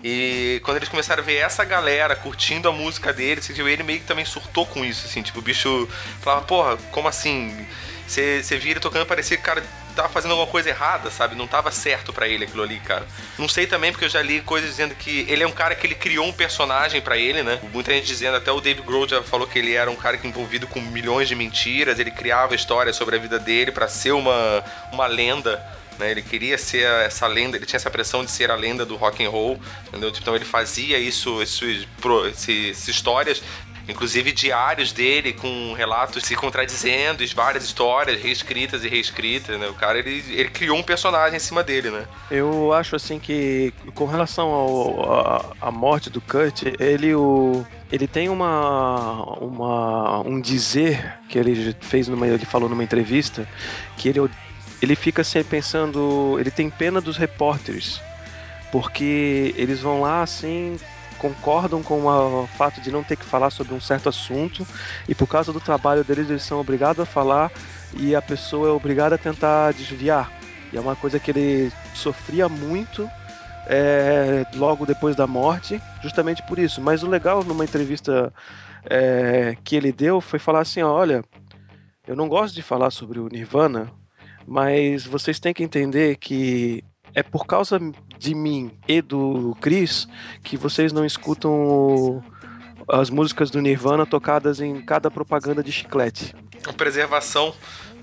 E 0.07 0.61
quando 0.63 0.77
eles 0.77 0.87
começaram 0.87 1.23
a 1.23 1.25
ver 1.25 1.37
essa 1.37 1.65
galera 1.65 2.15
curtindo 2.15 2.69
a 2.69 2.71
música 2.71 3.11
dele, 3.11 3.39
assim, 3.39 3.59
ele 3.59 3.81
meio 3.81 3.99
que 4.01 4.05
também 4.05 4.23
surtou 4.23 4.63
com 4.63 4.85
isso, 4.85 5.07
assim, 5.07 5.23
tipo, 5.23 5.39
o 5.39 5.41
bicho 5.41 5.89
falava, 6.21 6.45
porra, 6.45 6.77
como 6.91 7.07
assim? 7.07 7.65
Você 8.07 8.43
via 8.59 8.73
ele 8.73 8.79
tocando, 8.79 9.03
parecia 9.07 9.35
que 9.35 9.41
o 9.41 9.45
cara 9.45 9.63
tava 9.95 10.07
fazendo 10.09 10.31
alguma 10.31 10.45
coisa 10.45 10.69
errada, 10.69 11.09
sabe? 11.09 11.33
Não 11.33 11.47
tava 11.47 11.71
certo 11.71 12.13
pra 12.13 12.27
ele 12.27 12.43
aquilo 12.43 12.61
ali, 12.61 12.79
cara. 12.81 13.07
Não 13.35 13.49
sei 13.49 13.65
também, 13.65 13.91
porque 13.91 14.05
eu 14.05 14.09
já 14.09 14.21
li 14.21 14.41
coisas 14.41 14.69
dizendo 14.69 14.93
que 14.93 15.25
ele 15.27 15.41
é 15.41 15.47
um 15.47 15.51
cara 15.51 15.73
que 15.73 15.87
ele 15.87 15.95
criou 15.95 16.27
um 16.27 16.33
personagem 16.33 17.01
pra 17.01 17.17
ele, 17.17 17.41
né? 17.41 17.59
Muita 17.73 17.91
gente 17.91 18.05
dizendo, 18.05 18.37
até 18.37 18.51
o 18.51 18.61
Dave 18.61 18.83
Grohl 18.83 19.07
já 19.07 19.23
falou 19.23 19.47
que 19.47 19.57
ele 19.57 19.73
era 19.73 19.89
um 19.89 19.95
cara 19.95 20.17
que 20.17 20.27
envolvido 20.27 20.67
com 20.67 20.79
milhões 20.81 21.27
de 21.27 21.33
mentiras, 21.33 21.97
ele 21.97 22.11
criava 22.11 22.53
histórias 22.53 22.95
sobre 22.95 23.15
a 23.15 23.19
vida 23.19 23.39
dele 23.39 23.71
pra 23.71 23.87
ser 23.87 24.11
uma, 24.11 24.63
uma 24.91 25.07
lenda. 25.07 25.65
Né, 25.99 26.11
ele 26.11 26.21
queria 26.21 26.57
ser 26.57 26.83
essa 27.05 27.27
lenda, 27.27 27.57
ele 27.57 27.65
tinha 27.65 27.77
essa 27.77 27.89
pressão 27.89 28.23
de 28.23 28.31
ser 28.31 28.51
a 28.51 28.55
lenda 28.55 28.85
do 28.85 28.95
rock 28.95 29.23
and 29.23 29.29
roll, 29.29 29.59
entendeu? 29.87 30.09
Então 30.09 30.35
ele 30.35 30.45
fazia 30.45 30.97
isso, 30.97 31.41
essas 31.41 32.87
histórias 32.87 33.41
Inclusive 33.87 34.31
diários 34.31 34.91
dele 34.91 35.33
com 35.33 35.73
relatos 35.73 36.23
se 36.23 36.35
contradizendo, 36.35 37.23
várias 37.35 37.63
histórias 37.63 38.21
reescritas 38.21 38.83
e 38.83 38.87
reescritas, 38.87 39.59
né? 39.59 39.67
O 39.67 39.73
cara, 39.73 39.99
ele, 39.99 40.23
ele 40.29 40.49
criou 40.49 40.77
um 40.77 40.83
personagem 40.83 41.37
em 41.37 41.39
cima 41.39 41.63
dele, 41.63 41.91
né? 41.91 42.05
Eu 42.31 42.73
acho 42.73 42.95
assim 42.95 43.19
que 43.19 43.73
com 43.93 44.05
relação 44.05 44.47
ao, 44.49 45.13
a, 45.13 45.45
a 45.61 45.71
morte 45.71 46.09
do 46.09 46.19
Kurt, 46.19 46.63
ele 46.79 47.13
o 47.13 47.65
ele 47.91 48.07
tem 48.07 48.29
uma, 48.29 49.23
uma 49.39 50.19
um 50.21 50.41
dizer 50.41 51.19
que 51.29 51.37
ele 51.37 51.75
fez 51.79 52.07
numa 52.07 52.27
ele 52.27 52.45
falou 52.45 52.67
numa 52.67 52.83
entrevista 52.83 53.47
que 53.95 54.09
ele 54.09 54.19
ele 54.81 54.95
fica 54.95 55.23
sempre 55.23 55.57
pensando, 55.57 56.37
ele 56.39 56.51
tem 56.51 56.69
pena 56.69 56.99
dos 57.01 57.17
repórteres 57.17 58.01
porque 58.71 59.53
eles 59.57 59.79
vão 59.79 60.01
lá 60.01 60.21
assim 60.21 60.77
concordam 61.17 61.81
com 61.81 62.05
o 62.05 62.47
fato 62.57 62.81
de 62.81 62.91
não 62.91 63.03
ter 63.03 63.15
que 63.15 63.23
falar 63.23 63.49
sobre 63.49 63.73
um 63.73 63.79
certo 63.79 64.09
assunto 64.09 64.67
e 65.07 65.15
por 65.15 65.27
causa 65.27 65.53
do 65.53 65.59
trabalho 65.59 66.03
deles 66.03 66.29
eles 66.29 66.43
são 66.43 66.59
obrigados 66.59 66.99
a 66.99 67.05
falar 67.05 67.51
e 67.93 68.13
a 68.13 68.21
pessoa 68.21 68.67
é 68.67 68.71
obrigada 68.71 69.15
a 69.15 69.17
tentar 69.17 69.71
desviar. 69.71 70.31
E 70.73 70.77
é 70.77 70.81
uma 70.81 70.95
coisa 70.95 71.19
que 71.19 71.31
ele 71.31 71.71
sofria 71.93 72.49
muito 72.49 73.09
é, 73.67 74.45
logo 74.55 74.85
depois 74.85 75.15
da 75.15 75.25
morte, 75.25 75.81
justamente 76.01 76.43
por 76.43 76.59
isso. 76.59 76.81
Mas 76.81 77.01
o 77.01 77.07
legal 77.07 77.43
numa 77.43 77.63
entrevista 77.63 78.33
é, 78.83 79.55
que 79.63 79.75
ele 79.75 79.91
deu 79.91 80.19
foi 80.19 80.37
falar 80.37 80.59
assim: 80.59 80.81
olha, 80.81 81.23
eu 82.05 82.15
não 82.15 82.27
gosto 82.27 82.53
de 82.53 82.61
falar 82.61 82.91
sobre 82.91 83.19
o 83.19 83.29
Nirvana, 83.29 83.89
mas 84.47 85.05
vocês 85.05 85.39
têm 85.39 85.53
que 85.53 85.63
entender 85.63 86.17
que 86.17 86.83
é 87.13 87.23
por 87.23 87.45
causa 87.45 87.79
de 88.17 88.35
mim 88.35 88.71
e 88.87 89.01
do 89.01 89.55
Chris 89.61 90.07
que 90.43 90.57
vocês 90.57 90.91
não 90.91 91.05
escutam 91.05 91.51
o- 91.51 92.23
as 92.89 93.09
músicas 93.09 93.49
do 93.49 93.61
Nirvana 93.61 94.05
tocadas 94.05 94.59
em 94.59 94.79
cada 94.81 95.09
propaganda 95.09 95.63
de 95.63 95.71
chiclete. 95.71 96.35
A 96.67 96.73
preservação 96.73 97.53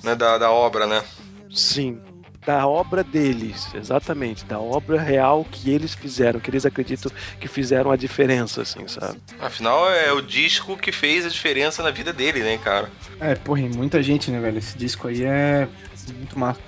né, 0.02 0.14
da, 0.14 0.38
da 0.38 0.50
obra, 0.50 0.87
né? 0.87 1.02
Sim, 1.50 2.00
da 2.44 2.66
obra 2.66 3.05
deles, 3.05 3.68
exatamente, 3.74 4.44
da 4.44 4.59
obra 4.59 5.00
real 5.00 5.44
que 5.48 5.70
eles 5.70 5.94
fizeram, 5.94 6.40
que 6.40 6.50
eles 6.50 6.66
acreditam 6.66 7.12
que 7.38 7.46
fizeram 7.46 7.90
a 7.92 7.96
diferença, 7.96 8.62
assim, 8.62 8.88
sabe? 8.88 9.20
Afinal, 9.40 9.88
é 9.92 10.12
o 10.12 10.20
disco 10.20 10.76
que 10.76 10.90
fez 10.90 11.24
a 11.24 11.28
diferença 11.28 11.83
na 11.85 11.90
vida 11.92 12.12
dele, 12.12 12.40
né, 12.40 12.59
cara? 12.59 12.90
É, 13.20 13.35
porra, 13.37 13.61
e 13.61 13.68
muita 13.68 14.02
gente, 14.02 14.31
né, 14.31 14.40
velho? 14.40 14.59
Esse 14.59 14.76
disco 14.76 15.07
aí 15.07 15.22
é 15.22 15.68
muito 16.10 16.38
massa. 16.38 16.60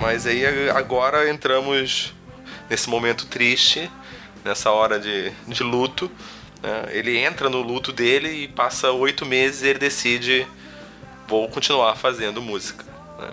Mas 0.00 0.26
aí 0.26 0.44
agora 0.70 1.30
entramos 1.30 2.12
nesse 2.68 2.90
momento 2.90 3.26
triste, 3.26 3.90
nessa 4.44 4.70
hora 4.70 4.98
de, 4.98 5.30
de 5.46 5.62
luto. 5.62 6.10
né? 6.62 6.88
Ele 6.90 7.16
entra 7.16 7.48
no 7.48 7.62
luto 7.62 7.92
dele 7.92 8.28
e 8.28 8.48
passa 8.48 8.90
oito 8.90 9.24
meses 9.24 9.62
e 9.62 9.68
ele 9.68 9.78
decide 9.78 10.46
vou 11.30 11.48
continuar 11.48 11.94
fazendo 11.94 12.42
música. 12.42 12.84
né? 13.18 13.32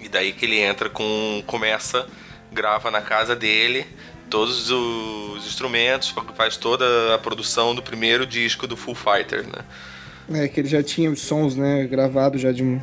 E 0.00 0.08
daí 0.08 0.32
que 0.32 0.46
ele 0.46 0.58
entra 0.58 0.88
com. 0.88 1.42
começa, 1.46 2.08
grava 2.54 2.90
na 2.90 3.00
casa 3.02 3.36
dele 3.36 3.86
todos 4.30 4.70
os 4.70 5.46
instrumentos, 5.46 6.14
faz 6.36 6.56
toda 6.56 7.14
a 7.14 7.18
produção 7.18 7.74
do 7.74 7.82
primeiro 7.82 8.26
disco 8.26 8.66
do 8.66 8.76
Full 8.76 8.94
Fighter, 8.94 9.44
né? 9.46 10.42
É, 10.42 10.48
que 10.48 10.58
ele 10.60 10.68
já 10.68 10.82
tinha 10.82 11.10
os 11.10 11.20
sons, 11.20 11.54
né, 11.54 11.86
gravados 11.86 12.40
já 12.40 12.50
de 12.50 12.62
um... 12.64 12.80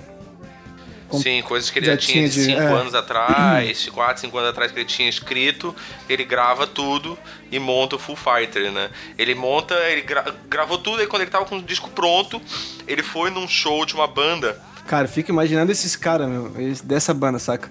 Com- 1.10 1.20
Sim, 1.20 1.42
coisas 1.42 1.70
que 1.70 1.80
ele 1.80 1.88
já 1.88 1.94
já, 1.94 1.98
tinha 1.98 2.30
de 2.30 2.34
tinha 2.46 2.46
de- 2.46 2.62
5 2.62 2.62
é. 2.62 2.80
anos 2.80 2.96
atrás, 2.96 3.90
4, 3.90 4.22
5 4.22 4.38
anos 4.38 4.50
atrás 4.52 4.72
que 4.72 4.80
ele 4.80 4.86
tinha 4.86 5.10
escrito, 5.10 5.76
ele 6.08 6.24
grava 6.24 6.66
tudo 6.66 7.20
e 7.52 7.60
monta 7.60 7.98
o 7.98 8.00
Full 8.00 8.16
Fighter, 8.16 8.72
né? 8.72 8.90
Ele 9.18 9.36
monta, 9.36 9.74
ele 9.90 10.04
gra- 10.04 10.34
gravou 10.48 10.78
tudo, 10.78 11.02
e 11.04 11.08
quando 11.08 11.24
ele 11.24 11.32
tava 11.32 11.44
com 11.44 11.58
o 11.58 11.62
disco 11.62 11.90
pronto, 11.90 12.42
ele 12.88 13.04
foi 13.04 13.30
num 13.30 13.46
show 13.46 13.86
de 13.86 13.94
uma 13.94 14.08
banda. 14.08 14.58
Cara, 14.88 15.06
fica 15.06 15.32
imaginando 15.34 15.70
esses 15.70 15.98
caras, 15.98 16.30
meu, 16.30 16.50
dessa 16.82 17.14
banda, 17.14 17.40
saca? 17.40 17.70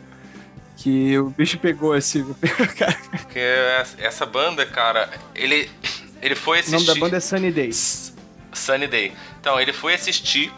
Que 0.83 1.19
o 1.19 1.29
bicho 1.31 1.59
pegou 1.59 1.95
esse... 1.97 2.25
cara, 2.79 2.97
Que 3.33 3.39
é 3.39 3.85
essa- 3.99 4.25
banda, 4.27 4.65
cara, 4.65 5.11
ele, 5.35 5.69
ele 6.23 6.35
foi 6.35 6.59
o 6.59 6.61
assistir. 6.61 6.75
nome 6.75 6.87
da 6.87 6.95
banda 6.95 7.17
é 7.19 7.21
Sunny 7.21 7.51
Days. 7.53 8.15
Sunny 8.53 8.87
Day. 8.87 9.13
Então, 9.41 9.61
ele 9.61 9.73
foi 9.73 9.95
assistir 9.95 10.53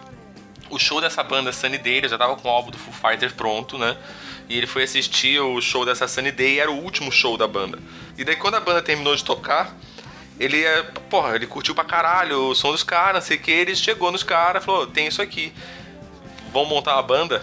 o 0.70 0.78
show 0.78 1.00
dessa 1.00 1.22
banda 1.22 1.52
Sunny 1.52 1.76
Day, 1.78 1.94
ele 1.98 2.08
já 2.08 2.16
tava 2.16 2.36
com 2.36 2.48
o 2.48 2.50
álbum 2.50 2.70
do 2.70 2.78
Foo 2.78 2.94
Fighters 2.94 3.32
pronto, 3.32 3.76
né? 3.76 3.96
E 4.48 4.56
ele 4.56 4.66
foi 4.66 4.84
assistir 4.84 5.38
o 5.40 5.60
show 5.60 5.84
dessa 5.84 6.06
Sunny 6.08 6.30
Day, 6.32 6.54
e 6.54 6.60
era 6.60 6.70
o 6.70 6.82
último 6.82 7.10
show 7.12 7.36
da 7.36 7.46
banda. 7.46 7.78
E 8.16 8.24
daí 8.24 8.36
quando 8.36 8.54
a 8.54 8.60
banda 8.60 8.80
terminou 8.80 9.14
de 9.14 9.24
tocar, 9.24 9.76
ele, 10.40 10.64
é, 10.64 10.82
porra, 11.10 11.34
ele 11.34 11.46
curtiu 11.46 11.74
pra 11.74 11.84
caralho 11.84 12.38
o 12.48 12.54
som 12.54 12.70
dos 12.72 12.82
caras, 12.82 13.14
não 13.22 13.28
sei 13.28 13.36
o 13.36 13.40
que, 13.40 13.50
ele 13.50 13.74
chegou 13.76 14.10
nos 14.10 14.22
caras 14.22 14.62
e 14.62 14.66
falou, 14.66 14.86
tem 14.86 15.06
isso 15.06 15.20
aqui, 15.20 15.52
vamos 16.52 16.68
montar 16.70 16.94
uma 16.94 17.02
banda? 17.02 17.42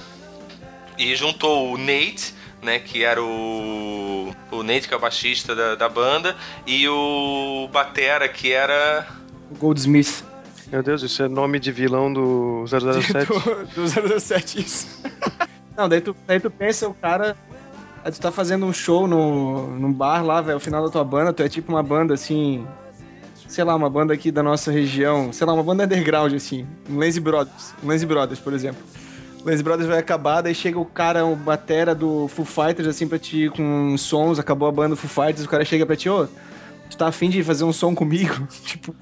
E 0.97 1.15
juntou 1.15 1.71
o 1.73 1.77
Nate, 1.77 2.33
né, 2.61 2.79
que 2.79 3.03
era 3.03 3.21
o, 3.23 4.33
o 4.51 4.63
Nate, 4.63 4.87
que 4.87 4.93
é 4.93 4.97
o 4.97 4.99
baixista 4.99 5.55
da, 5.55 5.75
da 5.75 5.89
banda, 5.89 6.35
e 6.65 6.87
o 6.87 7.69
Batera, 7.71 8.27
que 8.27 8.51
era... 8.51 9.07
Goldsmith. 9.57 10.23
Meu 10.71 10.83
Deus, 10.83 11.01
isso 11.01 11.23
é 11.23 11.27
nome 11.27 11.59
de 11.59 11.71
vilão 11.71 12.13
do 12.13 12.63
007. 12.67 13.25
do, 13.73 14.07
do 14.07 14.19
007, 14.19 14.59
isso. 14.59 15.01
Não, 15.75 15.89
daí 15.89 16.01
tu, 16.01 16.15
daí 16.27 16.39
tu 16.39 16.51
pensa, 16.51 16.87
o 16.87 16.93
cara. 16.93 17.35
Aí 18.03 18.11
tu 18.11 18.19
tá 18.19 18.31
fazendo 18.31 18.65
um 18.65 18.73
show 18.73 19.07
no, 19.07 19.67
num 19.67 19.91
bar 19.91 20.23
lá, 20.23 20.41
velho, 20.41 20.57
o 20.57 20.59
final 20.59 20.83
da 20.83 20.91
tua 20.91 21.03
banda, 21.03 21.33
tu 21.33 21.41
é 21.41 21.49
tipo 21.49 21.71
uma 21.71 21.81
banda 21.81 22.13
assim. 22.13 22.67
Sei 23.47 23.63
lá, 23.63 23.75
uma 23.75 23.89
banda 23.89 24.13
aqui 24.13 24.31
da 24.31 24.43
nossa 24.43 24.71
região, 24.71 25.33
sei 25.33 25.47
lá, 25.47 25.53
uma 25.53 25.63
banda 25.63 25.85
underground, 25.85 26.33
assim. 26.33 26.67
Um 26.87 26.99
Lazy 26.99 27.19
Brothers. 27.19 27.73
Um 27.83 27.87
Lazy 27.87 28.05
Brothers, 28.05 28.39
por 28.39 28.53
exemplo. 28.53 28.83
Lazy 29.43 29.63
Brothers 29.63 29.87
vai 29.87 29.99
acabar, 29.99 30.41
daí 30.41 30.53
chega 30.53 30.79
o 30.79 30.85
cara, 30.85 31.25
o 31.25 31.35
batera 31.35 31.95
do 31.95 32.27
Foo 32.27 32.45
Fighters, 32.45 32.87
assim, 32.87 33.07
pra 33.07 33.17
ti, 33.17 33.49
com 33.55 33.97
sons, 33.97 34.37
acabou 34.37 34.67
a 34.67 34.71
banda 34.71 34.95
Foo 34.95 35.09
Fighters, 35.09 35.45
o 35.45 35.49
cara 35.49 35.63
chega 35.63 35.85
pra 35.85 35.95
ti, 35.95 36.09
ô, 36.09 36.27
tu 36.89 36.97
tá 36.97 37.07
afim 37.07 37.29
de 37.29 37.43
fazer 37.43 37.63
um 37.63 37.71
som 37.71 37.95
comigo? 37.95 38.47
tipo, 38.65 38.93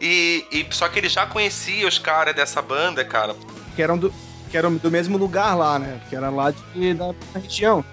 e, 0.00 0.44
e 0.50 0.66
só 0.70 0.88
que 0.88 0.98
ele 0.98 1.08
já 1.08 1.26
conhecia 1.26 1.86
os 1.86 1.98
caras 1.98 2.34
dessa 2.34 2.60
banda, 2.60 3.04
cara. 3.04 3.36
que 3.76 3.82
eram 3.82 3.96
do, 3.96 4.12
que 4.50 4.56
eram 4.56 4.74
do 4.74 4.90
mesmo 4.90 5.16
lugar 5.16 5.54
lá, 5.54 5.78
né? 5.78 6.00
Que 6.08 6.16
era 6.16 6.28
lá 6.28 6.50
de, 6.50 6.94
da, 6.94 7.12
da 7.32 7.40
região. 7.40 7.84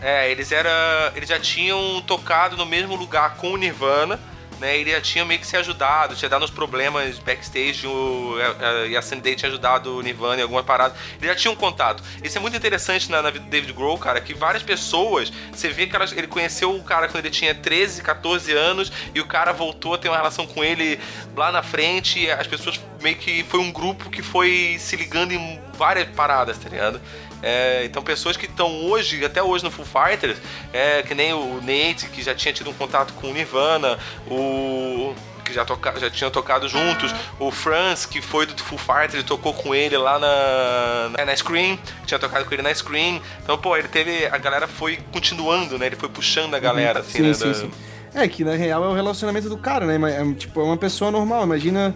É, 0.00 0.30
eles 0.30 0.50
era, 0.50 1.12
eles 1.14 1.28
já 1.28 1.38
tinham 1.38 2.02
tocado 2.06 2.56
no 2.56 2.66
mesmo 2.66 2.96
lugar 2.96 3.36
com 3.36 3.52
o 3.52 3.56
Nirvana, 3.56 4.18
né? 4.64 4.78
Ele 4.78 4.98
tinha 5.02 5.24
meio 5.26 5.38
que 5.38 5.46
se 5.46 5.56
ajudado, 5.58 6.16
tinha 6.16 6.28
dado 6.28 6.42
uns 6.42 6.50
problemas 6.50 7.18
backstage 7.18 7.86
o, 7.86 8.36
a, 8.40 8.68
a, 8.68 8.86
e 8.86 8.96
a 8.96 9.02
Sunday 9.02 9.34
tinha 9.34 9.50
ajudado 9.50 9.98
o 9.98 10.00
Nirvana 10.00 10.40
em 10.40 10.42
alguma 10.42 10.64
parada. 10.64 10.96
Eles 11.20 11.28
já 11.28 11.34
tinham 11.34 11.52
um 11.52 11.56
contato. 11.56 12.02
Isso 12.22 12.38
é 12.38 12.40
muito 12.40 12.56
interessante 12.56 13.10
na, 13.10 13.20
na 13.20 13.30
vida 13.30 13.44
do 13.44 13.50
David 13.50 13.74
Grohl, 13.74 13.98
cara, 13.98 14.22
que 14.22 14.32
várias 14.32 14.62
pessoas, 14.62 15.30
você 15.52 15.68
vê 15.68 15.86
que 15.86 15.94
elas, 15.94 16.12
ele 16.12 16.26
conheceu 16.26 16.74
o 16.74 16.82
cara 16.82 17.08
quando 17.08 17.26
ele 17.26 17.34
tinha 17.34 17.54
13, 17.54 18.02
14 18.02 18.52
anos 18.52 18.90
e 19.14 19.20
o 19.20 19.26
cara 19.26 19.52
voltou 19.52 19.94
a 19.94 19.98
ter 19.98 20.08
uma 20.08 20.16
relação 20.16 20.46
com 20.46 20.64
ele 20.64 20.98
lá 21.36 21.52
na 21.52 21.62
frente. 21.62 22.30
As 22.30 22.46
pessoas 22.46 22.80
meio 23.02 23.16
que 23.16 23.44
foi 23.44 23.60
um 23.60 23.70
grupo 23.70 24.08
que 24.08 24.22
foi 24.22 24.76
se 24.78 24.96
ligando 24.96 25.32
em 25.32 25.60
várias 25.76 26.08
paradas, 26.08 26.56
tá 26.56 26.70
ligado? 26.70 27.00
É, 27.44 27.82
então 27.84 28.02
pessoas 28.02 28.36
que 28.38 28.46
estão 28.46 28.86
hoje, 28.86 29.22
até 29.24 29.42
hoje 29.42 29.62
no 29.62 29.70
Foo 29.70 29.84
Fighters, 29.84 30.38
é, 30.72 31.02
que 31.02 31.14
nem 31.14 31.32
o 31.34 31.60
Nate, 31.60 32.08
que 32.10 32.22
já 32.22 32.34
tinha 32.34 32.54
tido 32.54 32.70
um 32.70 32.72
contato 32.72 33.12
com 33.14 33.28
o 33.28 33.32
Nirvana, 33.34 33.98
o 34.30 35.14
que 35.44 35.52
já, 35.52 35.62
toca, 35.62 35.92
já 36.00 36.08
tinham 36.08 36.30
tocado 36.30 36.66
juntos, 36.68 37.14
o 37.38 37.50
Franz, 37.50 38.06
que 38.06 38.22
foi 38.22 38.46
do 38.46 38.56
Foo 38.62 38.78
Fighters 38.78 39.22
e 39.22 39.22
tocou 39.22 39.52
com 39.52 39.74
ele 39.74 39.94
lá 39.96 40.18
na, 40.18 41.10
na, 41.18 41.24
na 41.26 41.36
Scream, 41.36 41.78
tinha 42.06 42.18
tocado 42.18 42.46
com 42.46 42.54
ele 42.54 42.62
na 42.62 42.74
Scream. 42.74 43.20
Então, 43.42 43.58
pô, 43.58 43.76
ele 43.76 43.88
teve. 43.88 44.24
A 44.26 44.38
galera 44.38 44.66
foi 44.66 44.98
continuando, 45.12 45.78
né? 45.78 45.86
Ele 45.86 45.96
foi 45.96 46.08
puxando 46.08 46.54
a 46.54 46.58
galera, 46.58 47.00
assim, 47.00 47.18
sim, 47.18 47.22
né? 47.22 47.34
sim, 47.34 47.48
da- 47.48 47.54
sim. 47.54 47.70
É 48.14 48.26
que 48.26 48.42
na 48.42 48.54
real 48.54 48.82
é 48.84 48.88
o 48.88 48.94
relacionamento 48.94 49.48
do 49.50 49.58
cara, 49.58 49.84
né? 49.84 49.98
É, 50.12 50.34
tipo, 50.34 50.60
é 50.60 50.64
uma 50.64 50.76
pessoa 50.78 51.10
normal. 51.10 51.42
Imagina 51.42 51.94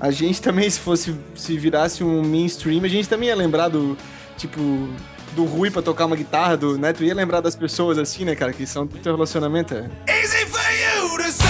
a 0.00 0.10
gente 0.10 0.40
também, 0.40 0.70
se 0.70 0.80
fosse. 0.80 1.14
Se 1.34 1.58
virasse 1.58 2.02
um 2.02 2.22
mainstream, 2.22 2.82
a 2.84 2.88
gente 2.88 3.06
também 3.08 3.28
ia 3.28 3.36
lembrar 3.36 3.68
do. 3.68 3.98
Tipo. 4.38 4.88
Do 5.32 5.44
Rui 5.44 5.70
pra 5.70 5.82
tocar 5.82 6.06
uma 6.06 6.16
guitarra, 6.16 6.56
do, 6.56 6.78
né? 6.78 6.90
Tu 6.92 7.04
ia 7.04 7.14
lembrar 7.14 7.40
das 7.42 7.54
pessoas 7.54 7.96
assim, 7.98 8.24
né, 8.24 8.34
cara? 8.34 8.52
Que 8.52 8.66
são 8.66 8.86
do 8.86 8.98
teu 8.98 9.12
relacionamento. 9.12 9.74
É. 9.74 9.88
Easy 10.10 10.46
for 10.46 10.58
you 10.58 11.16
to 11.18 11.30
say. 11.30 11.46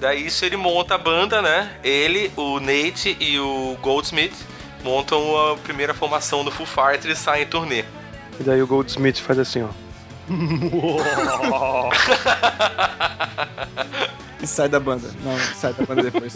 Daí 0.00 0.26
isso 0.26 0.44
ele 0.44 0.56
monta 0.56 0.94
a 0.96 0.98
banda, 0.98 1.40
né? 1.42 1.70
Ele, 1.84 2.32
o 2.36 2.58
Nate 2.58 3.16
e 3.20 3.38
o 3.38 3.76
Goldsmith 3.80 4.34
montam 4.82 5.52
a 5.52 5.56
primeira 5.58 5.94
formação 5.94 6.44
do 6.44 6.50
Foo 6.50 6.66
Fighters 6.66 7.16
e 7.18 7.22
saem 7.22 7.44
em 7.44 7.46
turnê. 7.46 7.84
E 8.40 8.42
daí 8.42 8.60
o 8.60 8.66
Goldsmith 8.66 9.18
faz 9.18 9.38
assim, 9.38 9.62
ó. 9.62 9.68
E 14.42 14.46
sai 14.46 14.68
da 14.68 14.80
banda. 14.80 15.08
Não, 15.22 15.38
sai 15.54 15.72
da 15.72 15.86
banda 15.86 16.02
depois. 16.02 16.34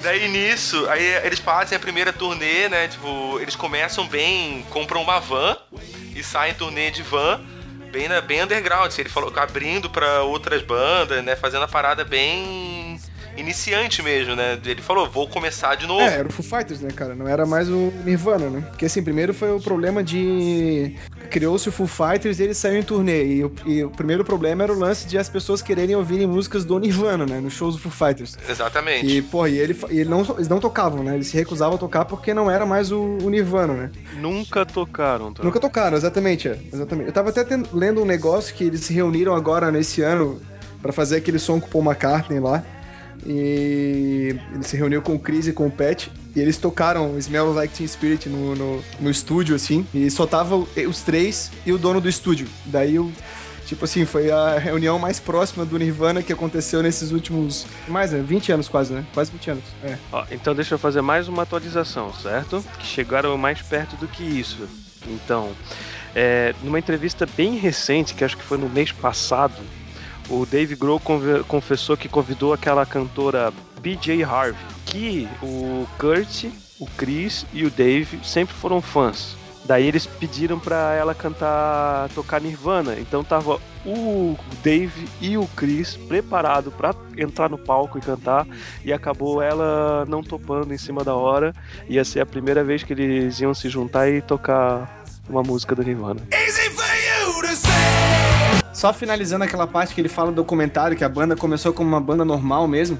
Daí 0.00 0.28
nisso, 0.28 0.88
aí 0.88 1.04
eles 1.24 1.40
fazem 1.40 1.76
a 1.76 1.80
primeira 1.80 2.12
turnê, 2.12 2.68
né? 2.68 2.88
Tipo, 2.88 3.38
eles 3.40 3.56
começam 3.56 4.06
bem, 4.06 4.64
compram 4.70 5.02
uma 5.02 5.18
van 5.18 5.56
e 6.14 6.22
saem 6.22 6.52
em 6.52 6.54
turnê 6.54 6.90
de 6.90 7.02
van, 7.02 7.40
bem, 7.90 8.08
na, 8.08 8.20
bem 8.20 8.42
underground. 8.42 8.86
assim, 8.86 9.02
Ele 9.02 9.08
falou 9.08 9.32
abrindo 9.36 9.90
pra 9.90 10.22
outras 10.22 10.62
bandas, 10.62 11.24
né? 11.24 11.34
Fazendo 11.34 11.64
a 11.64 11.68
parada 11.68 12.04
bem 12.04 12.71
iniciante 13.36 14.02
mesmo, 14.02 14.36
né? 14.36 14.58
Ele 14.64 14.82
falou, 14.82 15.08
vou 15.08 15.26
começar 15.28 15.74
de 15.74 15.86
novo. 15.86 16.00
É, 16.02 16.18
era 16.18 16.28
o 16.28 16.32
Foo 16.32 16.44
Fighters, 16.44 16.80
né, 16.80 16.90
cara? 16.94 17.14
Não 17.14 17.26
era 17.26 17.46
mais 17.46 17.68
o 17.68 17.92
Nirvana, 18.04 18.48
né? 18.50 18.62
Porque 18.68 18.86
assim, 18.86 19.02
primeiro 19.02 19.32
foi 19.32 19.50
o 19.54 19.60
problema 19.60 20.02
de. 20.02 20.94
Criou-se 21.30 21.68
o 21.68 21.72
Foo 21.72 21.86
Fighters 21.86 22.38
e 22.38 22.42
ele 22.42 22.54
saiu 22.54 22.78
em 22.78 22.82
turnê. 22.82 23.24
E 23.24 23.44
o, 23.44 23.52
e 23.64 23.84
o 23.84 23.90
primeiro 23.90 24.24
problema 24.24 24.62
era 24.64 24.72
o 24.72 24.78
lance 24.78 25.06
de 25.06 25.16
as 25.16 25.28
pessoas 25.28 25.62
quererem 25.62 25.96
ouvirem 25.96 26.26
músicas 26.26 26.64
do 26.64 26.78
Nirvana, 26.78 27.24
né? 27.24 27.40
Nos 27.40 27.54
shows 27.54 27.74
do 27.76 27.80
Foo 27.80 27.90
Fighters. 27.92 28.36
Exatamente. 28.48 29.06
E, 29.06 29.22
porra, 29.22 29.48
e, 29.48 29.58
ele, 29.58 29.76
e 29.90 30.00
ele 30.00 30.10
não, 30.10 30.20
eles 30.36 30.48
não 30.48 30.60
tocavam, 30.60 31.02
né? 31.02 31.14
Eles 31.14 31.28
se 31.28 31.36
recusavam 31.36 31.76
a 31.76 31.78
tocar 31.78 32.04
porque 32.04 32.34
não 32.34 32.50
era 32.50 32.66
mais 32.66 32.92
o, 32.92 33.00
o 33.22 33.30
Nirvana, 33.30 33.72
né? 33.74 33.90
Nunca 34.20 34.66
tocaram, 34.66 35.32
tá? 35.32 35.42
Nunca 35.42 35.58
tocaram, 35.58 35.96
exatamente, 35.96 36.48
é, 36.48 36.58
exatamente. 36.72 37.06
Eu 37.08 37.12
tava 37.12 37.30
até 37.30 37.44
ten- 37.44 37.64
lendo 37.72 38.02
um 38.02 38.04
negócio 38.04 38.54
que 38.54 38.64
eles 38.64 38.80
se 38.80 38.92
reuniram 38.92 39.34
agora 39.34 39.70
nesse 39.72 40.02
ano 40.02 40.40
pra 40.82 40.92
fazer 40.92 41.16
aquele 41.16 41.38
som 41.38 41.58
com 41.60 41.66
o 41.66 41.70
Paul 41.70 41.84
McCartney 41.84 42.40
lá. 42.40 42.62
E 43.24 44.36
ele 44.52 44.62
se 44.62 44.76
reuniu 44.76 45.00
com 45.02 45.14
o 45.14 45.18
Chris 45.18 45.46
e 45.46 45.52
com 45.52 45.66
o 45.66 45.70
Pat. 45.70 46.08
E 46.34 46.40
eles 46.40 46.56
tocaram 46.56 47.18
Smell 47.18 47.52
Like 47.52 47.74
Teen 47.74 47.86
Spirit 47.86 48.28
no, 48.28 48.54
no, 48.54 48.84
no 49.00 49.10
estúdio, 49.10 49.54
assim. 49.54 49.86
E 49.94 50.10
só 50.10 50.26
tava 50.26 50.56
os 50.56 51.00
três 51.02 51.50
e 51.64 51.72
o 51.72 51.78
dono 51.78 52.00
do 52.00 52.08
estúdio. 52.08 52.46
Daí. 52.66 52.98
Tipo 53.66 53.84
assim, 53.86 54.04
foi 54.04 54.30
a 54.30 54.58
reunião 54.58 54.98
mais 54.98 55.18
próxima 55.18 55.64
do 55.64 55.78
Nirvana 55.78 56.22
que 56.22 56.32
aconteceu 56.32 56.82
nesses 56.82 57.10
últimos. 57.10 57.64
Mais, 57.88 58.12
né? 58.12 58.20
20 58.20 58.52
anos 58.52 58.68
quase, 58.68 58.92
né? 58.92 59.04
Quase 59.14 59.30
20 59.30 59.50
anos. 59.50 59.64
É. 59.82 59.96
Ó, 60.12 60.24
então 60.30 60.54
deixa 60.54 60.74
eu 60.74 60.78
fazer 60.78 61.00
mais 61.00 61.28
uma 61.28 61.44
atualização, 61.44 62.12
certo? 62.12 62.62
Que 62.78 62.84
chegaram 62.84 63.36
mais 63.38 63.62
perto 63.62 63.96
do 63.96 64.06
que 64.06 64.22
isso. 64.22 64.68
Então, 65.06 65.52
é, 66.14 66.54
numa 66.62 66.78
entrevista 66.78 67.26
bem 67.36 67.56
recente, 67.56 68.14
que 68.14 68.24
acho 68.24 68.36
que 68.36 68.42
foi 68.42 68.58
no 68.58 68.68
mês 68.68 68.92
passado, 68.92 69.54
o 70.32 70.46
Dave 70.46 70.74
Grohl 70.74 71.00
confessou 71.46 71.94
que 71.94 72.08
convidou 72.08 72.54
aquela 72.54 72.86
cantora 72.86 73.52
BJ 73.80 74.24
Harvey, 74.24 74.56
que 74.86 75.28
o 75.42 75.86
Kurt, 75.98 76.46
o 76.80 76.86
Chris 76.96 77.44
e 77.52 77.66
o 77.66 77.70
Dave 77.70 78.18
sempre 78.24 78.54
foram 78.54 78.80
fãs. 78.80 79.36
Daí 79.64 79.86
eles 79.86 80.06
pediram 80.06 80.58
pra 80.58 80.94
ela 80.94 81.14
cantar, 81.14 82.08
tocar 82.14 82.40
Nirvana. 82.40 82.98
Então 82.98 83.22
tava 83.22 83.60
o 83.84 84.36
Dave 84.64 85.06
e 85.20 85.36
o 85.36 85.46
Chris 85.54 85.96
preparado 85.96 86.72
pra 86.72 86.94
entrar 87.16 87.48
no 87.48 87.58
palco 87.58 87.98
e 87.98 88.00
cantar 88.00 88.46
e 88.84 88.92
acabou 88.92 89.40
ela 89.40 90.04
não 90.06 90.22
topando 90.22 90.72
em 90.72 90.78
cima 90.78 91.04
da 91.04 91.14
hora. 91.14 91.54
Ia 91.88 92.04
ser 92.04 92.20
a 92.20 92.26
primeira 92.26 92.64
vez 92.64 92.82
que 92.82 92.92
eles 92.92 93.38
iam 93.40 93.54
se 93.54 93.68
juntar 93.68 94.08
e 94.08 94.20
tocar 94.22 95.04
uma 95.28 95.42
música 95.42 95.76
do 95.76 95.82
Nirvana. 95.82 96.20
Easy 96.32 96.70
for 96.70 96.84
you 96.84 97.42
to 97.42 97.54
say. 97.54 97.81
Só 98.82 98.92
finalizando 98.92 99.44
aquela 99.44 99.64
parte 99.64 99.94
que 99.94 100.00
ele 100.00 100.08
fala 100.08 100.32
do 100.32 100.34
documentário, 100.34 100.96
que 100.96 101.04
a 101.04 101.08
banda 101.08 101.36
começou 101.36 101.72
como 101.72 101.88
uma 101.88 102.00
banda 102.00 102.24
normal 102.24 102.66
mesmo, 102.66 102.98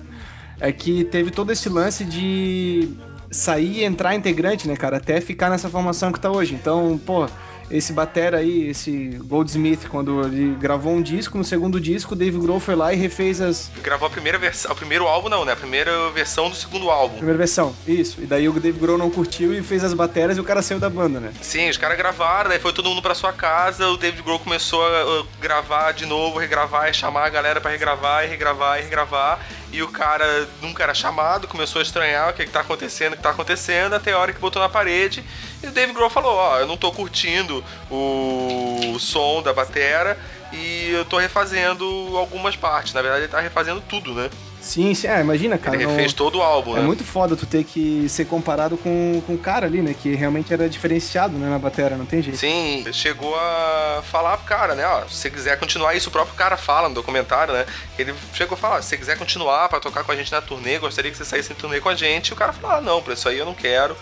é 0.60 0.70
que 0.70 1.02
teve 1.02 1.32
todo 1.32 1.50
esse 1.50 1.68
lance 1.68 2.04
de 2.04 2.88
sair 3.32 3.78
e 3.78 3.84
entrar 3.84 4.14
integrante, 4.14 4.68
né, 4.68 4.76
cara? 4.76 4.98
Até 4.98 5.20
ficar 5.20 5.50
nessa 5.50 5.68
formação 5.68 6.12
que 6.12 6.20
tá 6.20 6.30
hoje. 6.30 6.54
Então, 6.54 7.00
pô, 7.04 7.26
esse 7.70 7.92
batera 7.92 8.38
aí, 8.38 8.68
esse 8.68 9.18
Goldsmith, 9.24 9.88
quando 9.88 10.22
ele 10.22 10.54
gravou 10.58 10.92
um 10.92 11.02
disco, 11.02 11.38
no 11.38 11.44
segundo 11.44 11.80
disco, 11.80 12.14
o 12.14 12.16
Dave 12.16 12.38
Grohl 12.38 12.60
foi 12.60 12.74
lá 12.74 12.92
e 12.92 12.96
refez 12.96 13.40
as 13.40 13.70
Gravou 13.82 14.06
a 14.06 14.10
primeira 14.10 14.38
versão, 14.38 14.72
o 14.72 14.74
primeiro 14.74 15.06
álbum 15.06 15.28
não, 15.28 15.44
né? 15.44 15.52
A 15.52 15.56
primeira 15.56 16.10
versão 16.10 16.48
do 16.50 16.56
segundo 16.56 16.90
álbum. 16.90 17.16
primeira 17.16 17.38
versão. 17.38 17.74
Isso. 17.86 18.20
E 18.20 18.26
daí 18.26 18.48
o 18.48 18.52
Dave 18.52 18.78
Grohl 18.78 18.98
não 18.98 19.10
curtiu 19.10 19.54
e 19.54 19.62
fez 19.62 19.84
as 19.84 19.94
bateras 19.94 20.36
e 20.36 20.40
o 20.40 20.44
cara 20.44 20.62
saiu 20.62 20.78
da 20.78 20.90
banda, 20.90 21.20
né? 21.20 21.32
Sim, 21.40 21.68
os 21.68 21.76
caras 21.76 21.96
gravaram, 21.96 22.50
daí 22.50 22.58
foi 22.58 22.72
todo 22.72 22.88
mundo 22.88 23.02
pra 23.02 23.14
sua 23.14 23.32
casa, 23.32 23.88
o 23.88 23.96
David 23.96 24.22
Grohl 24.22 24.38
começou 24.38 24.84
a 24.84 25.24
gravar 25.40 25.92
de 25.92 26.06
novo, 26.06 26.38
regravar 26.38 26.90
e 26.90 26.94
chamar 26.94 27.26
a 27.26 27.30
galera 27.30 27.60
pra 27.60 27.70
regravar 27.70 28.24
e 28.24 28.28
regravar 28.28 28.78
e 28.78 28.82
regravar. 28.82 29.40
E 29.72 29.82
o 29.82 29.88
cara 29.88 30.46
nunca 30.60 30.82
era 30.82 30.92
chamado, 30.92 31.48
começou 31.48 31.80
a 31.80 31.82
estranhar 31.82 32.28
o 32.28 32.32
que, 32.34 32.44
que 32.44 32.50
tá 32.50 32.60
acontecendo, 32.60 33.14
o 33.14 33.16
que 33.16 33.22
tá 33.22 33.30
acontecendo, 33.30 33.94
até 33.94 34.12
a 34.12 34.18
hora 34.18 34.32
que 34.32 34.38
botou 34.38 34.60
na 34.60 34.68
parede. 34.68 35.24
E 35.62 35.66
o 35.66 35.70
David 35.70 35.94
Grohl 35.94 36.10
falou, 36.10 36.34
ó, 36.34 36.58
eu 36.58 36.66
não 36.66 36.76
tô 36.76 36.92
curtindo 36.92 37.64
o 37.90 38.98
som 39.00 39.42
da 39.42 39.52
batera 39.52 40.18
e 40.52 40.90
eu 40.92 41.04
tô 41.04 41.18
refazendo 41.18 41.84
algumas 42.16 42.56
partes. 42.56 42.92
Na 42.94 43.02
verdade, 43.02 43.22
ele 43.24 43.32
tá 43.32 43.40
refazendo 43.40 43.80
tudo, 43.80 44.12
né? 44.14 44.28
Sim, 44.60 44.94
sim. 44.94 45.08
É, 45.08 45.20
imagina, 45.20 45.58
cara. 45.58 45.74
Ele 45.76 45.86
refez 45.86 46.12
todo 46.12 46.38
o 46.38 46.42
álbum, 46.42 46.76
É 46.76 46.80
né? 46.80 46.86
muito 46.86 47.02
foda 47.02 47.34
tu 47.34 47.44
ter 47.46 47.64
que 47.64 48.08
ser 48.08 48.26
comparado 48.26 48.76
com, 48.76 49.20
com 49.26 49.34
o 49.34 49.38
cara 49.38 49.66
ali, 49.66 49.82
né? 49.82 49.92
Que 49.92 50.14
realmente 50.14 50.52
era 50.52 50.68
diferenciado, 50.68 51.36
né? 51.36 51.50
Na 51.50 51.58
bateria, 51.58 51.96
não 51.96 52.06
tem 52.06 52.22
jeito. 52.22 52.38
Sim, 52.38 52.84
chegou 52.92 53.34
a 53.34 54.02
falar 54.10 54.36
pro 54.36 54.46
cara, 54.46 54.74
né? 54.76 54.86
Ó, 54.86 55.02
se 55.08 55.16
você 55.16 55.30
quiser 55.30 55.58
continuar, 55.58 55.94
isso 55.94 56.08
o 56.10 56.12
próprio 56.12 56.36
cara 56.36 56.56
fala 56.56 56.88
no 56.88 56.94
documentário, 56.94 57.52
né? 57.52 57.66
Ele 57.98 58.14
chegou 58.32 58.54
a 58.54 58.58
falar, 58.58 58.82
se 58.82 58.90
você 58.90 58.96
quiser 58.98 59.18
continuar 59.18 59.68
pra 59.68 59.80
tocar 59.80 60.04
com 60.04 60.12
a 60.12 60.16
gente 60.16 60.30
na 60.30 60.40
turnê, 60.40 60.78
gostaria 60.78 61.10
que 61.10 61.16
você 61.16 61.24
saísse 61.24 61.52
em 61.52 61.56
turnê 61.56 61.80
com 61.80 61.88
a 61.88 61.96
gente. 61.96 62.28
E 62.28 62.32
o 62.32 62.36
cara 62.36 62.52
falou, 62.52 62.76
ah, 62.76 62.80
não, 62.80 63.02
pra 63.02 63.14
isso 63.14 63.28
aí 63.28 63.38
eu 63.38 63.44
não 63.46 63.54
quero, 63.54 63.96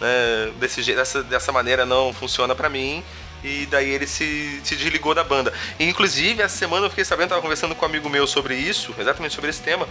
né? 0.00 0.50
Desse 0.58 0.82
jeito, 0.82 0.96
dessa, 0.96 1.22
dessa 1.22 1.52
maneira 1.52 1.84
não 1.84 2.10
funciona 2.14 2.54
pra 2.54 2.70
mim. 2.70 3.04
E 3.44 3.66
daí 3.66 3.90
ele 3.90 4.06
se, 4.06 4.60
se 4.64 4.76
desligou 4.76 5.14
da 5.14 5.22
banda. 5.22 5.52
E, 5.78 5.84
inclusive, 5.84 6.42
essa 6.42 6.56
semana 6.56 6.86
eu 6.86 6.90
fiquei 6.90 7.04
sabendo, 7.04 7.30
tava 7.30 7.42
conversando 7.42 7.74
com 7.74 7.84
um 7.84 7.88
amigo 7.88 8.08
meu 8.08 8.26
sobre 8.26 8.54
isso, 8.56 8.94
exatamente 8.98 9.34
sobre 9.34 9.50
esse 9.50 9.60
tema. 9.60 9.86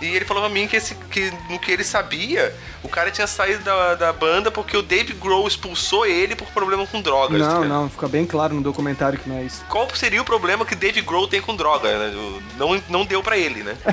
E 0.00 0.06
ele 0.06 0.24
falou 0.24 0.42
pra 0.42 0.52
mim 0.52 0.66
que, 0.66 0.76
esse, 0.76 0.94
que 0.94 1.32
no 1.48 1.58
que 1.58 1.70
ele 1.70 1.84
sabia, 1.84 2.54
o 2.82 2.88
cara 2.88 3.10
tinha 3.10 3.26
saído 3.26 3.62
da, 3.62 3.94
da 3.94 4.12
banda 4.12 4.50
porque 4.50 4.76
o 4.76 4.82
Dave 4.82 5.12
Grohl 5.12 5.46
expulsou 5.46 6.06
ele 6.06 6.34
por 6.34 6.48
problema 6.48 6.86
com 6.86 7.02
drogas. 7.02 7.38
Não, 7.38 7.64
não, 7.64 7.90
fica 7.90 8.08
bem 8.08 8.24
claro 8.26 8.54
no 8.54 8.62
documentário 8.62 9.18
que 9.18 9.28
não 9.28 9.36
é 9.36 9.42
isso. 9.42 9.64
qual 9.68 9.88
seria 9.94 10.22
o 10.22 10.24
problema 10.24 10.64
que 10.64 10.74
Dave 10.74 11.00
Grohl 11.02 11.28
tem 11.28 11.40
com 11.40 11.54
droga, 11.54 11.98
né? 11.98 12.12
Não, 12.56 12.82
não 12.88 13.04
deu 13.04 13.22
pra 13.22 13.36
ele, 13.36 13.62
né? 13.62 13.76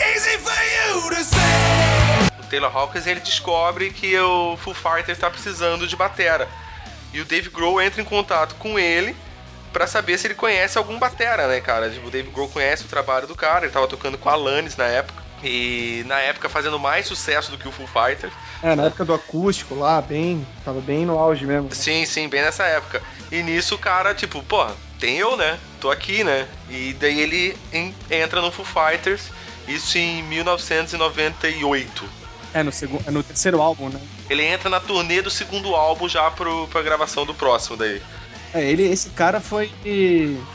Easy 0.00 0.38
for 0.38 0.52
you 0.52 1.10
to 1.10 1.24
say. 1.24 1.40
o 2.38 2.46
Taylor 2.46 2.74
Hawkins, 2.74 3.06
ele 3.06 3.20
descobre 3.20 3.90
que 3.90 4.18
o 4.18 4.56
Foo 4.56 4.74
Fighters 4.74 5.18
tá 5.18 5.30
precisando 5.30 5.86
de 5.86 5.96
batera. 5.96 6.48
E 7.12 7.20
o 7.20 7.24
Dave 7.24 7.48
Grohl 7.50 7.80
entra 7.82 8.00
em 8.00 8.04
contato 8.04 8.54
com 8.56 8.78
ele 8.78 9.16
pra 9.72 9.86
saber 9.86 10.18
se 10.18 10.26
ele 10.26 10.34
conhece 10.34 10.78
algum 10.78 10.98
batera, 10.98 11.46
né, 11.48 11.60
cara? 11.60 11.88
Tipo, 11.90 12.08
o 12.08 12.10
Dave 12.10 12.30
Grohl 12.30 12.48
conhece 12.48 12.84
o 12.84 12.88
trabalho 12.88 13.26
do 13.26 13.34
cara, 13.34 13.64
ele 13.64 13.72
tava 13.72 13.86
tocando 13.88 14.16
com 14.18 14.28
a 14.28 14.32
Alanis 14.32 14.76
na 14.76 14.84
época. 14.86 15.20
E 15.42 16.04
na 16.06 16.18
época 16.20 16.50
fazendo 16.50 16.78
mais 16.78 17.06
sucesso 17.06 17.50
do 17.50 17.56
que 17.56 17.66
o 17.66 17.72
Foo 17.72 17.86
Fighters. 17.86 18.32
É, 18.62 18.74
na 18.76 18.84
época 18.84 19.06
do 19.06 19.14
acústico 19.14 19.74
lá, 19.74 20.02
bem. 20.02 20.46
Tava 20.64 20.80
bem 20.82 21.06
no 21.06 21.18
auge 21.18 21.46
mesmo. 21.46 21.74
Sim, 21.74 22.04
sim, 22.04 22.28
bem 22.28 22.42
nessa 22.42 22.64
época. 22.64 23.00
E 23.32 23.42
nisso 23.42 23.74
o 23.74 23.78
cara, 23.78 24.14
tipo, 24.14 24.42
porra, 24.42 24.74
tem 24.98 25.16
eu, 25.16 25.38
né? 25.38 25.58
Tô 25.80 25.90
aqui, 25.90 26.22
né? 26.22 26.46
E 26.68 26.92
daí 27.00 27.18
ele 27.20 27.56
en- 27.72 27.94
entra 28.10 28.42
no 28.42 28.52
Foo 28.52 28.66
Fighters, 28.66 29.30
isso 29.66 29.96
em 29.96 30.22
1998. 30.24 32.04
É, 32.52 32.62
no, 32.62 32.72
segundo, 32.72 33.04
é 33.06 33.10
no 33.10 33.22
terceiro 33.22 33.60
álbum, 33.60 33.88
né? 33.88 34.00
Ele 34.28 34.42
entra 34.42 34.68
na 34.68 34.80
turnê 34.80 35.22
do 35.22 35.30
segundo 35.30 35.74
álbum 35.74 36.08
já 36.08 36.30
pro, 36.30 36.66
pra 36.68 36.82
gravação 36.82 37.24
do 37.24 37.34
próximo 37.34 37.76
daí. 37.76 38.02
É, 38.52 38.68
ele, 38.70 38.82
esse 38.84 39.10
cara 39.10 39.40
foi. 39.40 39.70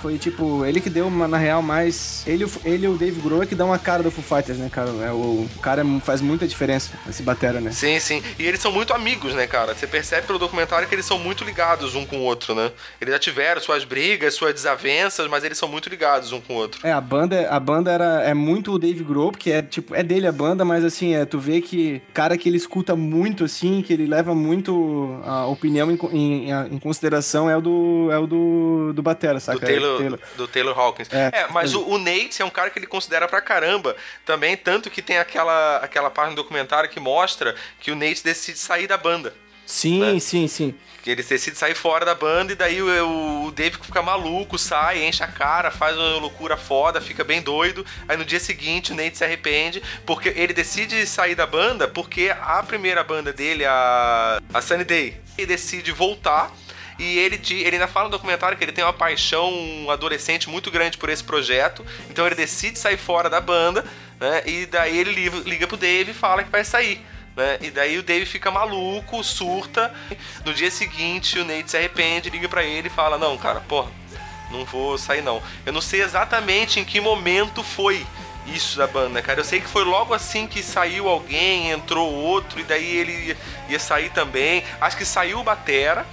Foi 0.02 0.18
tipo, 0.18 0.66
ele 0.66 0.80
que 0.82 0.90
deu, 0.90 1.08
uma, 1.08 1.28
na 1.28 1.38
real, 1.38 1.62
mais. 1.62 2.24
Ele, 2.28 2.44
e 2.44 2.46
o- 2.46 2.52
ele 2.66 2.86
e 2.86 2.90
o 2.90 2.98
Dave 2.98 3.20
Grohl 3.22 3.44
é 3.44 3.46
que 3.46 3.56
dão 3.56 3.72
a 3.72 3.80
cara 3.80 4.04
do 4.04 4.12
Foo 4.12 4.24
Fighters, 4.24 4.58
né, 4.58 4.70
cara? 4.72 4.90
É, 5.02 5.12
o, 5.12 5.48
o 5.56 5.60
cara 5.62 5.84
faz 6.02 6.22
muita 6.22 6.48
diferença, 6.48 6.92
esse 7.10 7.24
batera, 7.24 7.60
né? 7.62 7.72
Sim, 7.72 8.00
sim. 8.00 8.22
E 8.38 8.46
eles 8.46 8.60
são 8.60 8.72
muito 8.72 8.94
amigos, 8.94 9.34
né, 9.34 9.48
cara? 9.48 9.74
Você 9.74 9.88
percebe 9.88 10.28
pelo 10.28 10.40
documentário 10.40 10.88
que 10.88 10.96
eles 10.96 11.06
são 11.06 11.18
muito 11.20 11.44
ligados 11.44 11.96
um 11.96 12.06
com 12.06 12.18
o 12.18 12.22
outro, 12.22 12.54
né? 12.54 12.72
Eles 13.00 13.14
já 13.14 13.20
tiveram 13.20 13.62
suas 13.62 13.84
brigas, 13.84 14.34
suas 14.34 14.54
desavenças, 14.54 15.28
mas 15.30 15.44
eles 15.44 15.58
são 15.58 15.68
muito 15.70 15.90
ligados 15.90 16.32
um 16.32 16.42
com 16.42 16.54
o 16.54 16.58
outro. 16.58 16.80
É, 16.86 16.92
a 16.92 17.02
banda, 17.02 17.48
a 17.50 17.60
banda 17.60 17.92
era, 17.92 18.24
é 18.24 18.34
muito 18.34 18.72
o 18.74 18.80
Dave 18.80 19.04
Grohl, 19.04 19.32
porque 19.32 19.52
é 19.52 19.62
tipo, 19.62 19.96
é 19.96 20.04
dele 20.04 20.28
a 20.28 20.32
banda, 20.32 20.66
mas 20.66 20.84
assim, 20.84 21.14
é, 21.16 21.26
tu 21.26 21.40
vê 21.40 21.62
que 21.62 22.02
cara 22.14 22.38
que 22.38 22.50
ele 22.50 22.58
escuta 22.58 22.96
muito, 22.96 23.44
assim, 23.46 23.82
que 23.82 23.94
ele 23.94 24.06
leva 24.06 24.36
muito 24.36 25.20
a 25.26 25.46
opinião 25.46 25.92
em, 25.92 25.98
em, 26.12 26.52
em 26.72 26.80
consideração 26.80 27.50
é 27.50 27.56
o 27.58 27.62
do, 27.62 27.85
é 28.12 28.18
o 28.18 28.28
do, 28.28 28.94
do 28.94 29.02
Batera, 29.02 29.40
saca? 29.40 29.60
Do 29.60 29.66
É, 29.66 29.68
Taylor, 29.68 30.20
do 30.38 30.48
Taylor 30.48 30.80
Hawkins. 30.80 31.12
É. 31.12 31.32
É, 31.34 31.48
mas 31.52 31.74
o, 31.74 31.82
o 31.88 31.98
Nate 31.98 32.42
é 32.42 32.46
um 32.46 32.50
cara 32.50 32.70
que 32.70 32.80
ele 32.80 32.88
considera 32.88 33.28
pra 33.28 33.42
caramba 33.42 33.96
também, 34.26 34.56
tanto 34.56 34.90
que 34.90 35.02
tem 35.02 35.18
aquela, 35.18 35.78
aquela 35.78 36.10
parte 36.10 36.32
no 36.32 36.36
documentário 36.36 36.90
que 36.90 37.00
mostra 37.00 37.56
que 37.80 37.92
o 37.92 37.96
Nate 37.96 38.24
decide 38.24 38.58
sair 38.58 38.88
da 38.88 38.98
banda. 38.98 39.34
Sim, 39.66 40.00
né? 40.14 40.20
sim, 40.20 40.48
sim. 40.48 40.76
Que 41.02 41.12
ele 41.12 41.24
decide 41.24 41.58
sair 41.58 41.76
fora 41.76 42.06
da 42.06 42.16
banda 42.16 42.54
e 42.54 42.56
daí 42.56 42.82
o, 42.82 43.46
o 43.46 43.52
Dave 43.52 43.78
fica 43.82 44.02
maluco, 44.02 44.58
sai, 44.58 45.06
enche 45.06 45.24
a 45.24 45.28
cara, 45.28 45.70
faz 45.70 45.96
uma 45.96 46.18
loucura 46.18 46.58
foda, 46.58 47.00
fica 47.02 47.24
bem 47.24 47.42
doido. 47.42 47.86
Aí 48.08 48.18
no 48.18 48.26
dia 48.26 48.40
seguinte 48.40 48.92
o 48.92 48.96
Nate 48.96 49.18
se 49.18 49.24
arrepende, 49.24 49.82
porque 50.06 50.30
ele 50.30 50.54
decide 50.54 51.06
sair 51.06 51.36
da 51.36 51.46
banda 51.46 51.88
porque 51.88 52.34
a 52.40 52.62
primeira 52.64 53.04
banda 53.04 53.32
dele, 53.34 53.66
a, 53.66 54.40
a 54.54 54.62
Sunny 54.62 54.84
Day, 54.84 55.18
ele 55.38 55.48
decide 55.48 55.92
voltar. 55.92 56.52
E 56.98 57.18
ele, 57.18 57.42
ele 57.50 57.76
ainda 57.76 57.88
fala 57.88 58.06
no 58.06 58.12
documentário 58.12 58.58
que 58.58 58.64
ele 58.64 58.72
tem 58.72 58.84
uma 58.84 58.94
paixão 58.94 59.52
adolescente 59.90 60.50
muito 60.50 60.72
grande 60.72 60.98
por 60.98 61.10
esse 61.10 61.24
projeto. 61.24 61.86
Então 62.10 62.26
ele 62.26 62.36
decide 62.36 62.80
sair 62.80 62.98
fora 62.98 63.30
da 63.30 63.42
banda, 63.42 63.84
né? 64.20 64.44
E 64.46 64.66
daí 64.66 64.98
ele 64.98 65.30
liga, 65.44 65.68
pro 65.68 65.76
Dave 65.76 66.12
e 66.12 66.14
fala 66.14 66.44
que 66.44 66.50
vai 66.50 66.64
sair. 66.64 67.06
Né? 67.36 67.58
E 67.60 67.70
daí 67.70 67.98
o 67.98 68.04
Dave 68.04 68.26
fica 68.26 68.50
maluco, 68.50 69.22
surta. 69.24 69.94
No 70.46 70.54
dia 70.54 70.72
seguinte, 70.72 71.38
o 71.38 71.44
Nate 71.44 71.72
se 71.72 71.78
arrepende, 71.78 72.30
liga 72.30 72.48
pra 72.48 72.64
ele 72.64 72.88
e 72.88 72.92
fala: 72.92 73.18
Não, 73.18 73.38
cara, 73.38 73.60
porra, 73.60 73.92
não 74.50 74.64
vou 74.64 74.98
sair 74.98 75.22
não. 75.22 75.44
Eu 75.66 75.74
não 75.74 75.82
sei 75.82 76.02
exatamente 76.02 76.80
em 76.80 76.86
que 76.86 77.02
momento 77.02 77.62
foi 77.62 78.06
isso 78.48 78.78
da 78.78 78.88
banda, 78.88 79.22
cara. 79.22 79.40
Eu 79.40 79.44
sei 79.44 79.60
que 79.60 79.68
foi 79.68 79.84
logo 79.84 80.14
assim 80.14 80.48
que 80.48 80.62
saiu 80.62 81.10
alguém, 81.10 81.72
entrou 81.72 82.10
outro, 82.10 82.60
e 82.60 82.64
daí 82.64 82.96
ele 82.96 83.38
ia 83.68 83.80
sair 83.80 84.10
também. 84.12 84.64
Acho 84.80 84.96
que 84.98 85.06
saiu 85.06 85.40
o 85.40 85.44
Batera, 85.44 86.06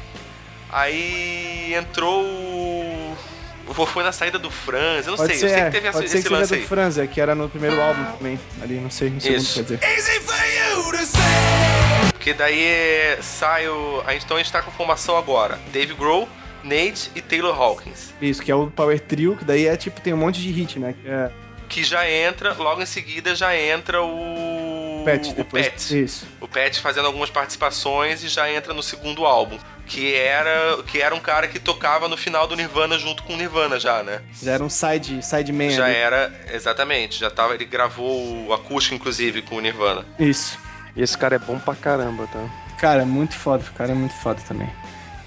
aí 0.73 1.75
entrou 1.75 2.23
o. 2.25 3.16
Foi 3.87 4.03
na 4.03 4.12
saída 4.12 4.39
do 4.39 4.51
Franz, 4.51 5.07
eu 5.07 5.12
não 5.12 5.16
Pode 5.16 5.31
sei. 5.31 5.39
ser, 5.39 5.45
eu 5.47 5.49
sei 5.51 5.59
é, 5.61 5.64
que 5.66 5.70
teve 5.70 5.89
essa- 5.89 5.99
pode 5.99 6.11
ser 6.11 6.16
esse 6.18 6.25
que 6.25 6.29
seja 6.29 6.41
lance 6.41 6.53
do 6.55 6.61
aí. 6.61 6.66
Franz, 6.66 6.99
é, 6.99 7.07
que 7.07 7.20
era 7.20 7.35
no 7.35 7.49
primeiro 7.49 7.81
álbum 7.81 8.05
também, 8.18 8.39
ali, 8.61 8.75
não 8.75 8.91
sei, 8.91 9.09
no 9.09 9.20
segundo, 9.20 9.39
Isso. 9.41 9.55
quer 9.55 9.62
dizer. 9.62 9.81
Easy 9.83 10.20
for 10.20 10.35
you 10.35 10.91
to 10.93 11.07
say. 11.07 11.23
Porque 12.12 12.35
daí 12.35 12.62
é, 12.64 13.18
sai 13.23 13.68
o. 13.68 14.03
a- 14.07 14.14
Então 14.14 14.37
a 14.37 14.41
gente 14.43 14.53
tá 14.53 14.61
com 14.62 14.70
a 14.70 14.75
formação 14.75 15.16
agora: 15.16 15.59
Dave 15.73 15.95
Grohl, 15.95 16.29
Nate 16.62 17.11
e 17.14 17.23
Taylor 17.23 17.55
Hawkins. 17.59 18.12
Isso, 18.20 18.43
que 18.43 18.51
é 18.51 18.55
o 18.55 18.66
Power 18.66 19.01
Trio, 19.01 19.37
que 19.37 19.45
daí 19.45 19.66
é 19.66 19.77
tipo, 19.77 20.01
tem 20.01 20.12
um 20.12 20.18
monte 20.18 20.41
de 20.41 20.51
hit, 20.51 20.79
né? 20.79 20.95
Que 21.01 21.09
é 21.09 21.31
Que 21.68 21.83
já 21.83 22.09
entra, 22.11 22.53
logo 22.55 22.83
em 22.83 22.87
seguida 22.87 23.35
já 23.35 23.57
entra 23.57 24.03
o. 24.03 25.03
Pet, 25.05 25.31
o 25.31 25.35
depois. 25.35 25.66
Pet. 25.68 26.03
Isso. 26.05 26.27
O 26.41 26.47
Pet 26.47 26.79
fazendo 26.81 27.07
algumas 27.07 27.31
participações 27.31 28.23
e 28.23 28.29
já 28.29 28.51
entra 28.53 28.75
no 28.75 28.83
segundo 28.83 29.25
álbum. 29.25 29.59
Que 29.93 30.14
era, 30.14 30.82
que 30.84 31.03
era 31.03 31.14
um 31.14 31.20
cara 31.20 31.47
que 31.47 31.59
tocava 31.59 32.09
no 32.09 32.16
final 32.16 32.47
do 32.47 32.57
Nirvana 32.57 32.99
junto 32.99 33.22
com 33.24 33.34
o 33.34 33.36
Nirvana 33.36 33.78
já, 33.78 34.03
né? 34.03 34.22
Já 34.43 34.53
era 34.53 34.64
um 34.64 34.70
side, 34.70 35.22
side 35.22 35.53
man 35.53 35.68
Já 35.68 35.84
ali. 35.84 35.95
era, 35.95 36.32
exatamente. 36.51 37.20
Já 37.20 37.30
tava, 37.30 37.55
ele 37.55 37.66
gravou 37.66 38.47
o 38.47 38.55
acústico, 38.55 38.95
inclusive, 38.95 39.43
com 39.43 39.57
o 39.57 39.61
Nirvana. 39.61 40.07
Isso. 40.18 40.59
E 40.97 41.03
esse 41.03 41.16
cara 41.18 41.36
é 41.36 41.38
bom 41.38 41.59
pra 41.59 41.74
caramba, 41.74 42.26
tá? 42.26 42.43
Cara, 42.78 43.05
muito 43.05 43.34
foda, 43.34 43.62
o 43.68 43.76
cara 43.76 43.93
é 43.93 43.95
muito 43.95 44.14
foda 44.14 44.40
também. 44.49 44.70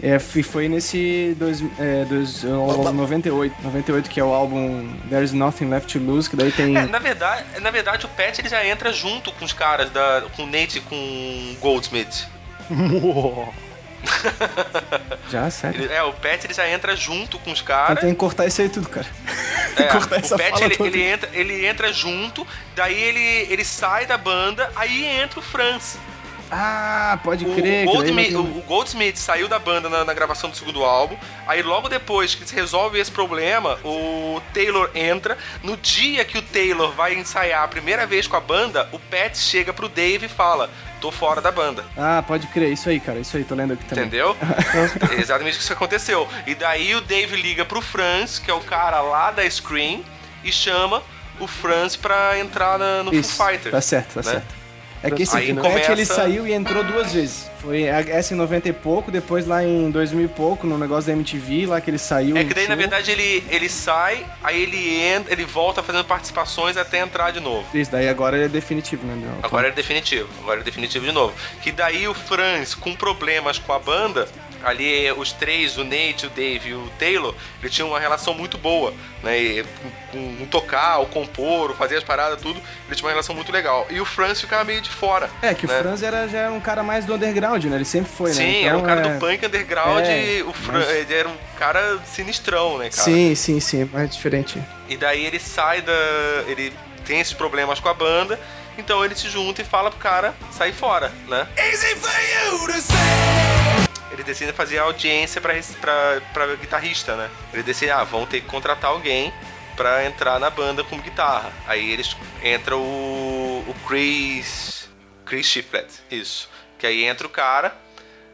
É, 0.01 0.16
e 0.16 0.43
foi 0.43 0.68
nesse 0.68 1.36
dois, 1.38 1.63
é, 1.80 2.03
dois, 2.05 2.43
o 2.43 2.91
98, 2.91 3.55
98, 3.61 4.09
que 4.09 4.20
é 4.20 4.24
o 4.24 4.34
álbum 4.34 4.91
There's 5.09 5.32
Nothing 5.32 5.70
Left 5.70 5.93
to 5.93 6.03
Lose, 6.03 6.28
que 6.28 6.36
daí 6.36 6.51
tem... 6.51 6.76
É, 6.76 6.88
na 6.88 6.99
verdade, 6.99 7.45
na 7.61 7.70
verdade 7.70 8.05
o 8.07 8.09
Pet 8.09 8.41
ele 8.41 8.49
já 8.49 8.66
entra 8.66 8.91
junto 8.91 9.32
com 9.32 9.45
os 9.45 9.53
caras, 9.53 9.91
da, 9.91 10.24
com 10.36 10.43
o 10.43 10.47
Nate 10.47 10.80
e 10.80 10.82
com 10.82 10.95
o 10.95 11.55
Goldsmith. 11.61 12.28
Já, 15.30 15.49
sério? 15.49 15.84
Ele- 15.84 15.93
é, 15.93 16.03
o 16.03 16.14
Pet 16.14 16.45
ele 16.45 16.53
já 16.53 16.68
entra 16.70 16.95
junto 16.95 17.38
com 17.39 17.51
os 17.51 17.62
Então 17.62 17.76
caras. 17.76 17.99
tem 18.01 18.10
que 18.12 18.16
cortar 18.20 18.45
isso 18.45 18.62
aí 18.62 18.70
tudo, 18.70 18.89
cara. 18.89 19.08
É, 19.78 19.84
cortar 19.91 20.16
o 20.18 20.20
essa 20.20 20.38
Pet 20.38 20.51
fala 20.51 20.66
ele, 20.66 20.76
ele 20.80 21.01
entra, 21.03 21.30
ele 21.34 21.66
entra 21.66 21.93
junto, 21.93 22.45
daí 22.76 22.99
ele, 23.01 23.47
ele 23.51 23.66
sai 23.66 24.06
da 24.06 24.18
banda, 24.18 24.72
aí 24.76 25.03
entra 25.06 25.39
o 25.39 25.43
Franz. 25.43 25.97
Ah, 26.51 27.18
pode 27.24 27.43
O, 27.43 27.56
crer. 27.56 27.88
o 27.88 27.91
Goldsmith, 27.91 28.28
o, 28.36 28.43
tem- 28.43 28.58
o 28.60 28.62
Goldsmith 28.62 29.16
saiu 29.18 29.47
da 29.47 29.58
banda 29.58 29.89
na, 29.89 30.06
na 30.06 30.14
gravação 30.14 30.47
do 30.47 30.56
segundo 30.56 30.84
álbum. 30.86 31.18
Aí 31.47 31.64
logo 31.64 31.89
depois 31.89 32.36
que 32.36 32.47
se 32.47 32.53
resolve 32.53 32.99
esse 32.99 33.10
problema, 33.12 33.80
o 33.84 34.39
Taylor 34.53 34.91
entra. 34.93 35.39
No 35.64 35.76
dia 35.76 36.24
que 36.24 36.38
o 36.38 36.43
Taylor 36.43 36.91
vai 36.91 37.16
ensaiar 37.16 37.64
a 37.64 37.68
primeira 37.68 38.06
vez 38.06 38.28
com 38.28 38.36
a 38.36 38.39
banda, 38.39 38.88
o 38.91 38.99
Pat 38.99 39.36
chega 39.36 39.74
pro 39.74 39.89
Dave 39.89 40.28
e 40.28 40.30
fala: 40.30 40.70
tô 41.02 41.12
fora 41.12 41.41
da 41.41 41.52
banda. 41.52 41.84
Ah, 41.98 42.24
pode 42.26 42.48
crer. 42.48 42.72
Isso 42.72 42.89
aí, 42.89 43.00
cara. 43.00 43.20
Isso 43.20 43.36
aí, 43.38 43.43
tô 43.43 43.56
lendo 43.56 43.74
aqui 43.74 43.84
também. 43.86 44.06
Entendeu? 44.06 44.36
É 45.12 45.16
exatamente 45.22 45.58
isso 45.58 45.68
que 45.68 45.74
aconteceu. 45.74 46.28
E 46.48 46.56
daí 46.56 46.96
o 46.96 47.02
Dave 47.02 47.36
liga 47.36 47.64
pro 47.66 47.82
Franz, 47.82 48.39
que 48.39 48.50
é 48.50 48.54
o 48.54 48.62
cara 48.62 49.02
lá 49.02 49.32
da 49.32 49.48
Scream, 49.50 50.04
e 50.43 50.52
chama 50.52 51.02
o 51.39 51.48
Franz 51.48 51.96
pra 51.96 52.39
entrar 52.39 52.80
na- 52.80 53.04
no 53.04 53.14
Isso, 53.14 53.34
Foo 53.34 53.48
Fighters. 53.48 53.72
tá 53.72 53.82
certo, 53.82 54.14
tá 54.14 54.22
né? 54.22 54.32
certo. 54.38 54.55
É 55.06 55.12
que 55.12 55.24
esse 55.24 55.38
Aí 55.38 55.47
Pet, 55.53 55.60
começa- 55.62 55.91
ele 55.91 56.06
saiu 56.06 56.47
e 56.47 56.53
entrou 56.53 56.84
duas 56.84 57.14
vezes. 57.14 57.49
Foi 57.60 57.84
essa 57.84 58.34
em 58.34 58.38
90 58.38 58.70
e 58.70 58.74
pouco, 58.74 59.12
depois 59.12 59.45
lá 59.47 59.64
em 59.64 59.89
2000 59.89 60.26
e 60.26 60.28
pouco, 60.28 60.68
no 60.68 60.78
negócio 60.78 61.08
da 61.08 61.14
MTV, 61.14 61.66
lá 61.68 61.82
que 61.82 61.89
ele 61.89 61.97
saiu 61.97 62.38
É 62.38 62.43
que 62.43 62.53
daí, 62.53 62.68
na 62.68 62.76
verdade, 62.76 63.12
ele, 63.12 63.43
ele 63.49 63.70
sai, 63.70 64.26
aí 64.43 64.62
ele 64.62 64.99
entra, 65.01 65.34
ele 65.34 65.45
volta 65.45 65.82
fazendo 65.82 66.06
participações 66.06 66.78
até 66.78 66.99
entrar 66.99 67.32
de 67.32 67.39
novo. 67.39 67.66
Isso, 67.74 67.91
daí 67.91 68.08
agora 68.08 68.36
ele 68.36 68.45
é 68.45 68.49
definitivo, 68.49 69.06
né? 69.06 69.16
Agora 69.41 69.68
é 69.68 69.72
definitivo, 69.72 70.28
agora 70.41 70.60
é 70.62 70.64
definitivo 70.64 71.06
de 71.06 71.12
novo. 71.12 71.34
Que 71.62 71.72
daí 71.72 72.08
o 72.08 72.14
Franz, 72.14 72.74
com 72.76 72.95
problemas 72.95 73.58
com 73.58 73.74
a 73.74 73.80
banda, 73.80 74.28
ali 74.64 75.12
os 75.12 75.32
três, 75.32 75.78
o 75.78 75.84
Nate, 75.84 76.26
o 76.28 76.30
Dave 76.30 76.70
e 76.70 76.74
o 76.74 76.89
Taylor, 76.97 77.34
eles 77.62 77.74
tinham 77.74 77.89
uma 77.89 77.99
relação 77.99 78.34
muito 78.34 78.58
boa, 78.58 78.93
né? 79.24 79.38
E 79.39 79.66
com, 80.12 80.38
com 80.38 80.45
tocar, 80.45 80.99
o 80.99 81.06
compor, 81.08 81.72
o 81.72 81.76
fazer 81.76 81.97
as 81.97 82.03
paradas, 82.03 82.41
tudo, 82.41 82.60
eles 82.88 82.97
tinham 82.97 83.08
uma 83.08 83.12
relação 83.12 83.36
muito 83.36 83.51
legal. 83.51 83.86
E 83.89 83.99
o 84.01 84.06
Franz 84.06 84.39
ficava 84.41 84.64
meio 84.64 84.82
de 84.82 84.89
fora. 84.89 85.30
É, 85.41 85.53
que 85.53 85.68
né? 85.68 85.78
o 85.80 85.82
Franz 85.84 86.01
era, 86.03 86.28
já 86.28 86.39
era 86.39 86.51
um 86.51 86.60
cara 86.60 86.82
mais 86.84 87.06
do 87.06 87.14
underground, 87.14 87.64
né? 87.66 87.76
Ele 87.76 87.86
sempre 87.86 88.12
foi, 88.12 88.30
né? 88.30 88.36
Sim, 88.36 88.66
era 88.66 88.76
um 88.76 88.80
Então, 88.82 88.95
cara 88.95 89.08
é- 89.08 89.14
do 89.14 89.20
punk 89.20 89.45
underground 89.45 90.06
É, 90.06 90.38
e 90.38 90.43
o 90.43 90.53
Fran, 90.53 90.80
mas- 90.80 90.89
ele 90.89 91.14
era 91.14 91.30
um 91.30 91.38
cara 91.58 91.99
sinistrão, 92.06 92.78
né, 92.78 92.89
cara? 92.89 93.01
Sim, 93.03 93.36
sim, 93.36 93.60
sim, 93.60 93.86
mais 93.91 94.10
diferente. 94.14 94.62
E 94.89 94.95
daí 94.97 95.26
ele 95.26 95.39
sai 95.39 95.82
da. 95.82 95.93
ele 96.47 96.74
tem 97.06 97.20
esses 97.20 97.34
problemas 97.34 97.80
com 97.80 97.88
a 97.89 97.93
banda, 97.93 98.39
então 98.78 99.03
ele 99.06 99.16
se 99.16 99.30
junta 99.30 99.62
e 99.62 99.66
fala 99.66 99.89
pro 99.91 99.99
cara 99.99 100.34
sair 100.51 100.74
fora, 100.74 101.12
né? 101.28 101.47
Easy 101.58 101.95
for 101.95 102.12
you 102.51 102.68
to 102.68 102.82
say. 102.82 103.84
Ele 104.12 104.24
decide 104.24 104.53
fazer 104.53 104.78
audiência 104.78 105.41
pra, 105.41 105.53
pra, 105.82 106.22
pra 106.34 106.56
guitarrista, 106.56 107.16
né? 107.16 107.30
Ele 107.53 107.64
decide, 107.64 107.91
ah, 107.91 108.03
vão 108.03 108.26
ter 108.26 108.41
que 108.41 108.47
contratar 108.47 108.91
alguém 108.91 109.34
pra 109.76 110.06
entrar 110.06 110.39
na 110.39 110.49
banda 110.49 110.84
como 110.84 111.01
guitarra. 111.01 111.51
Aí 111.68 111.91
eles 111.91 112.16
entra 112.41 112.78
o, 112.78 113.66
o 113.68 113.76
Chris. 113.88 114.89
Chris 115.26 115.47
Shiflett, 115.47 115.91
isso. 116.12 116.49
Que 116.78 116.86
aí 116.86 117.03
entra 117.03 117.26
o 117.26 117.30
cara 117.30 117.76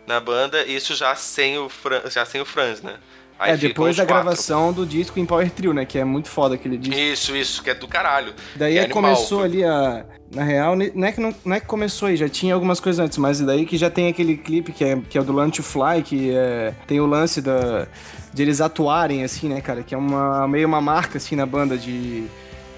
na 0.05 0.19
banda, 0.19 0.65
isso 0.65 0.95
já 0.95 1.15
sem 1.15 1.57
o, 1.57 1.69
Fran, 1.69 2.01
já 2.09 2.26
sem 2.26 2.41
o 2.41 2.45
Franz, 2.45 2.82
né? 2.82 2.97
Aí 3.41 3.53
é, 3.53 3.57
depois 3.57 3.97
da 3.97 4.05
gravação 4.05 4.71
do 4.71 4.85
disco 4.85 5.19
em 5.19 5.25
Power 5.25 5.49
Trio, 5.49 5.73
né? 5.73 5.83
Que 5.83 5.97
é 5.97 6.05
muito 6.05 6.29
foda 6.29 6.53
aquele 6.53 6.77
disco. 6.77 6.99
Isso, 6.99 7.35
isso, 7.35 7.63
que 7.63 7.71
é 7.71 7.73
do 7.73 7.87
caralho. 7.87 8.35
Daí 8.55 8.77
é 8.77 8.83
animal. 8.83 9.01
começou 9.01 9.41
ali 9.41 9.63
a. 9.63 10.05
Na 10.33 10.43
real, 10.43 10.75
não 10.77 11.07
é, 11.07 11.11
que 11.11 11.19
não, 11.19 11.35
não 11.43 11.55
é 11.55 11.59
que 11.59 11.65
começou 11.65 12.07
aí, 12.07 12.15
já 12.15 12.29
tinha 12.29 12.53
algumas 12.53 12.79
coisas 12.79 13.03
antes, 13.03 13.17
mas 13.17 13.41
daí 13.41 13.65
que 13.65 13.75
já 13.75 13.89
tem 13.89 14.07
aquele 14.07 14.37
clipe 14.37 14.71
que 14.71 14.81
é, 14.81 14.97
que 15.09 15.17
é 15.17 15.21
o 15.21 15.25
do 15.25 15.33
Learn 15.33 15.51
to 15.51 15.61
Fly, 15.61 16.03
que 16.05 16.31
é, 16.33 16.73
tem 16.87 17.01
o 17.01 17.05
lance 17.05 17.41
da, 17.41 17.85
de 18.33 18.41
eles 18.41 18.61
atuarem, 18.61 19.25
assim, 19.25 19.49
né, 19.49 19.59
cara? 19.59 19.83
Que 19.83 19.93
é 19.93 19.97
uma, 19.97 20.47
meio 20.47 20.67
uma 20.67 20.79
marca, 20.79 21.17
assim, 21.17 21.35
na 21.35 21.45
banda 21.45 21.77
de. 21.77 22.23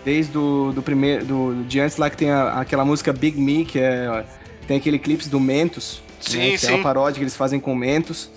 Desde 0.03 0.31
do, 0.31 0.71
do 0.71 0.81
primeiro. 0.81 1.25
Do, 1.25 1.63
de 1.65 1.79
antes 1.79 1.97
lá 1.97 2.09
que 2.09 2.17
tem 2.17 2.31
a- 2.31 2.59
aquela 2.59 2.83
música 2.83 3.13
Big 3.13 3.39
Me, 3.39 3.65
que 3.65 3.77
é. 3.79 4.23
Tem 4.65 4.77
aquele 4.77 4.97
clipe 4.97 5.27
do 5.27 5.39
Mentos. 5.39 6.01
Sim, 6.21 6.37
né, 6.37 6.49
que 6.51 6.57
sim. 6.57 6.67
é 6.71 6.75
uma 6.75 6.83
paródia 6.83 7.15
que 7.19 7.23
eles 7.23 7.35
fazem 7.35 7.59
com 7.59 7.75
Mentos. 7.75 8.29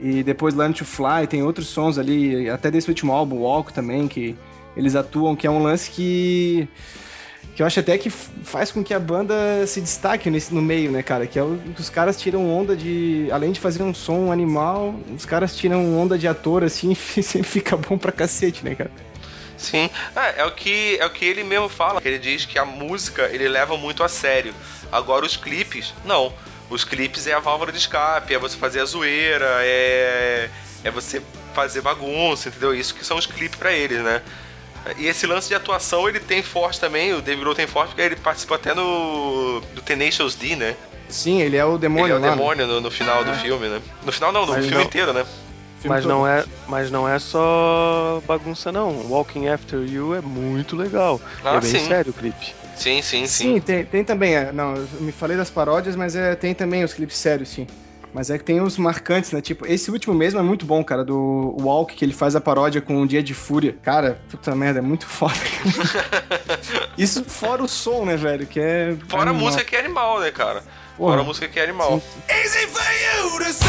E 0.00 0.22
depois 0.22 0.54
Learn 0.54 0.74
to 0.74 0.84
Fly, 0.84 1.26
tem 1.28 1.42
outros 1.42 1.68
sons 1.68 1.98
ali, 1.98 2.48
até 2.48 2.70
desse 2.70 2.88
último 2.88 3.12
álbum, 3.12 3.36
Walk 3.38 3.72
também, 3.72 4.08
que 4.08 4.36
eles 4.76 4.96
atuam, 4.96 5.36
que 5.36 5.46
é 5.46 5.50
um 5.50 5.62
lance 5.62 5.90
que. 5.90 6.68
Que 7.54 7.62
eu 7.62 7.66
acho 7.66 7.78
até 7.78 7.96
que 7.96 8.10
faz 8.10 8.72
com 8.72 8.82
que 8.82 8.92
a 8.92 8.98
banda 8.98 9.64
se 9.66 9.80
destaque 9.80 10.28
nesse, 10.28 10.52
no 10.52 10.60
meio, 10.60 10.90
né, 10.90 11.04
cara? 11.04 11.24
Que 11.24 11.38
é 11.38 11.42
o 11.42 11.60
os 11.78 11.88
caras 11.88 12.20
tiram 12.20 12.50
onda 12.50 12.76
de. 12.76 13.28
Além 13.30 13.52
de 13.52 13.60
fazer 13.60 13.82
um 13.82 13.94
som 13.94 14.32
animal, 14.32 14.94
os 15.16 15.24
caras 15.24 15.56
tiram 15.56 15.96
onda 15.96 16.18
de 16.18 16.26
ator, 16.26 16.64
assim, 16.64 16.90
e 17.16 17.22
sempre 17.22 17.48
fica 17.48 17.76
bom 17.76 17.96
pra 17.96 18.10
cacete, 18.10 18.64
né, 18.64 18.74
cara? 18.74 18.90
Sim, 19.56 19.88
é, 20.16 20.40
é 20.40 20.44
o 20.44 20.50
que 20.50 20.98
é 21.00 21.06
o 21.06 21.10
que 21.10 21.24
ele 21.24 21.44
mesmo 21.44 21.68
fala. 21.68 22.02
Ele 22.04 22.18
diz 22.18 22.44
que 22.44 22.58
a 22.58 22.64
música 22.64 23.30
ele 23.32 23.48
leva 23.48 23.76
muito 23.76 24.02
a 24.02 24.08
sério. 24.08 24.52
Agora 24.90 25.24
os 25.24 25.36
clipes, 25.36 25.94
não. 26.04 26.32
Os 26.74 26.82
clipes 26.82 27.28
é 27.28 27.32
a 27.32 27.38
válvula 27.38 27.70
de 27.70 27.78
escape, 27.78 28.34
é 28.34 28.38
você 28.38 28.56
fazer 28.56 28.80
a 28.80 28.84
zoeira, 28.84 29.46
é 29.60 30.50
é 30.82 30.90
você 30.90 31.22
fazer 31.54 31.80
bagunça, 31.80 32.48
entendeu? 32.48 32.74
Isso 32.74 32.94
que 32.94 33.06
são 33.06 33.16
os 33.16 33.26
clipes 33.26 33.56
pra 33.56 33.72
eles, 33.72 34.00
né? 34.02 34.20
E 34.98 35.06
esse 35.06 35.24
lance 35.24 35.48
de 35.48 35.54
atuação 35.54 36.08
ele 36.08 36.18
tem 36.18 36.42
forte 36.42 36.80
também, 36.80 37.14
o 37.14 37.22
David 37.22 37.40
Grohl 37.40 37.54
tem 37.54 37.66
forte 37.68 37.90
porque 37.90 38.02
ele 38.02 38.16
participou 38.16 38.56
até 38.56 38.74
no 38.74 39.62
do 39.72 39.80
Tenacious 39.82 40.34
D, 40.34 40.56
né? 40.56 40.74
Sim, 41.08 41.40
ele 41.40 41.56
é 41.56 41.64
o 41.64 41.78
demônio 41.78 42.06
ele 42.06 42.12
é 42.12 42.16
o 42.16 42.20
lá, 42.20 42.26
né? 42.26 42.36
demônio 42.36 42.66
no, 42.66 42.80
no 42.80 42.90
final 42.90 43.24
do 43.24 43.32
filme, 43.34 43.68
né? 43.68 43.80
No 44.04 44.10
final 44.10 44.32
não, 44.32 44.44
no 44.44 44.52
Mas 44.52 44.64
filme 44.66 44.78
não. 44.78 44.84
inteiro, 44.84 45.12
né? 45.12 45.24
Filme 45.80 45.96
Mas 45.96 46.02
todo. 46.02 46.10
não, 46.12 46.26
é, 46.26 46.44
mas 46.66 46.90
não 46.90 47.08
é 47.08 47.18
só 47.20 48.20
bagunça, 48.26 48.72
não. 48.72 48.90
Walking 49.10 49.46
After 49.48 49.78
You 49.80 50.14
é 50.14 50.20
muito 50.20 50.74
legal. 50.76 51.20
Ah, 51.44 51.56
é 51.56 51.60
bem 51.60 51.70
sim. 51.70 51.86
sério 51.86 52.10
o 52.10 52.14
clipe. 52.14 52.52
Sim, 52.76 53.02
sim, 53.02 53.26
sim. 53.26 53.26
Sim, 53.26 53.60
tem, 53.60 53.84
tem 53.84 54.04
também. 54.04 54.34
é, 54.34 54.52
não, 54.52 54.74
eu 54.76 54.88
me 55.00 55.12
falei 55.12 55.36
das 55.36 55.50
paródias, 55.50 55.96
mas 55.96 56.14
é, 56.16 56.34
tem 56.34 56.54
também 56.54 56.84
os 56.84 56.92
clipes 56.92 57.16
sérios, 57.16 57.48
sim. 57.48 57.66
Mas 58.14 58.30
é 58.30 58.38
que 58.38 58.44
tem 58.44 58.60
os 58.60 58.78
marcantes, 58.78 59.32
né? 59.32 59.40
Tipo, 59.40 59.66
esse 59.66 59.90
último 59.90 60.14
mesmo 60.14 60.38
é 60.38 60.42
muito 60.42 60.64
bom, 60.64 60.84
cara, 60.84 61.04
do 61.04 61.56
Walk, 61.60 61.96
que 61.96 62.04
ele 62.04 62.12
faz 62.12 62.36
a 62.36 62.40
paródia 62.40 62.80
com 62.80 62.94
um 62.94 63.04
dia 63.04 63.20
de 63.20 63.34
fúria. 63.34 63.76
Cara, 63.82 64.20
puta 64.30 64.54
merda, 64.54 64.78
é 64.78 64.82
muito 64.82 65.04
foda. 65.04 65.34
cara. 65.34 66.60
Isso 66.96 67.24
fora 67.24 67.60
o 67.60 67.66
som, 67.66 68.04
né, 68.04 68.16
velho? 68.16 68.46
Que 68.46 68.60
é. 68.60 68.96
Fora 69.08 69.24
a 69.24 69.30
animal. 69.30 69.46
música 69.46 69.64
que 69.64 69.74
é 69.74 69.80
animal, 69.80 70.20
né, 70.20 70.30
cara? 70.30 70.62
Porra. 70.96 71.10
Fora 71.10 71.20
a 71.22 71.24
música 71.24 71.48
que 71.48 71.58
é 71.58 71.64
animal. 71.64 72.00
Easy 72.28 72.66
for 72.68 72.82
you 72.82 73.44
to 73.44 73.52
say. 73.52 73.68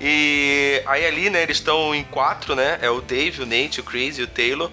E 0.00 0.80
aí 0.86 1.04
ali, 1.04 1.28
né, 1.28 1.42
eles 1.42 1.56
estão 1.56 1.92
em 1.92 2.04
quatro, 2.04 2.54
né? 2.54 2.78
É 2.80 2.90
o 2.90 3.00
Dave, 3.00 3.42
o 3.42 3.46
Nate, 3.46 3.80
o 3.80 3.84
Chris 3.84 4.18
e 4.18 4.22
o 4.22 4.28
Taylor. 4.28 4.70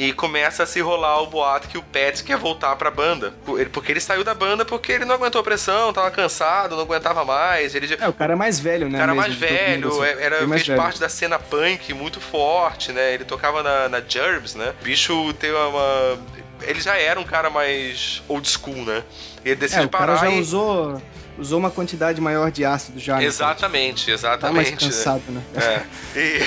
E 0.00 0.14
começa 0.14 0.62
a 0.62 0.66
se 0.66 0.80
rolar 0.80 1.20
o 1.20 1.26
boato 1.26 1.68
que 1.68 1.76
o 1.76 1.82
Pat 1.82 2.22
quer 2.22 2.38
voltar 2.38 2.74
pra 2.76 2.90
banda. 2.90 3.34
Porque 3.70 3.92
ele 3.92 4.00
saiu 4.00 4.24
da 4.24 4.32
banda 4.34 4.64
porque 4.64 4.92
ele 4.92 5.04
não 5.04 5.14
aguentou 5.14 5.42
a 5.42 5.44
pressão, 5.44 5.92
tava 5.92 6.10
cansado, 6.10 6.74
não 6.74 6.84
aguentava 6.84 7.22
mais. 7.22 7.74
Ele. 7.74 7.94
É, 8.00 8.08
o 8.08 8.12
cara 8.14 8.32
é 8.32 8.36
mais 8.36 8.58
velho, 8.58 8.88
né? 8.88 8.96
O 8.96 8.98
cara 8.98 9.14
mesmo, 9.14 9.28
mais 9.28 9.34
velho, 9.38 9.88
assim. 9.88 10.02
é- 10.04 10.22
era, 10.24 10.46
mais 10.46 10.62
fez 10.62 10.68
velho. 10.68 10.80
parte 10.80 10.98
da 10.98 11.10
cena 11.10 11.38
punk 11.38 11.92
muito 11.92 12.18
forte, 12.18 12.92
né? 12.92 13.12
Ele 13.12 13.26
tocava 13.26 13.62
na, 13.62 13.90
na 13.90 14.00
Gerbs, 14.00 14.54
né? 14.54 14.72
O 14.80 14.84
bicho 14.84 15.34
tem 15.34 15.52
uma. 15.52 16.18
Ele 16.62 16.80
já 16.80 16.96
era 16.96 17.20
um 17.20 17.24
cara 17.24 17.50
mais 17.50 18.22
old 18.26 18.48
school, 18.48 18.82
né? 18.86 19.02
Ele 19.44 19.56
decide 19.56 19.82
É, 19.82 19.84
o 19.84 19.90
cara 19.90 20.14
parar 20.14 20.26
já 20.26 20.30
e... 20.30 20.40
usou, 20.40 21.02
usou 21.40 21.58
uma 21.58 21.70
quantidade 21.70 22.20
maior 22.20 22.50
de 22.50 22.64
ácido 22.64 23.00
já. 23.00 23.14
né, 23.14 23.18
cara? 23.20 23.26
Exatamente, 23.28 24.06
Tá 24.06 24.12
exatamente. 24.12 24.70
né? 24.72 24.76
cansado, 24.76 25.22
né? 25.28 25.42
É. 25.56 25.82
E, 26.18 26.40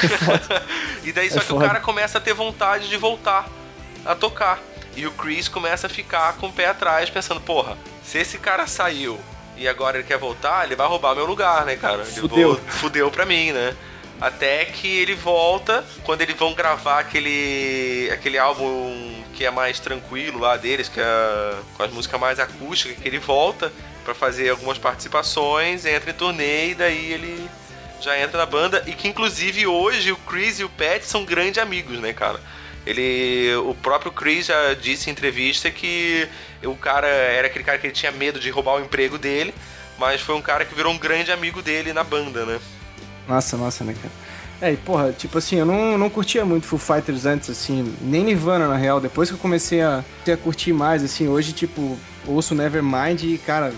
e 1.10 1.12
daí 1.12 1.30
só 1.30 1.38
É 1.38 1.40
que 1.42 1.46
o 1.52 1.56
foda. 1.56 1.68
cara 1.68 1.80
começa 1.80 2.18
a 2.18 2.22
ter 2.22 2.34
vontade 2.34 2.88
de 2.88 2.98
voltar 2.98 3.48
a 4.06 4.14
tocar. 4.16 4.60
E 4.96 5.08
o 5.08 5.12
Chris 5.12 5.48
começa 5.48 5.88
a 5.88 5.90
ficar 5.90 6.34
com 6.38 6.48
o 6.48 6.52
pé 6.54 6.68
atrás, 6.68 7.10
pensando, 7.10 7.42
porra, 7.42 7.78
se 8.04 8.20
esse 8.20 8.38
cara 8.38 8.68
saiu 8.68 9.20
e 9.58 9.68
agora 9.68 9.98
ele 9.98 10.08
quer 10.08 10.18
voltar, 10.20 10.66
ele 10.66 10.76
vai 10.76 10.88
roubar 10.88 11.16
meu 11.16 11.26
lugar, 11.26 11.66
né, 11.66 11.76
cara? 11.76 12.04
Ele 12.04 12.12
Fudeu. 12.22 12.60
fudeu 12.68 13.10
pra 13.12 13.26
mim, 13.26 13.52
né? 13.52 13.76
Até 14.22 14.66
que 14.66 14.88
ele 14.88 15.16
volta, 15.16 15.84
quando 16.04 16.22
eles 16.22 16.36
vão 16.36 16.54
gravar 16.54 17.00
aquele, 17.00 18.10
aquele 18.12 18.38
álbum 18.38 19.24
que 19.34 19.46
é 19.46 19.52
mais 19.52 19.80
tranquilo 19.80 20.40
lá 20.40 20.56
deles, 20.56 20.88
que 20.88 21.00
é 21.00 21.56
com 21.76 21.84
as 21.84 21.92
músicas 21.92 22.20
mais 22.20 22.40
acústicas, 22.40 22.98
que 22.98 23.08
ele 23.08 23.20
volta 23.20 23.72
pra 24.06 24.14
fazer 24.14 24.50
algumas 24.50 24.78
participações, 24.78 25.86
entra 25.86 26.12
em 26.12 26.14
turnê 26.14 26.70
e 26.70 26.76
daí 26.76 27.14
ele 27.14 27.50
já 28.00 28.20
entra 28.20 28.38
na 28.38 28.46
banda 28.46 28.84
e 28.86 28.94
que 28.94 29.08
inclusive 29.08 29.66
hoje 29.66 30.12
o 30.12 30.18
Chris 30.18 30.60
e 30.60 30.64
o 30.64 30.70
Pat 30.70 31.02
são 31.04 31.26
grandes 31.26 31.58
amigos, 31.58 32.00
né, 32.00 32.14
cara? 32.14 32.40
Ele, 32.86 33.56
o 33.56 33.74
próprio 33.74 34.12
Chris 34.12 34.48
já 34.48 34.74
disse 34.74 35.10
em 35.10 35.14
entrevista 35.14 35.72
que 35.72 36.28
o 36.64 36.76
cara 36.76 37.08
era 37.08 37.48
aquele 37.48 37.64
cara 37.64 37.78
que 37.78 37.88
ele 37.88 37.94
tinha 37.94 38.12
medo 38.12 38.40
de 38.40 38.50
roubar 38.50 38.76
o 38.76 38.82
emprego 38.82 39.18
dele, 39.18 39.54
mas 39.98 40.20
foi 40.20 40.36
um 40.36 40.42
cara 40.42 40.66
que 40.66 40.76
virou 40.76 40.92
um 40.92 40.98
grande 40.98 41.32
amigo 41.32 41.62
dele 41.62 41.94
na 41.94 42.04
banda, 42.04 42.46
né? 42.46 42.60
Massa, 43.28 43.58
massa, 43.58 43.84
né, 43.84 43.94
cara? 43.94 44.14
É, 44.62 44.74
e 44.74 44.78
porra, 44.78 45.12
tipo 45.12 45.38
assim, 45.38 45.58
eu 45.58 45.66
não, 45.66 45.98
não 45.98 46.10
curtia 46.10 46.46
muito 46.46 46.66
Foo 46.66 46.80
Fighters 46.80 47.26
antes, 47.26 47.50
assim, 47.50 47.94
nem 48.02 48.24
Nirvana, 48.24 48.68
na 48.68 48.78
real. 48.78 49.00
Depois 49.02 49.30
que 49.30 49.36
eu 49.36 49.40
comecei 49.40 49.82
a, 49.82 50.04
a 50.32 50.38
curtir 50.38 50.72
mais, 50.74 51.04
assim, 51.04 51.28
hoje, 51.28 51.52
tipo, 51.52 51.98
ouço 52.26 52.56
Nevermind 52.56 53.24
e, 53.24 53.38
cara, 53.38 53.74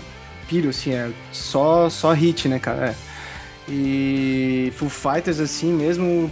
piro, 0.48 0.68
assim, 0.68 0.92
é 0.92 1.10
só, 1.32 1.88
só 1.90 2.12
hit, 2.12 2.48
né, 2.48 2.58
cara? 2.58 2.90
É. 2.90 2.94
E 3.68 4.72
Foo 4.76 4.88
Fighters, 4.88 5.40
assim, 5.40 5.72
mesmo, 5.72 6.30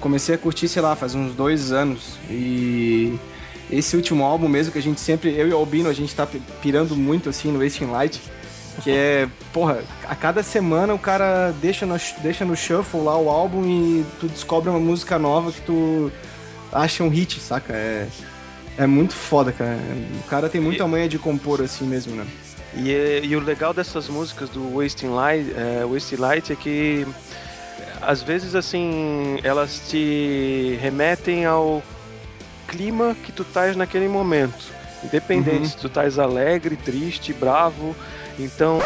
comecei 0.00 0.34
a 0.34 0.38
curtir, 0.38 0.68
sei 0.68 0.82
lá, 0.82 0.94
faz 0.94 1.14
uns 1.16 1.34
dois 1.34 1.72
anos. 1.72 2.18
E 2.30 3.18
esse 3.70 3.96
último 3.96 4.22
álbum 4.24 4.46
mesmo, 4.48 4.72
que 4.72 4.78
a 4.78 4.82
gente 4.82 5.00
sempre, 5.00 5.34
eu 5.36 5.48
e 5.48 5.52
o 5.52 5.56
Albino, 5.56 5.88
a 5.88 5.92
gente 5.92 6.14
tá 6.14 6.24
pi- 6.26 6.40
pirando 6.62 6.94
muito, 6.94 7.28
assim, 7.28 7.50
no 7.50 7.58
Wasting 7.60 7.86
Light. 7.86 8.20
Que 8.82 8.90
é, 8.90 9.28
porra, 9.52 9.82
a 10.08 10.14
cada 10.14 10.42
semana 10.42 10.92
o 10.94 10.98
cara 10.98 11.52
deixa 11.62 11.86
no, 11.86 11.96
deixa 12.22 12.44
no 12.44 12.56
shuffle 12.56 13.00
lá 13.02 13.16
o 13.16 13.28
álbum 13.28 13.64
e 13.64 14.04
tu 14.20 14.26
descobre 14.26 14.68
uma 14.68 14.80
música 14.80 15.18
nova 15.18 15.52
que 15.52 15.60
tu 15.60 16.10
acha 16.72 17.04
um 17.04 17.08
hit, 17.08 17.38
saca? 17.40 17.72
É, 17.72 18.08
é 18.76 18.86
muito 18.86 19.14
foda, 19.14 19.52
cara. 19.52 19.78
O 20.24 20.28
cara 20.28 20.48
tem 20.48 20.60
muita 20.60 20.86
manha 20.88 21.08
de 21.08 21.18
compor 21.18 21.62
assim 21.62 21.84
mesmo, 21.86 22.16
né? 22.16 22.26
E, 22.76 23.20
e 23.22 23.36
o 23.36 23.40
legal 23.40 23.72
dessas 23.72 24.08
músicas 24.08 24.50
do 24.50 24.76
Wasting 24.76 25.08
Light, 25.14 25.54
é, 25.56 25.84
Wasting 25.84 26.16
Light 26.16 26.52
é 26.52 26.56
que 26.56 27.06
às 28.02 28.20
vezes 28.22 28.56
assim 28.56 29.38
elas 29.44 29.82
te 29.88 30.76
remetem 30.82 31.44
ao 31.46 31.80
clima 32.66 33.14
que 33.24 33.30
tu 33.30 33.42
estás 33.42 33.76
naquele 33.76 34.08
momento. 34.08 34.72
Independente 35.04 35.58
Uhum. 35.58 35.64
se 35.66 35.76
tu 35.76 35.86
estás 35.86 36.18
alegre, 36.18 36.74
triste, 36.76 37.32
bravo. 37.32 37.94
Então, 38.38 38.78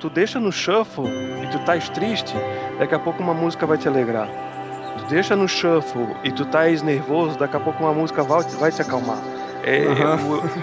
tu 0.00 0.10
deixa 0.10 0.40
no 0.40 0.50
shuffle 0.50 1.06
e 1.42 1.46
tu 1.50 1.58
estás 1.58 1.88
triste, 1.88 2.34
daqui 2.78 2.94
a 2.94 2.98
pouco 2.98 3.22
uma 3.22 3.34
música 3.34 3.66
vai 3.66 3.78
te 3.78 3.86
alegrar. 3.88 4.28
Tu 4.98 5.04
deixa 5.06 5.36
no 5.36 5.48
shuffle 5.48 6.06
e 6.24 6.30
tu 6.32 6.42
estás 6.42 6.82
nervoso, 6.82 7.38
daqui 7.38 7.56
a 7.56 7.60
pouco 7.60 7.82
uma 7.82 7.92
música 7.94 8.22
vai, 8.22 8.42
vai 8.42 8.70
te 8.72 8.82
acalmar. 8.82 9.18
É, 9.64 9.84
é, 9.84 9.86
Aham. 9.86 10.18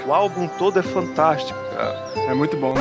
o, 0.05 0.09
o 0.09 0.13
álbum 0.13 0.45
todo 0.47 0.77
é 0.77 0.84
fantástico, 0.84 1.57
cara. 1.73 2.11
É 2.27 2.34
muito 2.34 2.57
bom. 2.57 2.73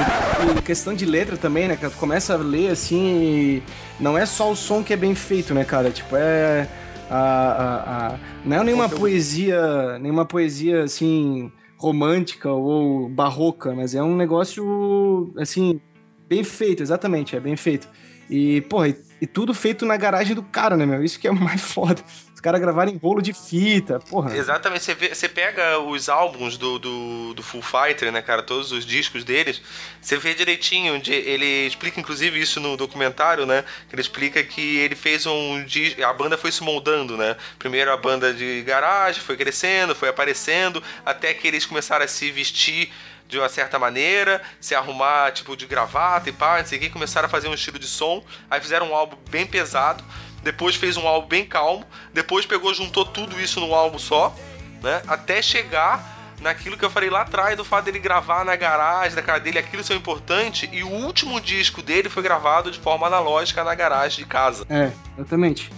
E 0.58 0.62
questão 0.62 0.92
de 0.92 1.06
letra 1.06 1.36
também, 1.36 1.68
né, 1.68 1.76
cara? 1.76 1.90
Tu 1.92 1.96
começa 1.96 2.34
a 2.34 2.36
ler 2.36 2.72
assim 2.72 3.22
e 3.22 3.62
não 4.00 4.18
é 4.18 4.26
só 4.26 4.50
o 4.50 4.56
som 4.56 4.82
que 4.82 4.92
é 4.92 4.96
bem 4.96 5.14
feito, 5.14 5.54
né, 5.54 5.64
cara? 5.64 5.90
Tipo, 5.90 6.16
é. 6.16 6.66
A, 7.08 7.16
a, 7.16 8.06
a- 8.08 8.14
Não 8.44 8.60
é 8.60 8.64
nenhuma 8.64 8.88
poesia. 8.88 9.96
Nenhuma 10.00 10.24
poesia 10.26 10.82
assim. 10.82 11.52
Romântica 11.78 12.50
ou 12.50 13.08
barroca, 13.08 13.72
mas 13.74 13.94
é 13.94 14.02
um 14.02 14.16
negócio 14.16 15.32
assim. 15.38 15.80
bem 16.28 16.44
feito, 16.44 16.82
exatamente, 16.82 17.36
é 17.36 17.40
bem 17.40 17.56
feito. 17.56 17.88
E, 18.28 18.60
porra, 18.62 18.88
e, 18.88 18.96
e 19.22 19.26
tudo 19.26 19.54
feito 19.54 19.86
na 19.86 19.96
garagem 19.96 20.34
do 20.34 20.42
cara, 20.42 20.76
né, 20.76 20.84
meu? 20.84 21.02
Isso 21.02 21.18
que 21.18 21.26
é 21.28 21.30
o 21.30 21.34
mais 21.40 21.62
foda. 21.62 22.02
Os 22.38 22.40
caras 22.40 22.60
gravaram 22.60 22.92
em 22.92 22.96
bolo 22.96 23.20
de 23.20 23.32
fita, 23.32 23.98
porra. 23.98 24.36
Exatamente, 24.36 24.84
você, 24.84 24.94
vê- 24.94 25.12
você 25.12 25.28
pega 25.28 25.80
os 25.80 26.08
álbuns 26.08 26.56
do, 26.56 26.78
do, 26.78 27.34
do 27.34 27.42
Full 27.42 27.62
Fighter, 27.62 28.12
né, 28.12 28.22
cara, 28.22 28.44
todos 28.44 28.70
os 28.70 28.86
discos 28.86 29.24
deles, 29.24 29.60
você 30.00 30.16
vê 30.18 30.34
direitinho, 30.34 31.02
ele 31.04 31.66
explica 31.66 31.98
inclusive 31.98 32.40
isso 32.40 32.60
no 32.60 32.76
documentário, 32.76 33.44
né, 33.44 33.64
ele 33.92 34.00
explica 34.00 34.40
que 34.44 34.76
ele 34.78 34.94
fez 34.94 35.26
um 35.26 35.64
a 36.06 36.12
banda 36.12 36.38
foi 36.38 36.52
se 36.52 36.62
moldando, 36.62 37.16
né, 37.16 37.36
primeiro 37.58 37.90
a 37.92 37.96
banda 37.96 38.32
de 38.32 38.62
garagem 38.62 39.20
foi 39.20 39.36
crescendo, 39.36 39.92
foi 39.92 40.08
aparecendo, 40.08 40.80
até 41.04 41.34
que 41.34 41.48
eles 41.48 41.66
começaram 41.66 42.04
a 42.04 42.08
se 42.08 42.30
vestir 42.30 42.92
de 43.26 43.36
uma 43.36 43.48
certa 43.48 43.80
maneira, 43.80 44.40
se 44.60 44.76
arrumar 44.76 45.32
tipo 45.32 45.56
de 45.56 45.66
gravata 45.66 46.30
e 46.30 46.32
pá, 46.32 46.60
não 46.60 46.66
sei 46.66 46.78
o 46.78 46.80
que, 46.82 46.88
começaram 46.88 47.26
a 47.26 47.28
fazer 47.28 47.48
um 47.48 47.54
estilo 47.54 47.80
de 47.80 47.86
som, 47.88 48.24
aí 48.48 48.60
fizeram 48.60 48.90
um 48.90 48.94
álbum 48.94 49.16
bem 49.28 49.44
pesado, 49.44 50.04
depois 50.42 50.76
fez 50.76 50.96
um 50.96 51.06
álbum 51.06 51.28
bem 51.28 51.44
calmo, 51.44 51.84
depois 52.12 52.46
pegou, 52.46 52.72
juntou 52.74 53.04
tudo 53.04 53.40
isso 53.40 53.60
num 53.60 53.74
álbum 53.74 53.98
só, 53.98 54.34
né? 54.82 55.02
Até 55.06 55.42
chegar 55.42 56.18
naquilo 56.40 56.76
que 56.76 56.84
eu 56.84 56.90
falei 56.90 57.10
lá 57.10 57.22
atrás, 57.22 57.56
do 57.56 57.64
fato 57.64 57.86
dele 57.86 57.98
gravar 57.98 58.44
na 58.44 58.54
garagem, 58.56 59.14
da 59.14 59.22
cara 59.22 59.40
dele, 59.40 59.58
aquilo 59.58 59.82
ser 59.82 59.94
importante, 59.94 60.68
e 60.72 60.82
o 60.82 60.88
último 60.88 61.40
disco 61.40 61.82
dele 61.82 62.08
foi 62.08 62.22
gravado 62.22 62.70
de 62.70 62.78
forma 62.78 63.06
analógica 63.06 63.64
na 63.64 63.74
garagem 63.74 64.18
de 64.18 64.26
casa. 64.26 64.64
É, 64.70 64.92
exatamente. 65.16 65.70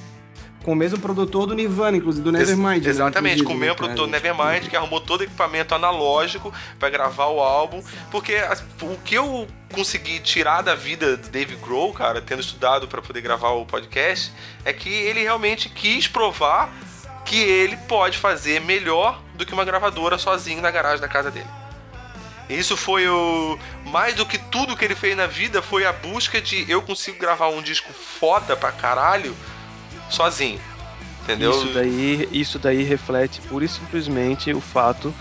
Com 0.64 0.72
o 0.72 0.76
mesmo 0.76 0.98
produtor 0.98 1.46
do 1.46 1.54
Nirvana, 1.54 1.96
inclusive, 1.96 2.22
do 2.22 2.30
Nevermind. 2.30 2.84
né, 2.84 2.90
Exatamente, 2.90 3.40
inclusive, 3.40 3.46
com 3.46 3.52
o 3.52 3.54
né, 3.54 3.60
mesmo 3.60 3.76
produtor 3.76 4.06
do 4.06 4.12
Nevermind, 4.12 4.68
que 4.68 4.76
arrumou 4.76 5.00
todo 5.00 5.22
o 5.22 5.24
equipamento 5.24 5.74
analógico 5.74 6.52
pra 6.78 6.90
gravar 6.90 7.26
o 7.26 7.40
álbum. 7.40 7.82
Porque 8.10 8.36
o 8.82 8.96
que 8.98 9.14
eu 9.14 9.46
consegui 9.72 10.20
tirar 10.20 10.60
da 10.60 10.74
vida 10.74 11.16
do 11.16 11.28
Dave 11.30 11.56
Grohl, 11.56 11.94
cara, 11.94 12.20
tendo 12.20 12.40
estudado 12.40 12.86
pra 12.86 13.00
poder 13.00 13.22
gravar 13.22 13.50
o 13.50 13.64
podcast, 13.64 14.32
é 14.64 14.72
que 14.72 14.90
ele 14.90 15.22
realmente 15.22 15.68
quis 15.70 16.06
provar 16.06 16.70
que 17.24 17.38
ele 17.38 17.76
pode 17.76 18.18
fazer 18.18 18.60
melhor 18.60 19.22
do 19.34 19.46
que 19.46 19.54
uma 19.54 19.64
gravadora 19.64 20.18
sozinho 20.18 20.60
na 20.60 20.70
garagem 20.70 21.00
da 21.00 21.08
casa 21.08 21.30
dele. 21.30 21.46
E 22.50 22.58
Isso 22.58 22.76
foi 22.76 23.08
o. 23.08 23.58
Mais 23.86 24.14
do 24.14 24.26
que 24.26 24.36
tudo 24.36 24.76
que 24.76 24.84
ele 24.84 24.96
fez 24.96 25.16
na 25.16 25.26
vida 25.26 25.62
foi 25.62 25.86
a 25.86 25.92
busca 25.92 26.40
de 26.40 26.68
eu 26.68 26.82
consigo 26.82 27.18
gravar 27.18 27.48
um 27.48 27.62
disco 27.62 27.92
foda 27.92 28.56
pra 28.56 28.72
caralho 28.72 29.34
sozinho. 30.10 30.58
Entendeu? 31.22 31.50
Isso 31.50 31.72
daí, 31.74 32.28
isso 32.32 32.58
daí 32.58 32.82
reflete 32.82 33.40
pura 33.42 33.64
e 33.64 33.68
simplesmente 33.68 34.52
o 34.52 34.60
fato 34.60 35.14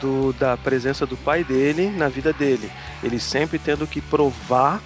do, 0.00 0.32
da 0.34 0.56
presença 0.56 1.06
do 1.06 1.16
pai 1.16 1.42
dele 1.42 1.90
na 1.90 2.08
vida 2.08 2.32
dele. 2.32 2.70
Ele 3.02 3.18
sempre 3.18 3.58
tendo 3.58 3.86
que 3.86 4.00
provar 4.00 4.80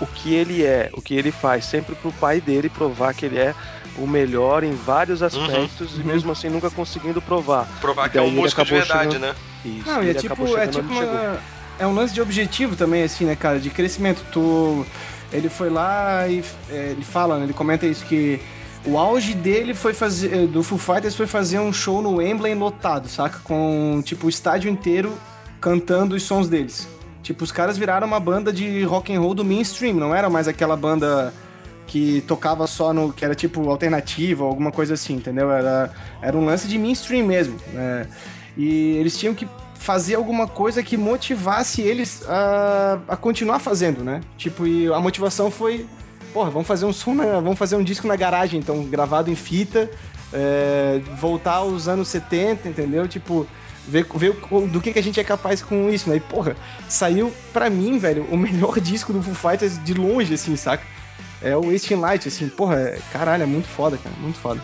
o 0.00 0.06
que 0.06 0.34
ele 0.34 0.64
é, 0.64 0.90
o 0.94 1.00
que 1.02 1.14
ele 1.14 1.30
faz, 1.30 1.64
sempre 1.66 1.94
pro 1.94 2.10
pai 2.12 2.40
dele 2.40 2.68
provar 2.68 3.14
que 3.14 3.26
ele 3.26 3.38
é 3.38 3.54
o 3.98 4.06
melhor 4.06 4.64
em 4.64 4.72
vários 4.74 5.22
aspectos 5.22 5.96
e 5.98 6.02
mesmo 6.02 6.32
assim 6.32 6.48
nunca 6.48 6.70
conseguindo 6.70 7.20
provar. 7.20 7.68
Provar 7.80 8.08
que 8.08 8.16
é 8.18 8.22
um 8.22 8.30
músico 8.30 8.64
de 8.64 8.72
acabou 8.74 8.86
verdade, 8.86 9.12
chegando- 9.12 9.20
né? 9.28 9.34
Isso, 9.64 9.86
Não, 9.86 10.02
e 10.02 10.06
é 10.06 10.10
ele 10.10 10.18
acabou 10.18 10.46
tipo, 10.46 10.58
é 10.58 10.64
chegando 10.66 10.88
tipo 10.88 10.92
uma, 11.04 11.38
é 11.78 11.86
um 11.86 11.94
lance 11.94 12.12
de 12.14 12.20
objetivo 12.20 12.74
também, 12.74 13.04
assim, 13.04 13.26
né, 13.26 13.36
cara? 13.36 13.60
De 13.60 13.70
crescimento. 13.70 14.24
Tu, 14.32 14.84
ele 15.30 15.48
foi 15.48 15.68
lá 15.70 16.26
e 16.26 16.42
é, 16.70 16.88
ele 16.96 17.04
fala, 17.04 17.38
né, 17.38 17.44
ele 17.44 17.52
comenta 17.52 17.86
isso, 17.86 18.04
que 18.06 18.40
o 18.84 18.98
auge 18.98 19.34
dele 19.34 19.74
foi 19.74 19.94
fazer, 19.94 20.46
do 20.46 20.62
Foo 20.62 20.78
Fighters 20.78 21.14
foi 21.14 21.26
fazer 21.26 21.58
um 21.58 21.72
show 21.72 22.02
no 22.02 22.16
Wembley 22.16 22.54
lotado, 22.54 23.08
saca? 23.08 23.38
Com, 23.44 24.02
tipo, 24.04 24.26
o 24.26 24.30
estádio 24.30 24.70
inteiro 24.70 25.12
cantando 25.60 26.14
os 26.14 26.22
sons 26.24 26.48
deles. 26.48 26.88
Tipo, 27.22 27.44
os 27.44 27.52
caras 27.52 27.78
viraram 27.78 28.06
uma 28.06 28.18
banda 28.18 28.52
de 28.52 28.82
rock 28.82 29.14
and 29.14 29.20
roll 29.20 29.34
do 29.34 29.44
mainstream, 29.44 29.94
não 29.94 30.14
era 30.14 30.28
mais 30.28 30.48
aquela 30.48 30.76
banda 30.76 31.32
que 31.86 32.22
tocava 32.22 32.66
só 32.66 32.92
no. 32.92 33.12
que 33.12 33.24
era 33.24 33.34
tipo 33.34 33.68
alternativa 33.68 34.44
alguma 34.44 34.72
coisa 34.72 34.94
assim, 34.94 35.14
entendeu? 35.14 35.50
Era, 35.50 35.92
era 36.20 36.36
um 36.36 36.44
lance 36.44 36.66
de 36.66 36.78
mainstream 36.78 37.26
mesmo. 37.26 37.56
né? 37.72 38.08
E 38.56 38.96
eles 38.96 39.18
tinham 39.18 39.34
que 39.34 39.46
fazer 39.74 40.14
alguma 40.14 40.46
coisa 40.46 40.82
que 40.82 40.96
motivasse 40.96 41.82
eles 41.82 42.22
a, 42.28 42.98
a 43.08 43.16
continuar 43.16 43.58
fazendo, 43.58 44.02
né? 44.04 44.20
Tipo, 44.36 44.66
e 44.66 44.92
a 44.92 44.98
motivação 45.00 45.50
foi. 45.50 45.86
Porra, 46.32 46.50
vamos 46.50 46.66
fazer 46.66 46.84
um 46.86 46.92
som, 46.92 47.14
na- 47.14 47.40
vamos 47.40 47.58
fazer 47.58 47.76
um 47.76 47.82
disco 47.84 48.06
na 48.06 48.16
garagem, 48.16 48.58
então, 48.58 48.82
gravado 48.84 49.30
em 49.30 49.34
fita, 49.34 49.90
é, 50.32 51.00
voltar 51.20 51.56
aos 51.56 51.88
anos 51.88 52.08
70, 52.08 52.68
entendeu? 52.68 53.06
Tipo, 53.06 53.46
ver, 53.86 54.06
ver 54.14 54.34
do 54.70 54.80
que, 54.80 54.92
que 54.92 54.98
a 54.98 55.02
gente 55.02 55.20
é 55.20 55.24
capaz 55.24 55.60
com 55.62 55.90
isso, 55.90 56.08
né? 56.08 56.16
E, 56.16 56.20
porra, 56.20 56.56
saiu 56.88 57.32
pra 57.52 57.68
mim, 57.68 57.98
velho, 57.98 58.26
o 58.30 58.36
melhor 58.36 58.78
disco 58.80 59.12
do 59.12 59.22
Foo 59.22 59.34
Fighters 59.50 59.82
de 59.84 59.92
longe, 59.94 60.32
assim, 60.34 60.56
saca? 60.56 60.82
É 61.42 61.56
o 61.56 61.70
Wasting 61.70 61.96
Light, 61.96 62.26
assim, 62.28 62.48
porra, 62.48 62.76
é- 62.76 62.98
caralho, 63.12 63.42
é 63.42 63.46
muito 63.46 63.68
foda, 63.68 63.98
cara, 63.98 64.14
muito 64.18 64.38
foda. 64.38 64.60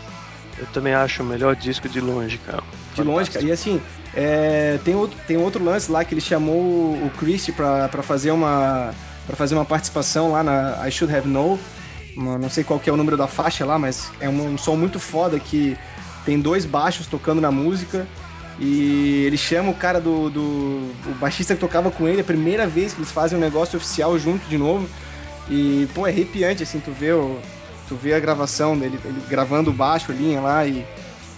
Eu 0.56 0.66
também 0.68 0.94
acho 0.94 1.22
o 1.22 1.26
melhor 1.26 1.54
disco 1.54 1.88
de 1.88 2.00
longe, 2.00 2.38
cara. 2.38 2.62
De 2.94 3.02
longe, 3.02 3.30
cara. 3.30 3.44
E 3.44 3.52
assim, 3.52 3.80
é, 4.14 4.78
tem, 4.84 4.94
outro, 4.94 5.16
tem 5.26 5.36
outro 5.36 5.62
lance 5.62 5.90
lá 5.92 6.02
que 6.04 6.14
ele 6.14 6.20
chamou 6.20 6.94
o 6.94 7.10
Christie 7.18 7.52
pra, 7.52 7.88
pra 7.88 8.02
fazer 8.02 8.30
uma 8.32 8.92
para 9.28 9.36
fazer 9.36 9.54
uma 9.54 9.64
participação 9.64 10.32
lá 10.32 10.42
na 10.42 10.88
I 10.88 10.90
Should 10.90 11.14
Have 11.14 11.28
Known. 11.28 11.58
Não 12.16 12.48
sei 12.48 12.64
qual 12.64 12.80
que 12.80 12.88
é 12.88 12.92
o 12.92 12.96
número 12.96 13.14
da 13.14 13.28
faixa 13.28 13.64
lá, 13.66 13.78
mas 13.78 14.10
é 14.18 14.28
um, 14.28 14.54
um 14.54 14.58
som 14.58 14.74
muito 14.74 14.98
foda 14.98 15.38
que 15.38 15.76
tem 16.24 16.40
dois 16.40 16.64
baixos 16.64 17.06
tocando 17.06 17.38
na 17.38 17.50
música. 17.50 18.08
E 18.58 19.24
ele 19.26 19.36
chama 19.36 19.70
o 19.70 19.74
cara 19.74 20.00
do, 20.00 20.30
do 20.30 20.40
o 21.06 21.14
baixista 21.20 21.54
que 21.54 21.60
tocava 21.60 21.90
com 21.90 22.08
ele, 22.08 22.22
a 22.22 22.24
primeira 22.24 22.66
vez 22.66 22.94
que 22.94 23.00
eles 23.00 23.12
fazem 23.12 23.36
um 23.36 23.40
negócio 23.40 23.76
oficial 23.76 24.18
junto 24.18 24.48
de 24.48 24.56
novo. 24.56 24.88
E, 25.48 25.86
pô, 25.94 26.06
é 26.06 26.10
arrepiante, 26.10 26.62
assim, 26.62 26.80
tu 26.80 26.90
vê, 26.90 27.12
o, 27.12 27.38
tu 27.86 27.94
vê 27.94 28.14
a 28.14 28.20
gravação 28.20 28.76
dele, 28.76 28.98
ele 29.04 29.22
gravando 29.28 29.70
o 29.70 29.72
baixo, 29.72 30.10
linha 30.10 30.40
lá, 30.40 30.66
e, 30.66 30.84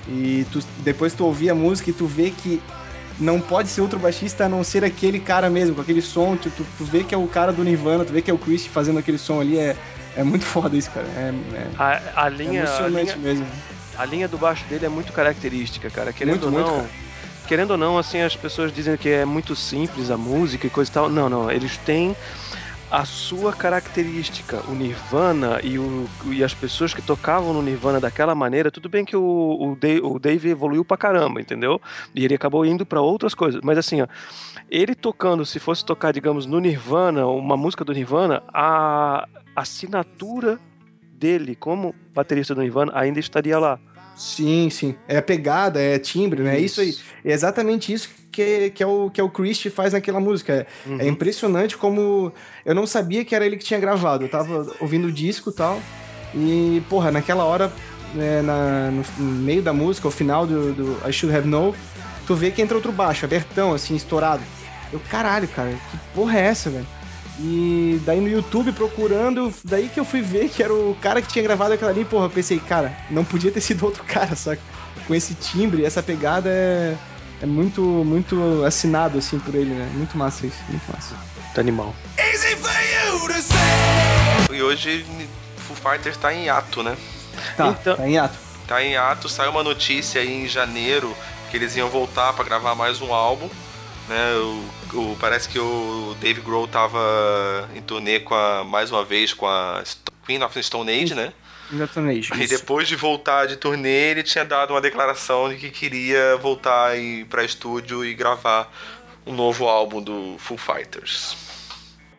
e 0.09 0.47
tu, 0.51 0.61
depois 0.79 1.13
tu 1.13 1.25
ouvir 1.25 1.51
a 1.51 1.55
música 1.55 1.91
e 1.91 1.93
tu 1.93 2.07
vê 2.07 2.31
que 2.31 2.63
não 3.21 3.41
pode 3.41 3.69
ser 3.69 3.83
outro 3.83 3.99
baixista 3.99 4.47
a 4.47 4.49
não 4.49 4.65
ser 4.65 4.83
aquele 4.85 5.21
cara 5.21 5.51
mesmo, 5.51 5.75
com 5.75 5.83
aquele 5.83 6.01
som, 6.03 6.37
tu, 6.37 6.51
tu, 6.51 6.65
tu 6.79 6.85
vê 6.85 7.05
que 7.05 7.15
é 7.15 7.19
o 7.19 7.27
cara 7.27 7.53
do 7.53 7.63
Nirvana, 7.63 8.05
tu 8.05 8.13
vê 8.13 8.23
que 8.23 8.31
é 8.31 8.35
o 8.35 8.39
Chris 8.39 8.67
fazendo 8.67 8.99
aquele 8.99 9.19
som 9.19 9.41
ali, 9.41 9.59
é, 9.59 9.77
é 10.17 10.25
muito 10.25 10.45
foda 10.47 10.77
isso, 10.77 10.91
cara. 10.91 11.07
É, 11.17 11.33
é, 11.55 11.67
A, 11.79 12.25
a 12.25 12.27
é 12.27 12.31
linha, 12.31 12.63
a 12.63 12.65
emocionante 12.65 13.13
linha, 13.13 13.17
mesmo. 13.17 13.47
a 13.99 14.05
linha 14.07 14.27
do 14.27 14.39
baixo 14.39 14.65
dele 14.65 14.87
é 14.87 14.89
muito 14.89 15.13
característica, 15.13 15.91
cara. 15.91 16.13
Querendo 16.13 16.41
Muito, 16.43 16.47
ou 16.47 16.53
muito, 16.53 16.67
não, 16.71 16.77
cara. 16.79 16.91
querendo 17.47 17.71
ou 17.73 17.77
não, 17.77 17.99
assim, 17.99 18.21
as 18.23 18.35
pessoas 18.35 18.73
dizem 18.73 18.97
que 18.97 19.09
é 19.09 19.25
muito 19.25 19.55
simples 19.55 20.11
a 20.11 20.17
música 20.17 20.67
e 20.67 20.71
coisa 20.71 20.91
e 20.91 20.95
tal. 20.95 21.09
Não, 21.11 21.29
não, 21.29 21.51
eles 21.51 21.77
têm 21.79 22.17
a 22.91 23.05
sua 23.05 23.53
característica. 23.53 24.63
O 24.69 24.75
Nirvana 24.75 25.61
e, 25.63 25.79
o, 25.79 26.09
e 26.27 26.43
as 26.43 26.53
pessoas 26.53 26.93
que 26.93 27.01
tocavam 27.01 27.53
no 27.53 27.63
Nirvana 27.63 28.01
daquela 28.01 28.35
maneira, 28.35 28.71
tudo 28.71 28.89
bem 28.89 29.05
que 29.05 29.17
o, 29.17 29.23
o, 29.61 29.77
Dave, 29.77 30.01
o 30.01 30.19
Dave 30.19 30.51
evoluiu 30.51 30.85
pra 30.85 30.97
caramba, 30.97 31.41
entendeu? 31.41 31.81
E 32.15 32.25
ele 32.25 32.35
acabou 32.35 32.65
indo 32.67 32.85
pra 32.85 33.01
outras 33.01 33.35
coisas. 33.35 33.61
Mas 33.63 33.79
assim, 33.79 34.03
ó, 34.03 34.07
ele 34.69 34.95
tocando, 34.95 35.47
se 35.47 35.59
fosse 35.59 35.85
tocar, 35.85 36.13
digamos, 36.13 36.47
no 36.47 36.59
Nirvana, 36.59 37.27
uma 37.27 37.57
música 37.57 37.85
do 37.85 37.93
Nirvana, 37.93 38.43
a 38.53 39.29
assinatura 39.55 40.59
dele 41.13 41.55
como 41.55 41.95
baterista 42.15 42.55
do 42.55 42.63
Nirvana 42.63 42.93
ainda 42.95 43.21
estaria 43.21 43.59
lá. 43.59 43.79
Sim, 44.21 44.69
sim. 44.69 44.95
É 45.09 45.17
a 45.17 45.23
pegada, 45.23 45.81
é 45.81 45.99
timbre, 45.99 46.43
né? 46.43 46.57
É 46.57 46.61
isso 46.61 46.83
aí. 46.83 46.95
É 47.25 47.33
exatamente 47.33 47.91
isso 47.91 48.11
que, 48.31 48.69
que, 48.69 48.83
é, 48.83 48.87
o, 48.87 49.09
que 49.09 49.19
é 49.19 49.25
o 49.25 49.31
Christie 49.31 49.71
faz 49.71 49.95
naquela 49.95 50.21
música. 50.21 50.53
É, 50.53 50.67
Uhum. 50.87 51.01
é 51.01 51.07
impressionante 51.09 51.79
como. 51.79 52.31
Eu 52.63 52.75
não 52.75 52.87
sabia 52.87 53.25
que 53.25 53.35
era 53.35 53.47
ele 53.47 53.57
que 53.57 53.65
tinha 53.65 53.81
gravado. 53.81 54.25
Eu 54.25 54.29
tava 54.29 54.77
ouvindo 54.79 55.07
o 55.09 55.13
disco 55.13 55.49
e 55.49 55.55
tal. 55.55 55.81
E, 56.35 56.83
porra, 56.91 57.11
naquela 57.11 57.45
hora, 57.45 57.73
né, 58.15 58.43
na, 58.43 58.91
no, 58.91 59.25
meio 59.25 59.63
da 59.63 59.73
música, 59.73 60.07
ao 60.07 60.13
final 60.13 60.47
do, 60.47 60.75
do 60.75 61.09
I 61.09 61.13
Should 61.13 61.35
Have 61.35 61.49
Known, 61.49 61.73
tu 62.27 62.35
vê 62.35 62.51
que 62.51 62.61
entra 62.61 62.77
outro 62.77 62.93
baixo, 62.93 63.25
abertão, 63.25 63.73
assim, 63.73 63.97
estourado. 63.97 64.43
Eu, 64.93 65.01
caralho, 65.11 65.49
cara, 65.49 65.71
que 65.71 65.97
porra 66.15 66.39
é 66.39 66.43
essa, 66.43 66.69
velho? 66.69 66.87
E 67.43 67.99
daí 68.05 68.21
no 68.21 68.29
YouTube 68.29 68.71
procurando, 68.73 69.53
daí 69.65 69.89
que 69.89 69.99
eu 69.99 70.05
fui 70.05 70.21
ver 70.21 70.51
que 70.51 70.63
era 70.63 70.75
o 70.75 70.95
cara 71.01 71.23
que 71.23 71.29
tinha 71.29 71.43
gravado 71.43 71.73
aquela 71.73 71.91
ali, 71.91 72.05
porra, 72.05 72.27
eu 72.27 72.31
pensei, 72.31 72.59
cara, 72.61 72.95
não 73.11 73.25
podia 73.25 73.51
ter 73.51 73.61
sido 73.63 73.85
outro 73.85 74.05
cara, 74.05 74.37
saca? 74.37 74.61
Com 75.07 75.15
esse 75.15 75.35
timbre, 75.35 75.85
essa 75.85 76.03
pegada 76.03 76.51
é, 76.51 76.95
é 77.41 77.47
muito, 77.47 77.81
muito 77.83 78.63
assinado, 78.67 79.19
assim, 79.19 79.39
por 79.39 79.55
ele, 79.55 79.71
né? 79.71 79.91
Muito 79.95 80.17
massa 80.19 80.47
isso, 80.47 80.59
muito 80.69 80.83
massa. 80.93 81.15
Tá 81.55 81.61
animal. 81.63 81.95
Easy 82.19 82.55
for 82.57 82.71
you 82.71 83.27
to 83.29 83.43
say. 83.43 84.57
E 84.57 84.63
hoje 84.63 85.05
Foo 85.67 85.75
Fighters 85.77 86.17
tá 86.19 86.33
em 86.35 86.49
ato, 86.51 86.83
né? 86.83 86.97
Tá, 87.57 87.69
Então- 87.69 87.97
tá 87.97 88.07
em 88.09 88.19
ato. 88.19 88.37
Tá 88.69 88.85
em 88.85 88.97
ato, 88.97 89.29
saiu 89.29 89.51
uma 89.51 89.65
notícia 89.65 90.21
aí 90.21 90.45
em 90.45 90.47
janeiro 90.47 91.17
que 91.51 91.57
eles 91.57 91.75
iam 91.75 91.89
voltar 91.89 92.33
pra 92.35 92.45
gravar 92.45 92.75
mais 92.77 93.01
um 93.01 93.13
álbum. 93.13 93.49
Né? 94.11 94.35
O, 94.93 95.03
o- 95.13 95.17
parece 95.21 95.49
que 95.49 95.59
o 95.59 96.15
Dave 96.21 96.41
Grohl 96.41 96.67
tava 96.67 96.99
em 97.77 97.81
turnê 97.81 98.19
com 98.21 98.35
a, 98.35 98.65
mais 98.65 98.91
uma 98.91 99.05
vez 99.05 99.33
com 99.33 99.47
a 99.47 99.83
Queen 100.27 100.43
of 100.43 100.53
the 100.53 100.61
Stone 100.63 100.91
Age, 100.91 101.15
né? 101.15 101.33
Exatamente. 101.73 102.33
E 102.35 102.49
depois 102.49 102.89
de 102.89 102.97
voltar 102.97 103.47
de 103.47 103.57
turnê, 103.57 104.11
ele 104.11 104.25
tinha 104.25 104.45
dado 104.45 104.73
uma 104.73 104.81
declaração 104.81 105.49
de 105.49 105.55
que 105.57 105.71
queria 105.71 106.37
voltar 106.39 106.99
e 106.99 107.25
para 107.27 107.45
estúdio 107.45 108.05
e 108.05 108.13
gravar 108.13 108.69
um 109.25 109.33
novo 109.33 109.69
álbum 109.69 110.03
do 110.03 110.35
Foo 110.39 110.59
Fighters. 110.59 111.37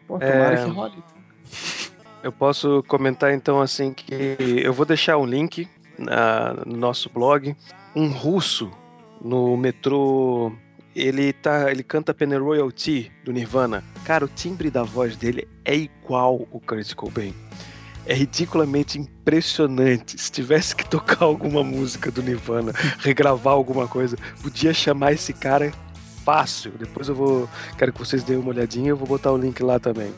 Pô, 0.08 0.18
tomara 0.18 0.54
É. 0.58 0.64
que 0.64 0.70
role. 0.72 1.04
Eu 2.24 2.32
posso 2.32 2.82
comentar 2.88 3.34
então 3.34 3.60
assim 3.60 3.92
que 3.94 4.38
eu 4.64 4.72
vou 4.72 4.86
deixar 4.86 5.18
um 5.18 5.26
link 5.26 5.68
na- 5.98 6.54
no 6.66 6.78
nosso 6.78 7.10
blog. 7.10 7.54
Um 7.94 8.08
russo 8.08 8.72
no 9.22 9.58
metrô, 9.58 10.54
ele 10.96 11.34
tá, 11.34 11.72
ele 11.72 11.84
canta 11.84 12.14
Penny 12.14 12.38
Royalty 12.38 13.12
do 13.24 13.32
Nirvana. 13.32 13.84
Cara, 14.06 14.26
o 14.26 14.28
timbre 14.28 14.70
da 14.70 14.84
voz 14.84 15.16
dele 15.16 15.48
é 15.64 15.76
igual 15.76 16.48
o 16.52 16.60
Kurt 16.60 16.94
Cobain. 16.96 17.34
É 18.06 18.14
ridiculamente 18.14 19.00
impressionante. 19.00 20.20
Se 20.20 20.32
tivesse 20.32 20.76
que 20.76 20.88
tocar 20.90 21.24
alguma 21.24 21.64
música 21.64 22.12
do 22.12 22.22
Nirvana, 22.22 22.74
regravar 23.00 23.54
alguma 23.54 23.88
coisa, 23.88 24.18
podia 24.42 24.74
chamar 24.74 25.14
esse 25.14 25.34
cara 25.34 25.72
fácil. 26.26 26.72
Depois 26.78 27.08
eu 27.08 27.16
vou, 27.16 27.50
quero 27.78 27.94
que 27.94 28.00
vocês 28.00 28.24
deem 28.24 28.40
uma 28.40 28.50
olhadinha, 28.50 28.90
eu 28.90 28.98
vou 28.98 29.08
botar 29.08 29.32
o 29.32 29.38
link 29.38 29.62
lá 29.62 29.80
também. 29.80 30.14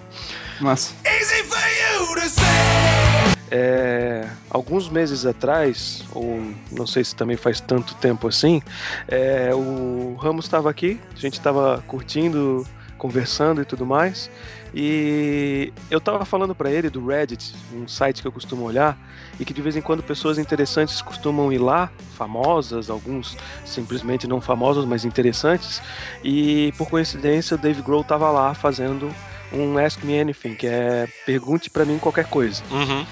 Massa. 0.59 0.93
Easy 1.05 1.43
for 1.43 1.57
you 1.57 2.15
to 2.15 2.29
say. 2.29 3.32
É, 3.55 4.27
alguns 4.49 4.89
meses 4.89 5.27
atrás, 5.27 6.03
ou 6.11 6.41
não 6.71 6.87
sei 6.87 7.03
se 7.03 7.15
também 7.15 7.37
faz 7.37 7.61
tanto 7.61 7.93
tempo 7.93 8.27
assim, 8.27 8.63
é, 9.07 9.51
o 9.53 10.17
Ramos 10.19 10.45
estava 10.45 10.71
aqui, 10.71 10.99
a 11.15 11.19
gente 11.19 11.35
estava 11.35 11.83
curtindo, 11.85 12.65
conversando 12.97 13.61
e 13.61 13.65
tudo 13.65 13.85
mais, 13.85 14.27
e 14.73 15.71
eu 15.91 15.99
estava 15.99 16.25
falando 16.25 16.55
para 16.55 16.71
ele 16.71 16.89
do 16.89 17.05
Reddit, 17.05 17.53
um 17.71 17.87
site 17.87 18.23
que 18.23 18.27
eu 18.27 18.31
costumo 18.31 18.63
olhar, 18.63 18.97
e 19.39 19.45
que 19.45 19.53
de 19.53 19.61
vez 19.61 19.75
em 19.75 19.81
quando 19.81 20.01
pessoas 20.01 20.39
interessantes 20.39 20.99
costumam 20.99 21.53
ir 21.53 21.59
lá, 21.59 21.91
famosas, 22.17 22.89
alguns 22.89 23.37
simplesmente 23.63 24.27
não 24.27 24.41
famosos, 24.41 24.83
mas 24.83 25.05
interessantes, 25.05 25.79
e 26.23 26.73
por 26.75 26.89
coincidência 26.89 27.53
o 27.53 27.59
Dave 27.59 27.83
Grohl 27.83 28.01
estava 28.01 28.31
lá 28.31 28.55
fazendo 28.55 29.13
um 29.51 29.77
Ask 29.77 30.03
Me 30.03 30.19
Anything, 30.19 30.55
que 30.55 30.65
é 30.65 31.07
pergunte 31.23 31.69
para 31.69 31.85
mim 31.85 31.99
qualquer 31.99 32.25
coisa. 32.25 32.63
Uhum. 32.71 33.05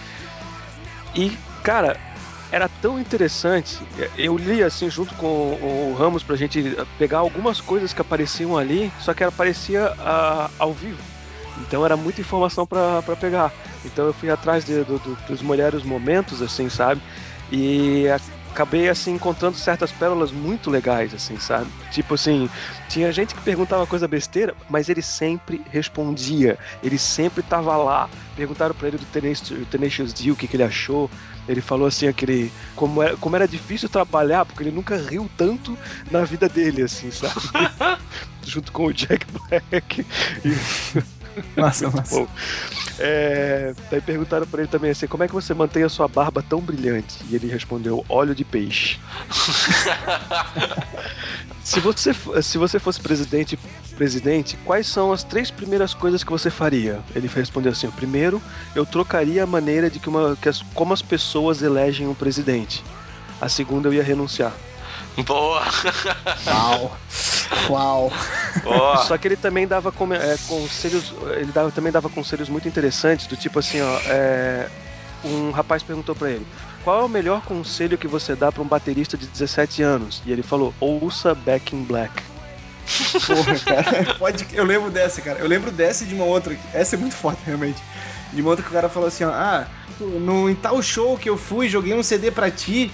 E, 1.16 1.38
cara, 1.64 1.97
era 2.51 2.70
tão 2.82 2.99
interessante. 2.99 3.78
Eu 4.18 4.38
li 4.38 4.64
assim 4.64 4.89
junto 4.89 5.14
com 5.16 5.26
o 5.28 5.95
Ramos 5.97 6.24
pra 6.24 6.36
gente 6.36 6.76
pegar 6.97 7.20
algumas 7.20 7.59
coisas 7.62 7.93
que 7.93 8.01
apareciam 8.01 8.57
ali, 8.57 8.91
só 8.99 9.14
que 9.14 9.24
aparecia 9.24 9.93
ah, 9.99 10.49
ao 10.59 10.74
vivo. 10.74 10.99
Então 11.59 11.86
era 11.86 11.95
muita 11.95 12.22
informação 12.22 12.66
pra 12.66 13.01
pegar. 13.20 13.51
Então 13.86 14.05
eu 14.05 14.14
fui 14.14 14.30
atrás 14.30 14.64
de- 14.66 14.84
do- 14.84 14.99
do- 14.99 15.18
dos 15.28 15.41
melhores 15.41 15.84
momentos, 15.84 16.41
assim, 16.41 16.70
sabe? 16.70 17.01
E 17.51 18.05
acabei 18.52 18.89
assim 18.89 19.14
encontrando 19.14 19.58
certas 19.58 19.91
pérolas 19.91 20.32
muito 20.32 20.70
legais, 20.70 21.14
assim, 21.14 21.39
sabe? 21.39 21.68
Tipo 21.91 22.14
assim, 22.14 22.49
tinha 22.89 23.12
gente 23.12 23.34
que 23.34 23.41
perguntava 23.41 23.88
coisa 23.88 24.08
besteira, 24.08 24.54
mas 24.70 24.89
ele 24.89 25.02
sempre 25.02 25.62
respondia. 25.72 26.60
Ele 26.84 26.97
sempre 26.97 27.41
tava 27.41 27.76
lá. 27.78 28.10
Perguntaram 28.36 28.76
pra 28.76 28.89
ele 28.89 28.97
do 28.97 29.06
Tenacious, 29.06 29.68
Tenacious 29.70 30.14
D 30.14 30.32
o 30.32 30.36
que, 30.36 30.47
que 30.47 30.56
ele 30.56 30.64
achou. 30.64 31.10
Ele 31.47 31.62
falou 31.62 31.88
assim, 31.88 32.08
aquele. 32.08 32.52
Como 32.76 33.02
era, 33.02 33.18
como 33.18 33.36
era 33.36 33.47
difícil 33.47 33.89
trabalhar, 33.89 34.45
porque 34.45 34.64
ele 34.64 34.72
nunca 34.72 34.97
riu 34.97 35.30
tanto 35.38 35.78
na 36.10 36.24
vida 36.24 36.47
dele, 36.47 36.84
assim, 36.84 37.10
sabe? 37.12 37.34
Junto 38.45 38.72
com 38.72 38.86
o 38.86 38.93
Jack 38.93 39.26
Black. 39.49 40.06
E, 40.45 41.02
Massa, 41.56 41.90
massa. 41.90 42.16
bom. 42.16 42.28
É, 43.00 43.74
daí 43.90 44.02
perguntaram 44.02 44.46
pra 44.46 44.62
ele 44.62 44.70
também 44.70 44.92
assim, 44.92 45.08
como 45.08 45.24
é 45.24 45.28
que 45.28 45.34
você 45.34 45.54
mantém 45.54 45.84
a 45.84 45.90
sua 45.90 46.08
barba 46.08 46.44
tão 46.48 46.60
brilhante? 46.60 47.18
E 47.30 47.36
ele 47.36 47.48
respondeu, 47.48 48.06
óleo 48.08 48.36
de 48.36 48.44
peixe. 48.44 49.00
se, 51.64 51.80
você, 51.80 52.14
se 52.42 52.58
você 52.58 52.80
fosse 52.80 53.00
presidente, 53.00 53.58
presidente, 53.96 54.58
quais 54.66 54.88
são 54.88 55.12
as 55.12 55.24
três 55.24 55.50
primeiras 55.50 55.94
coisas 55.94 56.24
que 56.24 56.32
você 56.32 56.50
faria? 56.50 57.00
Ele 57.16 57.28
respondeu 57.28 57.72
assim, 57.72 57.90
primeiro, 57.92 58.42
eu 58.76 58.86
trocaria 58.86 59.44
a 59.44 59.48
maneira 59.48 59.90
de 59.90 60.00
que, 60.00 60.10
uma, 60.10 60.36
que 60.36 60.50
as, 60.50 60.62
como 60.74 60.94
as 60.94 61.02
pessoas 61.02 61.62
elegem 61.62 62.08
um 62.08 62.14
presidente. 62.14 62.84
A 63.40 63.50
segunda, 63.50 63.90
eu 63.90 63.94
ia 63.94 64.04
renunciar. 64.04 64.54
Boa! 65.26 65.64
Uau. 66.47 66.97
Uau. 67.70 68.14
Ó, 68.66 68.97
Só 68.97 69.18
que 69.18 69.28
ele 69.28 69.36
também 69.36 69.68
dava 69.68 69.89
é, 69.89 70.38
conselhos, 70.47 71.14
ele 71.36 71.51
dava, 71.51 71.72
também 71.72 71.91
dava 71.91 72.09
conselhos 72.09 72.49
muito 72.49 72.68
interessantes, 72.68 73.28
do 73.28 73.36
tipo 73.36 73.59
assim, 73.59 73.82
ó, 73.82 73.99
é, 74.05 74.68
um 75.24 75.51
rapaz 75.51 75.84
perguntou 75.84 76.16
pra 76.16 76.30
ele, 76.30 76.45
qual 76.84 77.01
é 77.01 77.03
o 77.03 77.09
melhor 77.09 77.41
conselho 77.41 77.97
que 77.97 78.07
você 78.07 78.36
dá 78.36 78.51
pra 78.51 78.62
um 78.62 78.68
baterista 78.68 79.18
de 79.18 79.28
17 79.28 79.84
anos? 79.84 80.22
E 80.26 80.32
ele 80.32 80.41
falou, 80.41 80.74
ouça 80.80 81.36
Back 81.36 81.76
in 81.76 81.84
Black. 81.84 82.24
Porra, 83.28 83.59
cara. 83.59 84.16
Pode... 84.16 84.47
Eu 84.53 84.66
lembro 84.66 84.89
dessa, 84.89 85.22
cara. 85.22 85.39
Eu 85.39 85.47
lembro 85.47 85.72
dessa 85.72 86.03
e 86.03 86.07
de 86.07 86.16
uma 86.16 86.26
outra. 86.26 86.57
Essa 86.74 86.95
é 86.95 86.99
muito 86.99 87.16
forte, 87.16 87.39
realmente. 87.45 87.82
De 88.34 88.41
uma 88.41 88.49
outra 88.49 88.64
que 88.64 88.70
o 88.72 88.74
cara 88.74 88.89
falou 88.89 89.07
assim, 89.07 89.24
ó. 89.24 89.30
Ah, 89.30 89.68
no, 89.99 90.49
em 90.49 90.55
tal 90.55 90.82
show 90.82 91.18
que 91.18 91.30
eu 91.30 91.38
fui, 91.38 91.70
joguei 91.70 91.93
um 91.93 92.01
CD 92.01 92.32
pra 92.32 92.49
ti, 92.49 92.91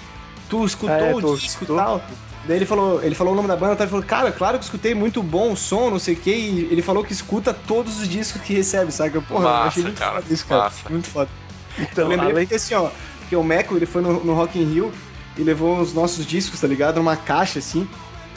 tu 0.50 0.66
escutou 0.66 0.96
É, 0.96 1.14
o 1.14 1.22
tu 1.22 1.28
disco 1.36 1.44
e 1.44 1.48
escutou? 1.48 1.76
tal. 1.78 2.02
Daí 2.46 2.56
ele 2.58 2.66
falou, 2.66 3.04
ele 3.04 3.14
falou 3.14 3.34
o 3.34 3.36
nome 3.36 3.48
da 3.48 3.58
banda, 3.58 3.76
tá? 3.76 3.84
ele 3.84 3.90
falou, 3.92 4.06
cara, 4.06 4.32
claro 4.32 4.58
que 4.58 4.64
escutei 4.64 4.96
muito 4.96 5.22
bom 5.22 5.52
o 5.52 5.58
som, 5.58 5.90
não 5.90 6.00
sei 6.00 6.14
o 6.14 6.18
quê, 6.18 6.32
e 6.34 6.68
ele 6.72 6.82
falou 6.82 7.04
que 7.04 7.12
escuta 7.12 7.54
todos 7.54 8.00
os 8.00 8.08
discos 8.08 8.42
que 8.42 8.54
recebe, 8.54 8.90
sabe? 8.92 9.20
Porra, 9.22 9.40
eu 9.44 9.50
Massa, 9.50 9.68
achei 9.68 9.84
muito 9.84 10.00
cara, 10.00 10.22
foda 10.22 10.34
isso, 10.34 10.46
cara. 10.46 10.64
massa. 10.64 10.90
Muito 10.90 11.08
foda. 11.10 11.30
Então, 11.78 12.06
eu 12.06 12.08
lembrei 12.10 12.32
além- 12.32 12.46
porque 12.46 12.56
assim, 12.56 12.74
ó, 12.76 12.90
porque 13.20 13.36
o 13.36 13.44
Meco, 13.44 13.76
ele 13.76 13.86
foi 13.86 14.02
no, 14.02 14.24
no 14.24 14.34
Rock 14.34 14.58
in 14.58 14.64
Rio 14.64 14.94
e 15.38 15.44
levou 15.44 15.78
os 15.80 15.94
nossos 15.94 16.26
discos, 16.26 16.60
tá 16.62 16.68
ligado? 16.68 16.96
Numa 16.98 17.18
caixa, 17.18 17.60
assim. 17.60 17.88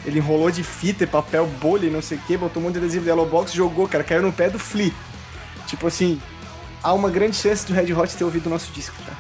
Ele 0.05 0.19
enrolou 0.19 0.51
de 0.51 0.63
fita 0.65 1.05
e 1.05 1.07
papel, 1.07 1.47
bolha 1.61 1.87
e 1.87 1.91
não 1.91 2.03
sei 2.03 2.19
o 2.19 2.21
que, 2.23 2.37
botou 2.37 2.61
um 2.61 2.65
monte 2.67 2.75
de 2.75 2.79
adesivo 2.81 3.05
de 3.05 3.11
Yellow 3.11 3.27
Box, 3.27 3.53
jogou, 3.53 3.87
cara, 3.87 4.03
caiu 4.03 4.23
no 4.23 4.33
pé 4.33 4.49
do 4.51 4.59
Flea. 4.59 4.93
Tipo 5.67 5.87
assim, 5.87 6.21
há 6.83 6.93
uma 6.95 7.11
grande 7.11 7.37
chance 7.37 7.65
do 7.67 7.73
Red 7.75 7.93
Hot 7.93 8.17
ter 8.17 8.25
ouvido 8.25 8.47
o 8.47 8.51
nosso 8.51 8.73
disco, 8.73 8.97
tá? 9.07 9.13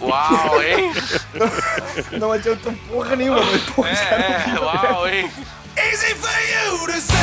Uau, 0.00 0.62
hein? 0.62 0.92
Não 2.18 2.32
adianta 2.32 2.72
porra 2.88 3.16
nenhuma, 3.16 3.42
mas 3.44 3.62
porra, 3.62 3.88
É, 3.90 4.54
é, 4.56 4.60
uau, 4.60 5.08
hein? 5.08 5.30
Easy 5.76 6.14
for 6.14 6.30
you 6.30 6.86
to 6.86 7.00
say. 7.00 7.16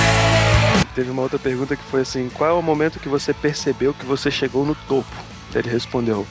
teve 0.96 1.12
uma 1.12 1.22
outra 1.22 1.38
pergunta 1.38 1.76
que 1.76 1.84
foi 1.84 2.02
assim, 2.02 2.30
qual 2.30 2.50
é 2.50 2.54
o 2.54 2.62
momento 2.62 3.00
que 3.00 3.08
você 3.08 3.34
percebeu 3.34 3.94
que 3.94 4.06
você 4.06 4.32
chegou 4.32 4.66
no 4.66 4.74
topo? 4.74 5.16
Ele 5.54 5.70
respondeu, 5.70 6.26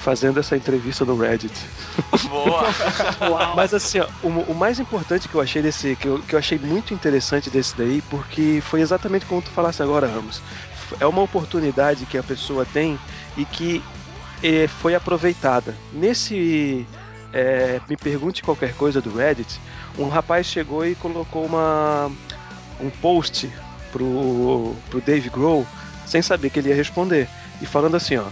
fazendo 0.00 0.40
essa 0.40 0.56
entrevista 0.56 1.04
no 1.04 1.16
Reddit. 1.16 1.54
Boa! 2.28 2.64
Mas 3.54 3.72
assim, 3.72 4.00
ó, 4.00 4.06
o, 4.22 4.28
o 4.28 4.54
mais 4.54 4.80
importante 4.80 5.28
que 5.28 5.34
eu 5.34 5.40
achei 5.40 5.62
desse, 5.62 5.94
que 5.96 6.06
eu, 6.08 6.18
que 6.20 6.34
eu 6.34 6.38
achei 6.38 6.58
muito 6.58 6.92
interessante 6.92 7.50
desse 7.50 7.76
daí, 7.76 8.02
porque 8.10 8.60
foi 8.64 8.80
exatamente 8.80 9.26
como 9.26 9.40
tu 9.42 9.50
falasse 9.50 9.82
agora, 9.82 10.06
Ramos. 10.08 10.42
É 10.98 11.06
uma 11.06 11.22
oportunidade 11.22 12.04
que 12.06 12.18
a 12.18 12.22
pessoa 12.22 12.64
tem 12.66 12.98
e 13.36 13.44
que 13.44 13.82
foi 14.80 14.94
aproveitada. 14.94 15.74
Nesse 15.92 16.86
eh, 17.32 17.80
Me 17.88 17.96
Pergunte 17.96 18.42
Qualquer 18.42 18.74
Coisa 18.74 19.00
do 19.00 19.14
Reddit, 19.14 19.60
um 19.98 20.08
rapaz 20.08 20.46
chegou 20.46 20.86
e 20.86 20.94
colocou 20.94 21.44
uma, 21.44 22.10
um 22.80 22.90
post 22.90 23.50
pro, 23.92 24.74
pro 24.88 25.00
Dave 25.00 25.28
Grohl 25.28 25.66
sem 26.06 26.22
saber 26.22 26.50
que 26.50 26.58
ele 26.58 26.70
ia 26.70 26.74
responder. 26.74 27.28
E 27.60 27.66
falando 27.66 27.96
assim, 27.96 28.16
ó. 28.16 28.26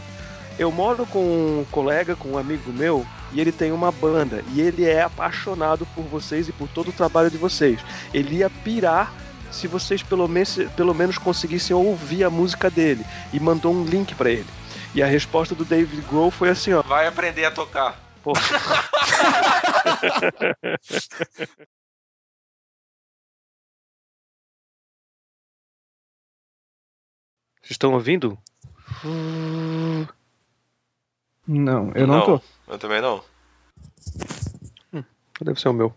Eu 0.58 0.72
moro 0.72 1.06
com 1.06 1.20
um 1.20 1.64
colega, 1.70 2.16
com 2.16 2.30
um 2.30 2.38
amigo 2.38 2.72
meu, 2.72 3.06
e 3.32 3.40
ele 3.40 3.52
tem 3.52 3.70
uma 3.70 3.92
banda. 3.92 4.42
E 4.52 4.60
ele 4.60 4.84
é 4.84 5.02
apaixonado 5.02 5.86
por 5.94 6.02
vocês 6.02 6.48
e 6.48 6.52
por 6.52 6.66
todo 6.68 6.88
o 6.88 6.92
trabalho 6.92 7.30
de 7.30 7.36
vocês. 7.36 7.78
Ele 8.12 8.38
ia 8.38 8.50
pirar 8.50 9.12
se 9.52 9.68
vocês 9.68 10.02
pelo 10.02 10.26
menos, 10.26 10.58
pelo 10.76 10.92
menos 10.92 11.16
conseguissem 11.16 11.76
ouvir 11.76 12.24
a 12.24 12.30
música 12.30 12.68
dele. 12.68 13.04
E 13.32 13.38
mandou 13.38 13.72
um 13.72 13.84
link 13.84 14.16
pra 14.16 14.30
ele. 14.30 14.57
E 14.94 15.02
a 15.02 15.06
resposta 15.06 15.54
do 15.54 15.64
David 15.64 16.02
Grohl 16.08 16.30
foi 16.30 16.48
assim, 16.48 16.72
ó. 16.72 16.82
Vai 16.82 17.06
aprender 17.06 17.44
a 17.44 17.50
tocar. 17.50 17.98
Pô, 18.22 18.32
Vocês 27.68 27.74
estão 27.74 27.92
ouvindo? 27.92 28.38
Não, 31.46 31.92
eu 31.94 32.06
não, 32.06 32.24
tô. 32.24 32.40
Eu 32.66 32.78
também 32.78 33.02
não. 33.02 33.22
Deve 35.40 35.60
ser 35.60 35.68
o 35.68 35.72
meu. 35.74 35.94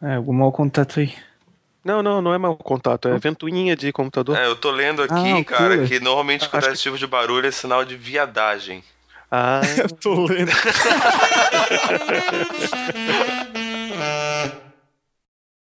É, 0.00 0.14
algum 0.14 0.32
mau 0.32 0.50
contato 0.50 1.00
aí. 1.00 1.14
Não, 1.84 2.02
não, 2.02 2.22
não 2.22 2.32
é 2.32 2.38
mau 2.38 2.56
contato, 2.56 3.08
é 3.08 3.18
ventoinha 3.18 3.74
de 3.76 3.92
computador. 3.92 4.36
É, 4.36 4.46
eu 4.46 4.54
tô 4.54 4.70
lendo 4.70 5.02
aqui, 5.02 5.12
Ah, 5.40 5.44
cara, 5.44 5.74
cooler. 5.74 5.88
que 5.88 6.00
normalmente 6.00 6.48
quando 6.48 6.62
Acho 6.62 6.70
é 6.70 6.72
esse 6.74 6.82
tipo 6.82 6.96
de 6.96 7.06
barulho 7.06 7.46
é 7.46 7.50
sinal 7.50 7.84
de 7.84 7.96
viadagem. 7.96 8.84
Ah, 9.30 9.60
Eu 9.78 9.88
tô 9.88 10.26
lendo. 10.26 10.52